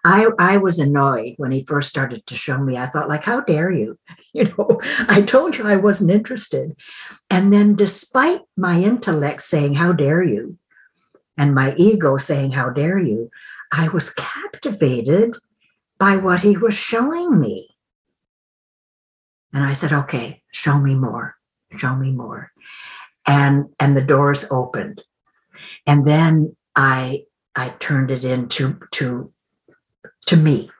I, 0.05 0.29
I 0.39 0.57
was 0.57 0.79
annoyed 0.79 1.35
when 1.37 1.53
he 1.53 1.63
first 1.65 1.91
started 1.91 2.27
to 2.27 2.35
show 2.35 2.59
me. 2.59 2.77
I 2.77 2.87
thought, 2.87 3.09
like, 3.09 3.25
how 3.25 3.43
dare 3.43 3.71
you? 3.71 3.99
You 4.33 4.45
know, 4.45 4.81
I 5.09 5.23
told 5.23 5.59
you 5.59 5.67
I 5.67 5.75
wasn't 5.75 6.13
interested. 6.13 6.77
And 7.29 7.53
then, 7.53 7.75
despite 7.75 8.39
my 8.57 8.81
intellect 8.81 9.43
saying, 9.43 9.75
how 9.75 9.93
dare 9.93 10.23
you? 10.23 10.57
And 11.37 11.53
my 11.53 11.75
ego 11.77 12.17
saying, 12.17 12.53
how 12.53 12.71
dare 12.71 13.01
you? 13.01 13.29
I 13.73 13.89
was 13.89 14.15
captivated 14.15 15.35
by 16.01 16.17
what 16.17 16.41
he 16.41 16.57
was 16.57 16.75
showing 16.75 17.39
me. 17.39 17.69
And 19.53 19.63
I 19.63 19.75
said, 19.75 19.93
okay, 19.93 20.43
show 20.51 20.81
me 20.81 20.95
more, 20.95 21.37
show 21.77 21.95
me 21.95 22.11
more. 22.11 22.53
And, 23.27 23.67
and 23.79 23.95
the 23.95 24.05
doors 24.05 24.51
opened. 24.51 25.05
And 25.87 26.07
then 26.07 26.57
I, 26.75 27.25
I 27.55 27.75
turned 27.81 28.11
it 28.11 28.25
into, 28.25 28.81
to, 28.93 29.31
to 30.27 30.37
me. 30.37 30.71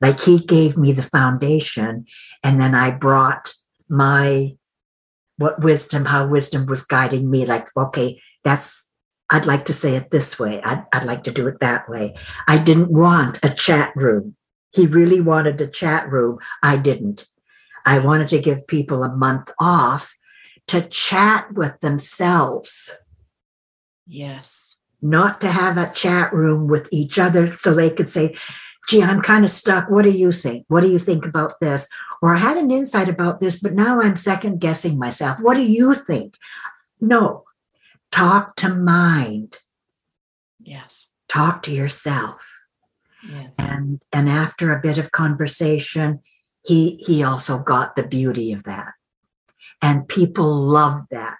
Like 0.00 0.20
he 0.20 0.38
gave 0.38 0.78
me 0.78 0.92
the 0.92 1.02
foundation. 1.02 2.06
And 2.42 2.60
then 2.60 2.74
I 2.74 2.92
brought 2.92 3.52
my, 3.90 4.56
what 5.36 5.62
wisdom, 5.62 6.06
how 6.06 6.26
wisdom 6.26 6.64
was 6.64 6.86
guiding 6.86 7.30
me. 7.30 7.44
Like, 7.44 7.68
okay, 7.76 8.22
that's 8.42 8.94
I'd 9.28 9.46
like 9.46 9.66
to 9.66 9.74
say 9.74 9.96
it 9.96 10.10
this 10.10 10.38
way. 10.38 10.62
I'd, 10.62 10.84
I'd, 10.92 11.04
like 11.04 11.24
to 11.24 11.32
do 11.32 11.48
it 11.48 11.58
that 11.60 11.88
way. 11.88 12.14
I 12.46 12.62
didn't 12.62 12.92
want 12.92 13.40
a 13.42 13.50
chat 13.50 13.92
room. 13.96 14.36
He 14.72 14.86
really 14.86 15.20
wanted 15.20 15.60
a 15.60 15.66
chat 15.66 16.10
room. 16.10 16.38
I 16.62 16.76
didn't. 16.76 17.26
I 17.84 18.00
wanted 18.00 18.28
to 18.28 18.40
give 18.40 18.66
people 18.66 19.04
a 19.04 19.14
month 19.14 19.50
off 19.58 20.16
to 20.66 20.82
chat 20.88 21.54
with 21.54 21.80
themselves. 21.80 22.98
Yes. 24.06 24.76
Not 25.00 25.40
to 25.40 25.48
have 25.48 25.76
a 25.76 25.92
chat 25.94 26.32
room 26.32 26.66
with 26.66 26.88
each 26.90 27.18
other 27.18 27.52
so 27.52 27.74
they 27.74 27.90
could 27.90 28.08
say, 28.08 28.36
gee, 28.88 29.02
I'm 29.02 29.20
kind 29.20 29.44
of 29.44 29.50
stuck. 29.50 29.90
What 29.90 30.02
do 30.02 30.10
you 30.10 30.32
think? 30.32 30.64
What 30.68 30.80
do 30.80 30.88
you 30.88 30.98
think 30.98 31.26
about 31.26 31.60
this? 31.60 31.88
Or 32.22 32.34
I 32.34 32.38
had 32.38 32.56
an 32.56 32.70
insight 32.70 33.08
about 33.08 33.40
this, 33.40 33.60
but 33.60 33.74
now 33.74 34.00
I'm 34.00 34.16
second 34.16 34.60
guessing 34.60 34.98
myself. 34.98 35.38
What 35.40 35.54
do 35.54 35.62
you 35.62 35.94
think? 35.94 36.36
No, 37.00 37.44
talk 38.10 38.56
to 38.56 38.74
mind. 38.74 39.60
Yes. 40.60 41.08
Talk 41.28 41.62
to 41.64 41.72
yourself. 41.72 42.55
Yes. 43.28 43.56
And 43.58 44.00
and 44.12 44.28
after 44.28 44.72
a 44.72 44.80
bit 44.80 44.98
of 44.98 45.12
conversation, 45.12 46.20
he 46.62 46.96
he 47.06 47.22
also 47.22 47.62
got 47.62 47.96
the 47.96 48.06
beauty 48.06 48.52
of 48.52 48.64
that. 48.64 48.92
And 49.82 50.08
people 50.08 50.54
love 50.54 51.02
that. 51.10 51.36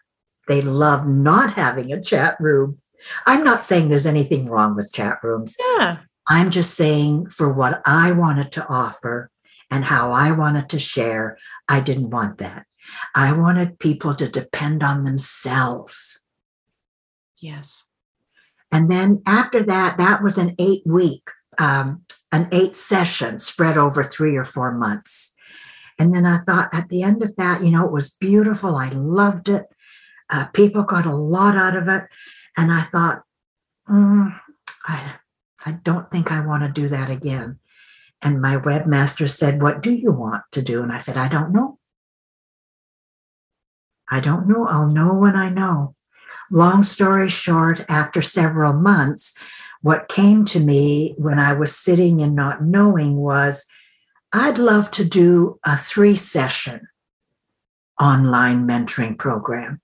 They 0.48 0.62
love 0.62 1.06
not 1.06 1.54
having 1.54 1.92
a 1.92 2.00
chat 2.00 2.36
room. 2.38 2.78
I'm 3.26 3.44
not 3.44 3.62
saying 3.62 3.88
there's 3.88 4.06
anything 4.06 4.48
wrong 4.48 4.76
with 4.76 4.92
chat 4.92 5.18
rooms. 5.22 5.56
Yeah. 5.58 5.98
I'm 6.28 6.50
just 6.50 6.74
saying 6.74 7.30
for 7.30 7.52
what 7.52 7.80
I 7.86 8.12
wanted 8.12 8.52
to 8.52 8.66
offer 8.68 9.30
and 9.70 9.84
how 9.84 10.12
I 10.12 10.32
wanted 10.32 10.68
to 10.70 10.78
share, 10.78 11.38
I 11.68 11.80
didn't 11.80 12.10
want 12.10 12.38
that. 12.38 12.66
I 13.14 13.32
wanted 13.32 13.78
people 13.78 14.14
to 14.14 14.28
depend 14.28 14.82
on 14.82 15.04
themselves. 15.04 16.26
Yes. 17.40 17.84
And 18.72 18.90
then 18.90 19.22
after 19.26 19.62
that, 19.64 19.98
that 19.98 20.22
was 20.22 20.38
an 20.38 20.54
eight 20.58 20.82
week, 20.84 21.30
um, 21.58 22.02
an 22.32 22.48
eight 22.52 22.76
session 22.76 23.38
spread 23.38 23.76
over 23.76 24.04
three 24.04 24.36
or 24.36 24.44
four 24.44 24.72
months. 24.72 25.34
And 25.98 26.12
then 26.12 26.26
I 26.26 26.38
thought 26.38 26.68
at 26.72 26.88
the 26.88 27.02
end 27.02 27.22
of 27.22 27.34
that, 27.36 27.64
you 27.64 27.70
know, 27.70 27.86
it 27.86 27.92
was 27.92 28.10
beautiful. 28.10 28.76
I 28.76 28.90
loved 28.90 29.48
it. 29.48 29.66
Uh, 30.28 30.46
people 30.52 30.82
got 30.82 31.06
a 31.06 31.14
lot 31.14 31.56
out 31.56 31.76
of 31.76 31.88
it. 31.88 32.04
And 32.56 32.72
I 32.72 32.82
thought, 32.82 33.22
mm, 33.88 34.38
I, 34.86 35.14
I 35.64 35.72
don't 35.72 36.10
think 36.10 36.30
I 36.30 36.44
want 36.44 36.64
to 36.64 36.80
do 36.80 36.88
that 36.88 37.10
again. 37.10 37.58
And 38.22 38.40
my 38.40 38.56
webmaster 38.56 39.30
said, 39.30 39.62
What 39.62 39.82
do 39.82 39.92
you 39.92 40.10
want 40.10 40.42
to 40.52 40.62
do? 40.62 40.82
And 40.82 40.92
I 40.92 40.98
said, 40.98 41.16
I 41.16 41.28
don't 41.28 41.52
know. 41.52 41.78
I 44.10 44.20
don't 44.20 44.48
know. 44.48 44.66
I'll 44.66 44.88
know 44.88 45.14
when 45.14 45.36
I 45.36 45.48
know. 45.48 45.94
Long 46.50 46.82
story 46.82 47.28
short, 47.28 47.84
after 47.88 48.22
several 48.22 48.72
months, 48.72 49.36
what 49.82 50.08
came 50.08 50.44
to 50.46 50.60
me 50.60 51.14
when 51.16 51.38
I 51.38 51.52
was 51.52 51.76
sitting 51.76 52.20
and 52.20 52.34
not 52.34 52.62
knowing 52.62 53.16
was 53.16 53.66
I'd 54.32 54.58
love 54.58 54.90
to 54.92 55.04
do 55.04 55.58
a 55.64 55.76
three 55.76 56.16
session 56.16 56.88
online 58.00 58.66
mentoring 58.66 59.18
program. 59.18 59.80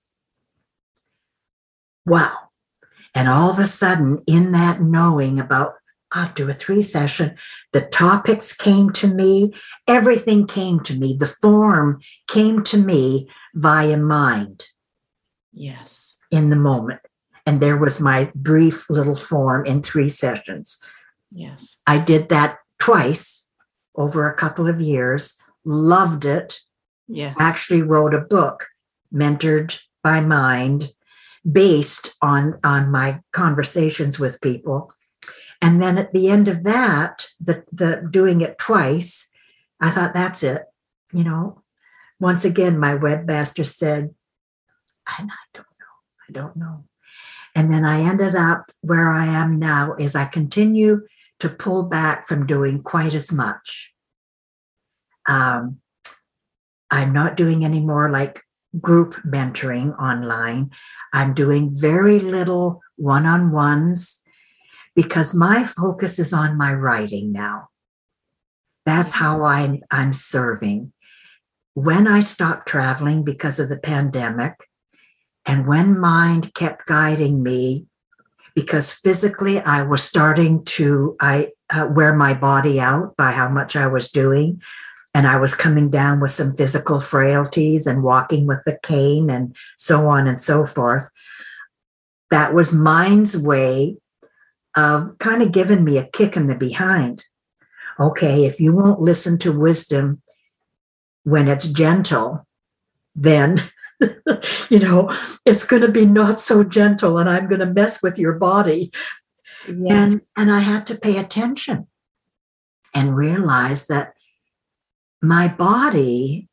Wow. 2.05 2.33
And 3.15 3.27
all 3.27 3.49
of 3.49 3.59
a 3.59 3.65
sudden, 3.65 4.21
in 4.27 4.51
that 4.51 4.81
knowing 4.81 5.39
about, 5.39 5.73
I'll 6.11 6.31
do 6.33 6.49
a 6.49 6.53
three 6.53 6.81
session, 6.81 7.35
the 7.71 7.81
topics 7.81 8.55
came 8.55 8.91
to 8.91 9.07
me, 9.07 9.53
everything 9.87 10.45
came 10.45 10.79
to 10.81 10.93
me, 10.93 11.15
the 11.19 11.27
form 11.27 12.01
came 12.27 12.63
to 12.65 12.77
me 12.77 13.27
via 13.55 13.97
mind. 13.97 14.65
Yes. 15.51 16.15
In 16.31 16.49
the 16.49 16.55
moment. 16.55 17.01
And 17.45 17.59
there 17.59 17.77
was 17.77 17.99
my 17.99 18.31
brief 18.35 18.89
little 18.89 19.15
form 19.15 19.65
in 19.65 19.81
three 19.81 20.09
sessions. 20.09 20.81
Yes. 21.31 21.77
I 21.85 21.99
did 21.99 22.29
that 22.29 22.57
twice 22.79 23.49
over 23.95 24.29
a 24.29 24.35
couple 24.35 24.67
of 24.67 24.79
years, 24.79 25.41
loved 25.65 26.25
it. 26.25 26.59
Yes. 27.07 27.35
Actually 27.39 27.81
wrote 27.81 28.13
a 28.13 28.21
book, 28.21 28.65
Mentored 29.13 29.79
by 30.03 30.21
Mind, 30.21 30.93
based 31.49 32.15
on, 32.21 32.57
on 32.63 32.91
my 32.91 33.21
conversations 33.31 34.19
with 34.19 34.41
people. 34.41 34.91
And 35.61 35.81
then 35.81 35.97
at 35.97 36.13
the 36.13 36.29
end 36.29 36.47
of 36.47 36.63
that, 36.63 37.27
the, 37.39 37.63
the 37.71 38.07
doing 38.09 38.41
it 38.41 38.57
twice, 38.57 39.31
I 39.79 39.89
thought 39.89 40.13
that's 40.13 40.43
it. 40.43 40.63
You 41.11 41.23
know, 41.23 41.61
once 42.19 42.45
again, 42.45 42.79
my 42.79 42.97
webmaster 42.97 43.67
said, 43.67 44.15
and 45.17 45.31
I 45.31 45.45
don't 45.53 45.67
know, 45.79 46.29
I 46.29 46.31
don't 46.31 46.55
know. 46.55 46.85
And 47.55 47.71
then 47.71 47.85
I 47.85 48.01
ended 48.01 48.35
up 48.35 48.71
where 48.81 49.09
I 49.09 49.25
am 49.25 49.59
now 49.59 49.95
is 49.99 50.15
I 50.15 50.25
continue 50.25 51.07
to 51.39 51.49
pull 51.49 51.83
back 51.83 52.27
from 52.27 52.47
doing 52.47 52.81
quite 52.81 53.13
as 53.13 53.31
much. 53.31 53.93
Um, 55.27 55.79
I'm 56.89 57.13
not 57.13 57.37
doing 57.37 57.63
any 57.63 57.79
more 57.79 58.09
like 58.09 58.41
group 58.79 59.15
mentoring 59.25 59.97
online. 59.99 60.71
I'm 61.11 61.33
doing 61.33 61.71
very 61.75 62.19
little 62.19 62.81
one 62.95 63.25
on 63.25 63.51
ones 63.51 64.23
because 64.95 65.35
my 65.35 65.63
focus 65.65 66.19
is 66.19 66.33
on 66.33 66.57
my 66.57 66.73
writing 66.73 67.31
now. 67.31 67.69
That's 68.85 69.15
how 69.15 69.43
I, 69.43 69.79
I'm 69.91 70.13
serving. 70.13 70.91
When 71.73 72.07
I 72.07 72.19
stopped 72.19 72.67
traveling 72.67 73.23
because 73.23 73.59
of 73.59 73.69
the 73.69 73.77
pandemic, 73.77 74.53
and 75.45 75.67
when 75.67 75.99
mind 75.99 76.53
kept 76.53 76.85
guiding 76.85 77.43
me, 77.43 77.87
because 78.55 78.93
physically 78.93 79.59
I 79.59 79.83
was 79.83 80.03
starting 80.03 80.63
to 80.65 81.15
I 81.19 81.51
uh, 81.69 81.87
wear 81.91 82.15
my 82.15 82.33
body 82.33 82.79
out 82.79 83.15
by 83.17 83.31
how 83.31 83.49
much 83.49 83.75
I 83.75 83.87
was 83.87 84.11
doing, 84.11 84.61
and 85.13 85.27
I 85.27 85.39
was 85.39 85.55
coming 85.55 85.89
down 85.89 86.19
with 86.19 86.31
some 86.31 86.55
physical 86.55 86.99
frailties 86.99 87.87
and 87.87 88.03
walking 88.03 88.47
with 88.47 88.59
the 88.65 88.79
cane 88.83 89.29
and 89.29 89.55
so 89.75 90.07
on 90.09 90.27
and 90.27 90.39
so 90.39 90.65
forth. 90.65 91.09
That 92.31 92.53
was 92.53 92.73
mind's 92.73 93.37
way 93.37 93.97
of 94.75 95.17
kind 95.19 95.41
of 95.41 95.51
giving 95.51 95.83
me 95.83 95.97
a 95.97 96.07
kick 96.07 96.35
in 96.35 96.47
the 96.47 96.57
behind. 96.57 97.25
Okay, 97.99 98.45
if 98.45 98.59
you 98.59 98.75
won't 98.75 99.01
listen 99.01 99.37
to 99.39 99.57
wisdom 99.57 100.21
when 101.23 101.47
it's 101.47 101.71
gentle, 101.71 102.47
then 103.15 103.61
you 104.69 104.79
know 104.79 105.15
it's 105.45 105.67
going 105.67 105.81
to 105.81 105.91
be 105.91 106.05
not 106.05 106.39
so 106.39 106.63
gentle 106.63 107.17
and 107.17 107.29
i'm 107.29 107.47
going 107.47 107.59
to 107.59 107.65
mess 107.65 108.01
with 108.01 108.17
your 108.17 108.33
body 108.33 108.91
yeah. 109.67 110.03
and 110.03 110.21
and 110.37 110.51
i 110.51 110.59
had 110.59 110.85
to 110.85 110.95
pay 110.95 111.17
attention 111.17 111.87
and 112.93 113.15
realize 113.15 113.87
that 113.87 114.13
my 115.21 115.47
body 115.47 116.47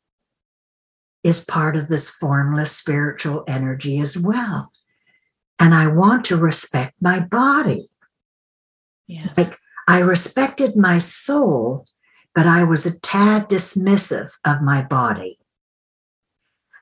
is 1.23 1.45
part 1.45 1.75
of 1.75 1.87
this 1.87 2.09
formless 2.11 2.75
spiritual 2.75 3.43
energy 3.47 3.99
as 3.99 4.17
well 4.17 4.71
and 5.59 5.73
i 5.73 5.87
want 5.87 6.25
to 6.25 6.37
respect 6.37 6.93
my 7.01 7.19
body 7.19 7.89
yes. 9.07 9.29
like 9.37 9.53
i 9.87 9.99
respected 9.99 10.75
my 10.75 10.99
soul 10.99 11.85
but 12.33 12.47
i 12.47 12.63
was 12.63 12.85
a 12.85 12.99
tad 13.01 13.49
dismissive 13.49 14.31
of 14.45 14.61
my 14.61 14.83
body 14.83 15.37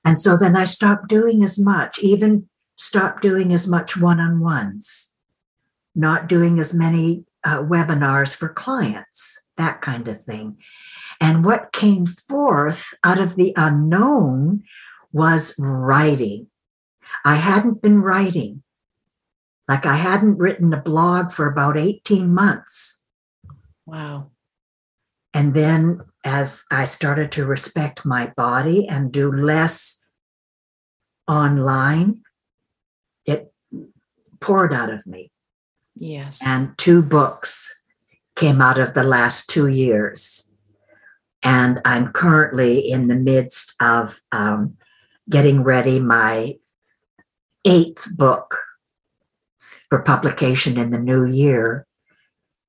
and 0.09 0.17
so 0.17 0.37
then 0.37 0.55
I 0.55 0.63
stopped 0.63 1.07
doing 1.07 1.43
as 1.43 1.63
much, 1.63 1.99
even 1.99 2.49
stopped 2.79 3.21
doing 3.21 3.53
as 3.53 3.67
much 3.67 3.95
one 3.95 4.19
on 4.19 4.39
ones, 4.39 5.13
not 5.93 6.27
doing 6.27 6.57
as 6.59 6.73
many 6.73 7.25
uh, 7.43 7.61
webinars 7.61 8.35
for 8.35 8.49
clients, 8.49 9.51
that 9.57 9.81
kind 9.81 10.07
of 10.07 10.19
thing. 10.19 10.57
And 11.21 11.45
what 11.45 11.73
came 11.73 12.07
forth 12.07 12.87
out 13.03 13.19
of 13.19 13.35
the 13.35 13.53
unknown 13.55 14.63
was 15.13 15.55
writing. 15.59 16.47
I 17.23 17.35
hadn't 17.35 17.83
been 17.83 18.01
writing. 18.01 18.63
Like 19.67 19.85
I 19.85 19.97
hadn't 19.97 20.39
written 20.39 20.73
a 20.73 20.81
blog 20.81 21.31
for 21.31 21.45
about 21.45 21.77
18 21.77 22.33
months. 22.33 23.05
Wow. 23.85 24.31
And 25.35 25.53
then 25.53 25.99
as 26.25 26.65
I 26.71 26.85
started 26.85 27.31
to 27.33 27.45
respect 27.45 28.07
my 28.07 28.33
body 28.35 28.87
and 28.87 29.11
do 29.11 29.31
less 29.31 29.98
online, 31.29 32.21
it 33.25 33.53
poured 34.41 34.73
out 34.73 34.91
of 34.91 35.05
me. 35.07 35.31
Yes. 35.95 36.41
And 36.45 36.77
two 36.77 37.01
books 37.01 37.83
came 38.35 38.61
out 38.61 38.79
of 38.79 38.93
the 38.93 39.03
last 39.03 39.49
two 39.49 39.67
years. 39.67 40.51
And 41.43 41.79
I'm 41.85 42.11
currently 42.11 42.79
in 42.79 43.07
the 43.07 43.15
midst 43.15 43.75
of 43.81 44.19
um, 44.31 44.75
getting 45.29 45.63
ready 45.63 45.99
my 45.99 46.55
eighth 47.63 48.17
book 48.17 48.57
for 49.89 50.01
publication 50.01 50.77
in 50.77 50.91
the 50.91 50.99
new 50.99 51.25
year. 51.25 51.85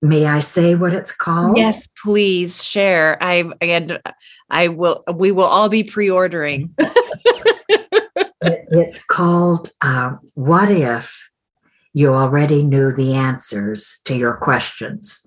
May 0.02 0.26
I 0.26 0.40
say 0.40 0.74
what 0.76 0.94
it's 0.94 1.14
called? 1.14 1.58
Yes, 1.58 1.86
please 2.02 2.64
share. 2.64 3.18
I 3.20 3.50
and 3.60 4.00
I 4.48 4.68
will. 4.68 5.02
We 5.12 5.30
will 5.30 5.44
all 5.44 5.68
be 5.68 5.84
pre-ordering. 5.84 6.74
It's 8.70 9.04
called 9.04 9.70
uh, 9.80 10.16
"What 10.34 10.70
If 10.70 11.30
You 11.92 12.14
Already 12.14 12.64
Knew 12.64 12.92
the 12.92 13.14
Answers 13.14 14.00
to 14.06 14.16
Your 14.16 14.36
Questions." 14.36 15.26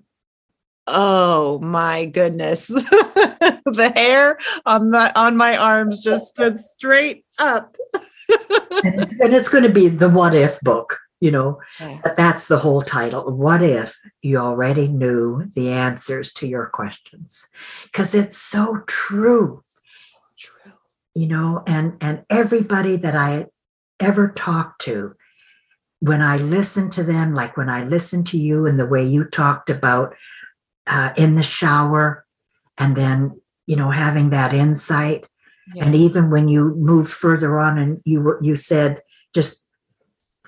Oh 0.86 1.58
my 1.60 2.06
goodness! 2.06 2.66
the 2.68 3.92
hair 3.94 4.38
on 4.66 4.90
my 4.90 5.12
on 5.14 5.36
my 5.36 5.56
arms 5.56 6.02
just 6.02 6.28
stood 6.28 6.58
straight 6.58 7.24
up. 7.38 7.76
and, 8.84 9.00
it's, 9.02 9.20
and 9.20 9.34
it's 9.34 9.48
going 9.48 9.64
to 9.64 9.72
be 9.72 9.88
the 9.88 10.10
"What 10.10 10.34
If" 10.34 10.60
book 10.60 10.98
you 11.24 11.30
know 11.30 11.58
but 11.78 12.16
that's 12.18 12.48
the 12.48 12.58
whole 12.58 12.82
title 12.82 13.32
what 13.32 13.62
if 13.62 13.98
you 14.20 14.36
already 14.36 14.88
knew 14.88 15.50
the 15.54 15.70
answers 15.72 16.34
to 16.34 16.46
your 16.46 16.66
questions 16.66 17.48
because 17.84 18.14
it's 18.14 18.36
so 18.36 18.82
true 18.86 19.63
you 21.14 21.28
know 21.28 21.62
and 21.66 21.96
and 22.00 22.24
everybody 22.28 22.96
that 22.96 23.14
i 23.14 23.46
ever 24.00 24.28
talked 24.28 24.80
to 24.80 25.14
when 26.00 26.20
i 26.20 26.36
listen 26.36 26.90
to 26.90 27.02
them 27.02 27.34
like 27.34 27.56
when 27.56 27.68
i 27.68 27.84
listen 27.84 28.24
to 28.24 28.36
you 28.36 28.66
and 28.66 28.78
the 28.78 28.86
way 28.86 29.04
you 29.04 29.24
talked 29.24 29.70
about 29.70 30.14
uh, 30.86 31.10
in 31.16 31.34
the 31.34 31.42
shower 31.42 32.26
and 32.76 32.96
then 32.96 33.40
you 33.66 33.76
know 33.76 33.90
having 33.90 34.30
that 34.30 34.52
insight 34.52 35.26
yeah. 35.74 35.84
and 35.84 35.94
even 35.94 36.30
when 36.30 36.48
you 36.48 36.74
moved 36.76 37.10
further 37.10 37.58
on 37.58 37.78
and 37.78 38.00
you 38.04 38.20
were 38.20 38.38
you 38.42 38.56
said 38.56 39.00
just 39.34 39.66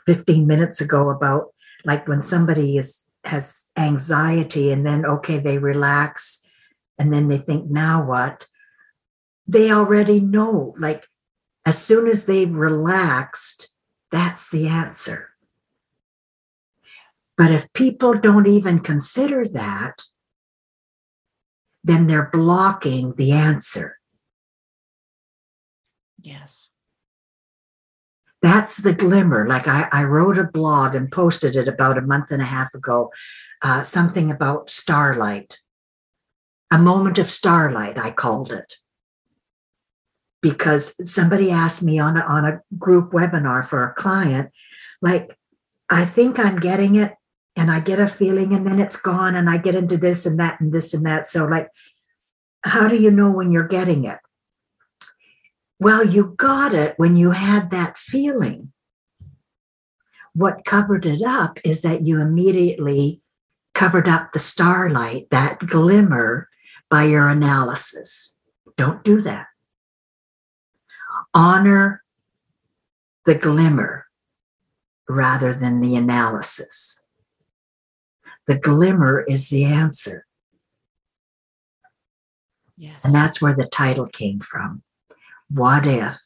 15 0.07 0.47
minutes 0.47 0.81
ago 0.81 1.11
about 1.11 1.55
like 1.85 2.07
when 2.07 2.23
somebody 2.23 2.77
is 2.77 3.09
has 3.25 3.71
anxiety 3.77 4.71
and 4.71 4.87
then 4.87 5.05
okay 5.05 5.39
they 5.39 5.59
relax 5.59 6.47
and 6.99 7.13
then 7.13 7.29
they 7.29 7.39
think 7.39 7.71
now 7.71 8.07
what 8.07 8.47
they 9.47 9.71
already 9.71 10.21
know 10.21 10.75
like 10.79 11.05
as 11.65 11.83
soon 11.83 12.09
as 12.09 12.27
they've 12.27 12.53
relaxed 12.53 13.73
that's 14.13 14.51
the 14.51 14.69
answer. 14.69 15.31
But 17.37 17.51
if 17.51 17.73
people 17.73 18.15
don't 18.15 18.47
even 18.47 18.79
consider 18.79 19.47
that 19.49 20.03
then 21.87 22.09
they're 22.09 22.31
blocking 22.33 23.15
the 23.15 23.31
answer. 23.31 23.99
Yes. 26.21 26.71
That's 28.43 28.79
the 28.79 28.93
glimmer. 28.93 29.47
Like 29.47 29.69
I, 29.69 29.89
I 29.93 30.03
wrote 30.03 30.37
a 30.37 30.45
blog 30.45 30.97
and 30.97 31.11
posted 31.11 31.55
it 31.55 31.69
about 31.69 31.97
a 31.97 32.03
month 32.03 32.33
and 32.33 32.43
a 32.43 32.47
half 32.47 32.75
ago, 32.75 33.13
uh, 33.63 33.83
something 33.83 34.33
about 34.33 34.69
starlight, 34.69 35.61
a 36.73 36.79
moment 36.79 37.19
of 37.19 37.31
starlight, 37.31 37.97
I 37.97 38.11
called 38.11 38.53
it. 38.53 38.75
Because 40.51 40.95
somebody 41.11 41.51
asked 41.51 41.83
me 41.83 41.99
on 41.99 42.17
a, 42.17 42.21
on 42.21 42.45
a 42.45 42.61
group 42.79 43.11
webinar 43.11 43.67
for 43.67 43.85
a 43.85 43.95
client, 43.95 44.53
like, 45.03 45.37
I 45.91 46.05
think 46.05 46.39
I'm 46.39 46.61
getting 46.61 46.95
it 46.95 47.15
and 47.57 47.69
I 47.69 47.81
get 47.81 47.99
a 47.99 48.07
feeling 48.07 48.55
and 48.55 48.65
then 48.65 48.79
it's 48.79 49.01
gone 49.01 49.35
and 49.35 49.51
I 49.51 49.59
get 49.59 49.75
into 49.75 49.97
this 49.97 50.25
and 50.25 50.39
that 50.39 50.61
and 50.61 50.73
this 50.73 50.95
and 50.95 51.05
that. 51.05 51.27
So, 51.27 51.47
like, 51.47 51.69
how 52.63 52.87
do 52.87 52.97
you 52.97 53.11
know 53.11 53.33
when 53.33 53.51
you're 53.51 53.67
getting 53.67 54.05
it? 54.05 54.19
Well, 55.81 56.07
you 56.07 56.35
got 56.37 56.75
it 56.75 56.95
when 56.97 57.17
you 57.17 57.33
had 57.33 57.73
that 57.73 57.99
feeling. 57.99 58.73
What 60.33 60.65
covered 60.65 61.07
it 61.07 61.23
up 61.23 61.59
is 61.65 61.83
that 61.83 62.03
you 62.03 62.21
immediately 62.21 63.21
covered 63.75 64.09
up 64.09 64.33
the 64.33 64.39
starlight, 64.39 65.27
that 65.31 65.59
glimmer, 65.59 66.49
by 66.89 67.05
your 67.05 67.29
analysis. 67.29 68.39
Don't 68.77 69.03
do 69.03 69.21
that. 69.23 69.47
Honor 71.37 72.03
the 73.27 73.39
glimmer 73.39 74.07
rather 75.07 75.53
than 75.53 75.83
the 75.83 75.95
analysis. 75.95 77.07
The 78.47 78.59
glimmer 78.59 79.23
is 79.29 79.51
the 79.51 79.65
answer. 79.65 80.25
Yes. 82.79 82.97
And 83.05 83.15
that's 83.15 83.43
where 83.43 83.55
the 83.55 83.67
title 83.67 84.07
came 84.07 84.41
from. 84.41 84.83
What 85.51 85.87
if 85.87 86.19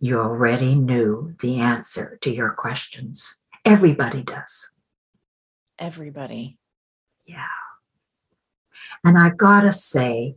you 0.00 0.18
already 0.18 0.74
knew 0.74 1.34
the 1.40 1.60
answer 1.60 2.18
to 2.22 2.34
your 2.34 2.50
questions? 2.50 3.44
Everybody 3.64 4.22
does. 4.22 4.74
Everybody. 5.78 6.58
Yeah. 7.26 7.46
And 9.04 9.16
I 9.16 9.30
gotta 9.36 9.70
say, 9.70 10.34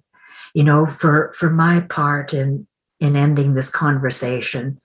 you 0.54 0.64
know, 0.64 0.86
for 0.86 1.34
for 1.34 1.50
my 1.50 1.82
part 1.82 2.36
in 2.36 2.68
in 3.00 3.16
ending 3.16 3.54
this 3.54 3.70
conversation, 3.70 4.80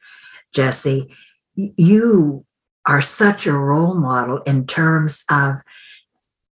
Jesse, 0.53 1.15
you 1.55 2.45
are 2.87 3.01
such 3.01 3.47
a 3.47 3.53
role 3.53 3.95
model 3.95 4.39
in 4.39 4.67
terms 4.67 5.25
of 5.31 5.57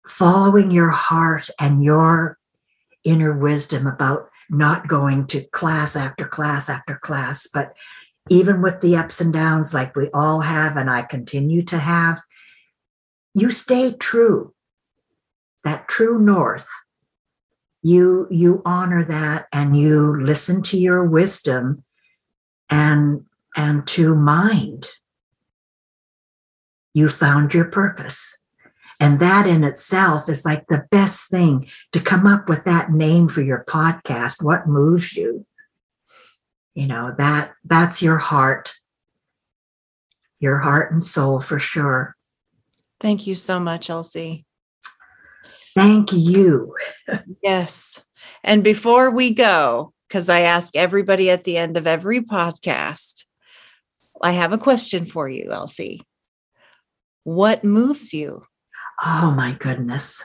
following 0.06 0.70
your 0.70 0.90
heart 0.90 1.48
and 1.60 1.82
your 1.82 2.38
inner 3.04 3.36
wisdom 3.36 3.86
about 3.86 4.28
not 4.48 4.88
going 4.88 5.26
to 5.26 5.42
class 5.48 5.96
after 5.96 6.26
class 6.26 6.68
after 6.68 6.96
class, 6.96 7.48
but 7.52 7.74
even 8.28 8.62
with 8.62 8.80
the 8.80 8.96
ups 8.96 9.20
and 9.20 9.32
downs 9.32 9.72
like 9.72 9.94
we 9.94 10.08
all 10.12 10.40
have 10.40 10.76
and 10.76 10.90
I 10.90 11.02
continue 11.02 11.62
to 11.64 11.78
have, 11.78 12.20
you 13.34 13.50
stay 13.50 13.92
true. 13.92 14.52
That 15.64 15.88
true 15.88 16.18
north. 16.18 16.68
You 17.86 18.26
you 18.32 18.62
honor 18.64 19.04
that 19.04 19.46
and 19.52 19.78
you 19.78 20.20
listen 20.20 20.60
to 20.62 20.76
your 20.76 21.04
wisdom 21.04 21.84
and 22.68 23.26
and 23.56 23.86
to 23.86 24.16
mind. 24.16 24.88
You 26.94 27.08
found 27.08 27.54
your 27.54 27.66
purpose. 27.66 28.44
And 28.98 29.20
that 29.20 29.46
in 29.46 29.62
itself 29.62 30.28
is 30.28 30.44
like 30.44 30.66
the 30.66 30.88
best 30.90 31.30
thing 31.30 31.68
to 31.92 32.00
come 32.00 32.26
up 32.26 32.48
with 32.48 32.64
that 32.64 32.90
name 32.90 33.28
for 33.28 33.42
your 33.42 33.64
podcast. 33.68 34.42
What 34.42 34.66
moves 34.66 35.14
you? 35.14 35.46
You 36.74 36.88
know, 36.88 37.14
that 37.18 37.52
that's 37.64 38.02
your 38.02 38.18
heart. 38.18 38.74
Your 40.40 40.58
heart 40.58 40.90
and 40.90 41.04
soul 41.04 41.40
for 41.40 41.60
sure. 41.60 42.16
Thank 42.98 43.28
you 43.28 43.36
so 43.36 43.60
much, 43.60 43.90
Elsie. 43.90 44.45
Thank 45.76 46.12
you. 46.12 46.74
yes. 47.42 48.02
And 48.42 48.64
before 48.64 49.10
we 49.10 49.34
go, 49.34 49.92
because 50.08 50.30
I 50.30 50.40
ask 50.40 50.74
everybody 50.74 51.30
at 51.30 51.44
the 51.44 51.58
end 51.58 51.76
of 51.76 51.86
every 51.86 52.22
podcast, 52.22 53.26
I 54.22 54.32
have 54.32 54.52
a 54.54 54.58
question 54.58 55.04
for 55.04 55.28
you, 55.28 55.52
Elsie. 55.52 56.00
What 57.24 57.62
moves 57.62 58.14
you? 58.14 58.42
Oh 59.04 59.34
my 59.36 59.54
goodness. 59.58 60.24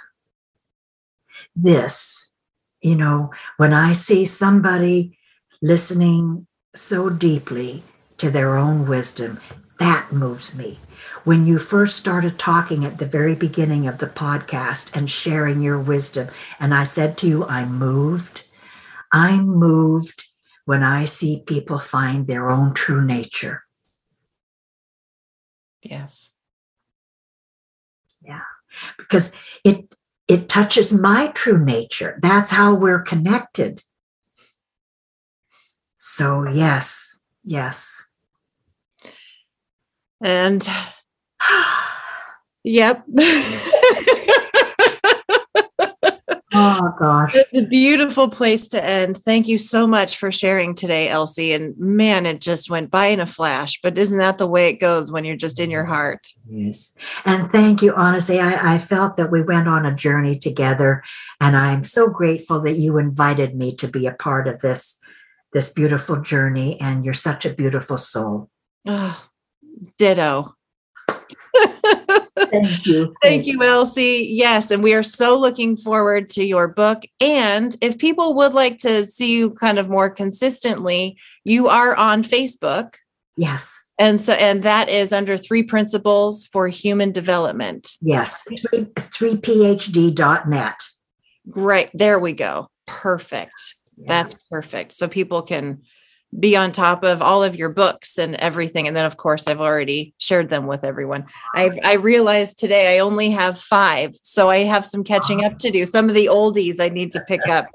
This, 1.53 2.33
you 2.81 2.95
know, 2.95 3.31
when 3.57 3.73
I 3.73 3.91
see 3.91 4.23
somebody 4.23 5.17
listening 5.61 6.47
so 6.73 7.09
deeply 7.09 7.83
to 8.17 8.29
their 8.29 8.57
own 8.57 8.87
wisdom, 8.87 9.41
that 9.79 10.13
moves 10.13 10.57
me. 10.57 10.79
When 11.23 11.45
you 11.45 11.59
first 11.59 11.97
started 11.97 12.39
talking 12.39 12.83
at 12.83 12.97
the 12.97 13.05
very 13.05 13.35
beginning 13.35 13.87
of 13.87 13.99
the 13.99 14.07
podcast 14.07 14.95
and 14.95 15.09
sharing 15.09 15.61
your 15.61 15.79
wisdom, 15.79 16.29
and 16.59 16.73
I 16.73 16.83
said 16.83 17.17
to 17.19 17.27
you, 17.27 17.45
I'm 17.45 17.75
moved. 17.77 18.45
I'm 19.11 19.45
moved 19.45 20.27
when 20.65 20.83
I 20.83 21.05
see 21.05 21.43
people 21.45 21.79
find 21.79 22.27
their 22.27 22.49
own 22.49 22.73
true 22.73 23.03
nature. 23.03 23.63
Yes. 25.83 26.31
Yeah 28.21 28.41
because 28.97 29.35
it 29.63 29.93
it 30.27 30.47
touches 30.47 30.97
my 30.97 31.31
true 31.35 31.63
nature. 31.63 32.17
That's 32.21 32.51
how 32.51 32.73
we're 32.75 33.01
connected. 33.01 33.83
So 35.97 36.47
yes, 36.47 37.21
yes. 37.43 38.07
And 40.21 40.67
yep. 42.63 43.03
Oh 46.53 46.93
gosh. 46.99 47.33
It's 47.33 47.57
a 47.57 47.61
beautiful 47.61 48.29
place 48.29 48.67
to 48.69 48.83
end. 48.83 49.17
Thank 49.17 49.47
you 49.47 49.57
so 49.57 49.87
much 49.87 50.17
for 50.17 50.31
sharing 50.31 50.75
today, 50.75 51.07
Elsie. 51.07 51.53
And 51.53 51.77
man, 51.77 52.25
it 52.25 52.41
just 52.41 52.69
went 52.69 52.91
by 52.91 53.07
in 53.07 53.21
a 53.21 53.25
flash. 53.25 53.79
But 53.81 53.97
isn't 53.97 54.17
that 54.17 54.37
the 54.37 54.47
way 54.47 54.67
it 54.67 54.79
goes 54.79 55.11
when 55.11 55.23
you're 55.23 55.37
just 55.37 55.61
in 55.61 55.71
your 55.71 55.85
heart? 55.85 56.27
Yes. 56.49 56.97
And 57.25 57.49
thank 57.51 57.81
you. 57.81 57.93
Honestly, 57.95 58.39
I, 58.39 58.75
I 58.75 58.77
felt 58.79 59.15
that 59.15 59.31
we 59.31 59.41
went 59.41 59.69
on 59.69 59.85
a 59.85 59.95
journey 59.95 60.37
together. 60.37 61.03
And 61.39 61.55
I'm 61.55 61.85
so 61.85 62.09
grateful 62.09 62.61
that 62.61 62.77
you 62.77 62.97
invited 62.97 63.55
me 63.55 63.75
to 63.77 63.87
be 63.87 64.05
a 64.05 64.13
part 64.13 64.47
of 64.49 64.59
this, 64.59 64.99
this 65.53 65.71
beautiful 65.71 66.21
journey. 66.21 66.79
And 66.81 67.05
you're 67.05 67.13
such 67.13 67.45
a 67.45 67.53
beautiful 67.53 67.97
soul. 67.97 68.49
Oh, 68.85 69.25
ditto. 69.97 70.55
Thank 72.51 72.85
you. 72.85 73.13
Thank 73.21 73.45
you, 73.47 73.63
Elsie. 73.63 74.27
Yes. 74.29 74.71
And 74.71 74.83
we 74.83 74.93
are 74.93 75.03
so 75.03 75.37
looking 75.37 75.75
forward 75.75 76.29
to 76.29 76.43
your 76.43 76.67
book. 76.67 77.03
And 77.19 77.75
if 77.81 77.97
people 77.97 78.35
would 78.35 78.53
like 78.53 78.77
to 78.79 79.05
see 79.05 79.35
you 79.37 79.51
kind 79.51 79.79
of 79.79 79.89
more 79.89 80.09
consistently, 80.09 81.17
you 81.43 81.67
are 81.67 81.95
on 81.95 82.23
Facebook. 82.23 82.95
Yes. 83.37 83.77
And 83.97 84.19
so, 84.19 84.33
and 84.33 84.63
that 84.63 84.89
is 84.89 85.13
under 85.13 85.37
three 85.37 85.63
principles 85.63 86.45
for 86.45 86.67
human 86.67 87.11
development. 87.11 87.91
Yes. 88.01 88.43
Three, 88.45 88.85
3phd.net. 88.85 90.75
Great. 91.49 91.89
There 91.93 92.19
we 92.19 92.33
go. 92.33 92.69
Perfect. 92.87 93.75
Yeah. 93.97 94.07
That's 94.07 94.35
perfect. 94.49 94.93
So 94.93 95.07
people 95.07 95.41
can 95.43 95.81
be 96.39 96.55
on 96.55 96.71
top 96.71 97.03
of 97.03 97.21
all 97.21 97.43
of 97.43 97.55
your 97.55 97.69
books 97.69 98.17
and 98.17 98.35
everything. 98.35 98.87
And 98.87 98.95
then, 98.95 99.05
of 99.05 99.17
course, 99.17 99.47
I've 99.47 99.59
already 99.59 100.13
shared 100.17 100.49
them 100.49 100.65
with 100.65 100.83
everyone. 100.83 101.25
I, 101.53 101.77
I 101.83 101.93
realized 101.93 102.57
today 102.57 102.95
I 102.95 102.99
only 102.99 103.29
have 103.31 103.59
five, 103.59 104.15
so 104.21 104.49
I 104.49 104.59
have 104.59 104.85
some 104.85 105.03
catching 105.03 105.43
up 105.43 105.57
to 105.59 105.71
do. 105.71 105.85
Some 105.85 106.07
of 106.07 106.15
the 106.15 106.27
oldies 106.27 106.79
I 106.79 106.89
need 106.89 107.11
to 107.13 107.23
pick 107.27 107.47
up. 107.47 107.67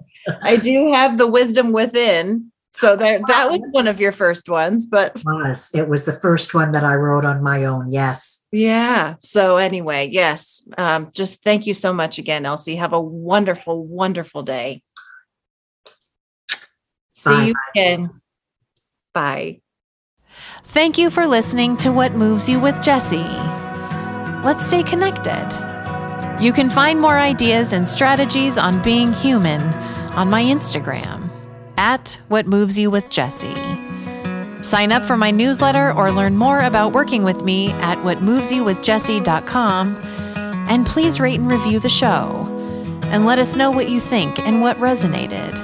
I 0.43 0.57
do 0.57 0.93
have 0.93 1.19
the 1.19 1.27
wisdom 1.27 1.73
within. 1.73 2.51
So 2.73 2.95
that 2.97 3.27
that 3.27 3.51
was 3.51 3.61
one 3.71 3.89
of 3.89 4.01
your 4.01 4.13
first 4.13 4.51
ones, 4.51 4.85
but 4.85 5.17
it 5.17 5.25
was 5.25 5.71
it 5.75 5.89
was 5.89 6.05
the 6.05 6.13
first 6.13 6.53
one 6.53 6.73
that 6.73 6.85
I 6.85 6.95
wrote 6.95 7.25
on 7.25 7.43
my 7.43 7.65
own. 7.65 7.91
Yes. 7.91 8.47
Yeah. 8.53 9.15
So 9.21 9.57
anyway, 9.57 10.11
yes. 10.13 10.67
Um, 10.77 11.11
just 11.15 11.43
thank 11.43 11.67
you 11.67 11.73
so 11.73 11.95
much 11.95 12.19
again, 12.19 12.45
Elsie. 12.45 12.77
Have 12.77 12.93
a 12.93 13.01
wonderful, 13.01 13.83
wonderful 13.87 14.43
day. 14.43 14.83
See 17.15 17.31
Bye. 17.31 17.45
you 17.45 17.55
again. 17.75 18.21
Bye. 19.17 19.61
Thank 20.65 20.99
you 20.99 21.09
for 21.09 21.27
listening 21.27 21.79
to 21.79 21.91
What 21.91 22.13
Moves 22.13 22.51
You 22.51 22.61
with 22.61 22.83
Jesse. 22.83 23.17
Let's 24.45 24.67
stay 24.67 24.83
connected. 24.83 25.49
You 26.39 26.53
can 26.53 26.69
find 26.69 27.01
more 27.01 27.17
ideas 27.19 27.73
and 27.73 27.89
strategies 27.89 28.59
on 28.59 28.83
being 28.83 29.15
human 29.15 29.63
on 30.13 30.29
my 30.29 30.43
Instagram 30.43 31.31
at 31.79 32.21
What 32.29 32.47
Moves 32.47 32.79
You 32.79 32.91
with 32.91 33.09
Jesse. 33.09 33.57
Sign 34.63 34.93
up 34.93 35.03
for 35.03 35.17
my 35.17 35.31
newsletter 35.31 35.95
or 35.95 36.13
learn 36.13 36.37
more 36.37 36.61
about 36.61 36.93
working 36.93 37.25
with 37.25 37.43
me 37.43 37.71
at 37.71 37.97
whatmovesyouwithjessie.com. 38.01 39.97
And 40.69 40.85
please 40.85 41.19
rate 41.21 41.41
and 41.41 41.51
review 41.51 41.79
the 41.79 41.89
show 41.89 42.45
and 43.05 43.25
let 43.25 43.39
us 43.39 43.57
know 43.57 43.71
what 43.71 43.89
you 43.89 43.99
think 43.99 44.39
and 44.41 44.61
what 44.61 44.77
resonated. 44.77 45.57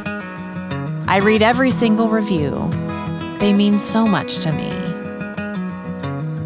I 1.06 1.18
read 1.18 1.42
every 1.42 1.70
single 1.70 2.08
review 2.08 2.70
they 3.42 3.52
mean 3.52 3.76
so 3.76 4.06
much 4.06 4.38
to 4.38 4.52
me. 4.52 4.70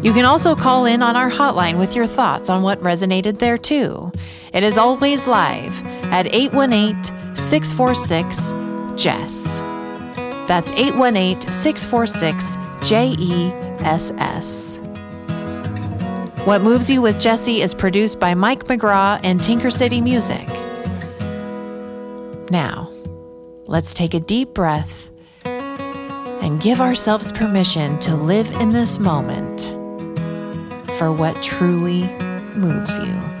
You 0.01 0.13
can 0.13 0.25
also 0.25 0.55
call 0.55 0.85
in 0.85 1.03
on 1.03 1.15
our 1.15 1.29
hotline 1.29 1.77
with 1.77 1.95
your 1.95 2.07
thoughts 2.07 2.49
on 2.49 2.63
what 2.63 2.79
resonated 2.79 3.37
there 3.37 3.59
too. 3.59 4.11
It 4.51 4.63
is 4.63 4.79
always 4.79 5.27
live 5.27 5.85
at 6.05 6.25
818 6.33 7.35
646 7.35 8.51
JESS. 8.99 9.59
That's 10.47 10.71
818 10.71 11.51
646 11.51 12.57
J 12.81 13.15
E 13.19 13.51
S 13.85 14.11
S. 14.17 14.79
What 16.45 16.63
Moves 16.63 16.89
You 16.89 17.03
with 17.03 17.19
Jessie 17.19 17.61
is 17.61 17.75
produced 17.75 18.19
by 18.19 18.33
Mike 18.33 18.63
McGraw 18.63 19.19
and 19.21 19.43
Tinker 19.43 19.69
City 19.69 20.01
Music. 20.01 20.47
Now, 22.49 22.89
let's 23.67 23.93
take 23.93 24.15
a 24.15 24.19
deep 24.19 24.55
breath 24.55 25.11
and 26.47 26.61
give 26.61 26.79
ourselves 26.79 27.29
permission 27.33 27.99
to 27.99 28.15
live 28.15 28.49
in 28.53 28.69
this 28.69 28.99
moment 28.99 29.63
for 30.97 31.11
what 31.11 31.43
truly 31.43 32.03
moves 32.55 32.97
you. 32.99 33.36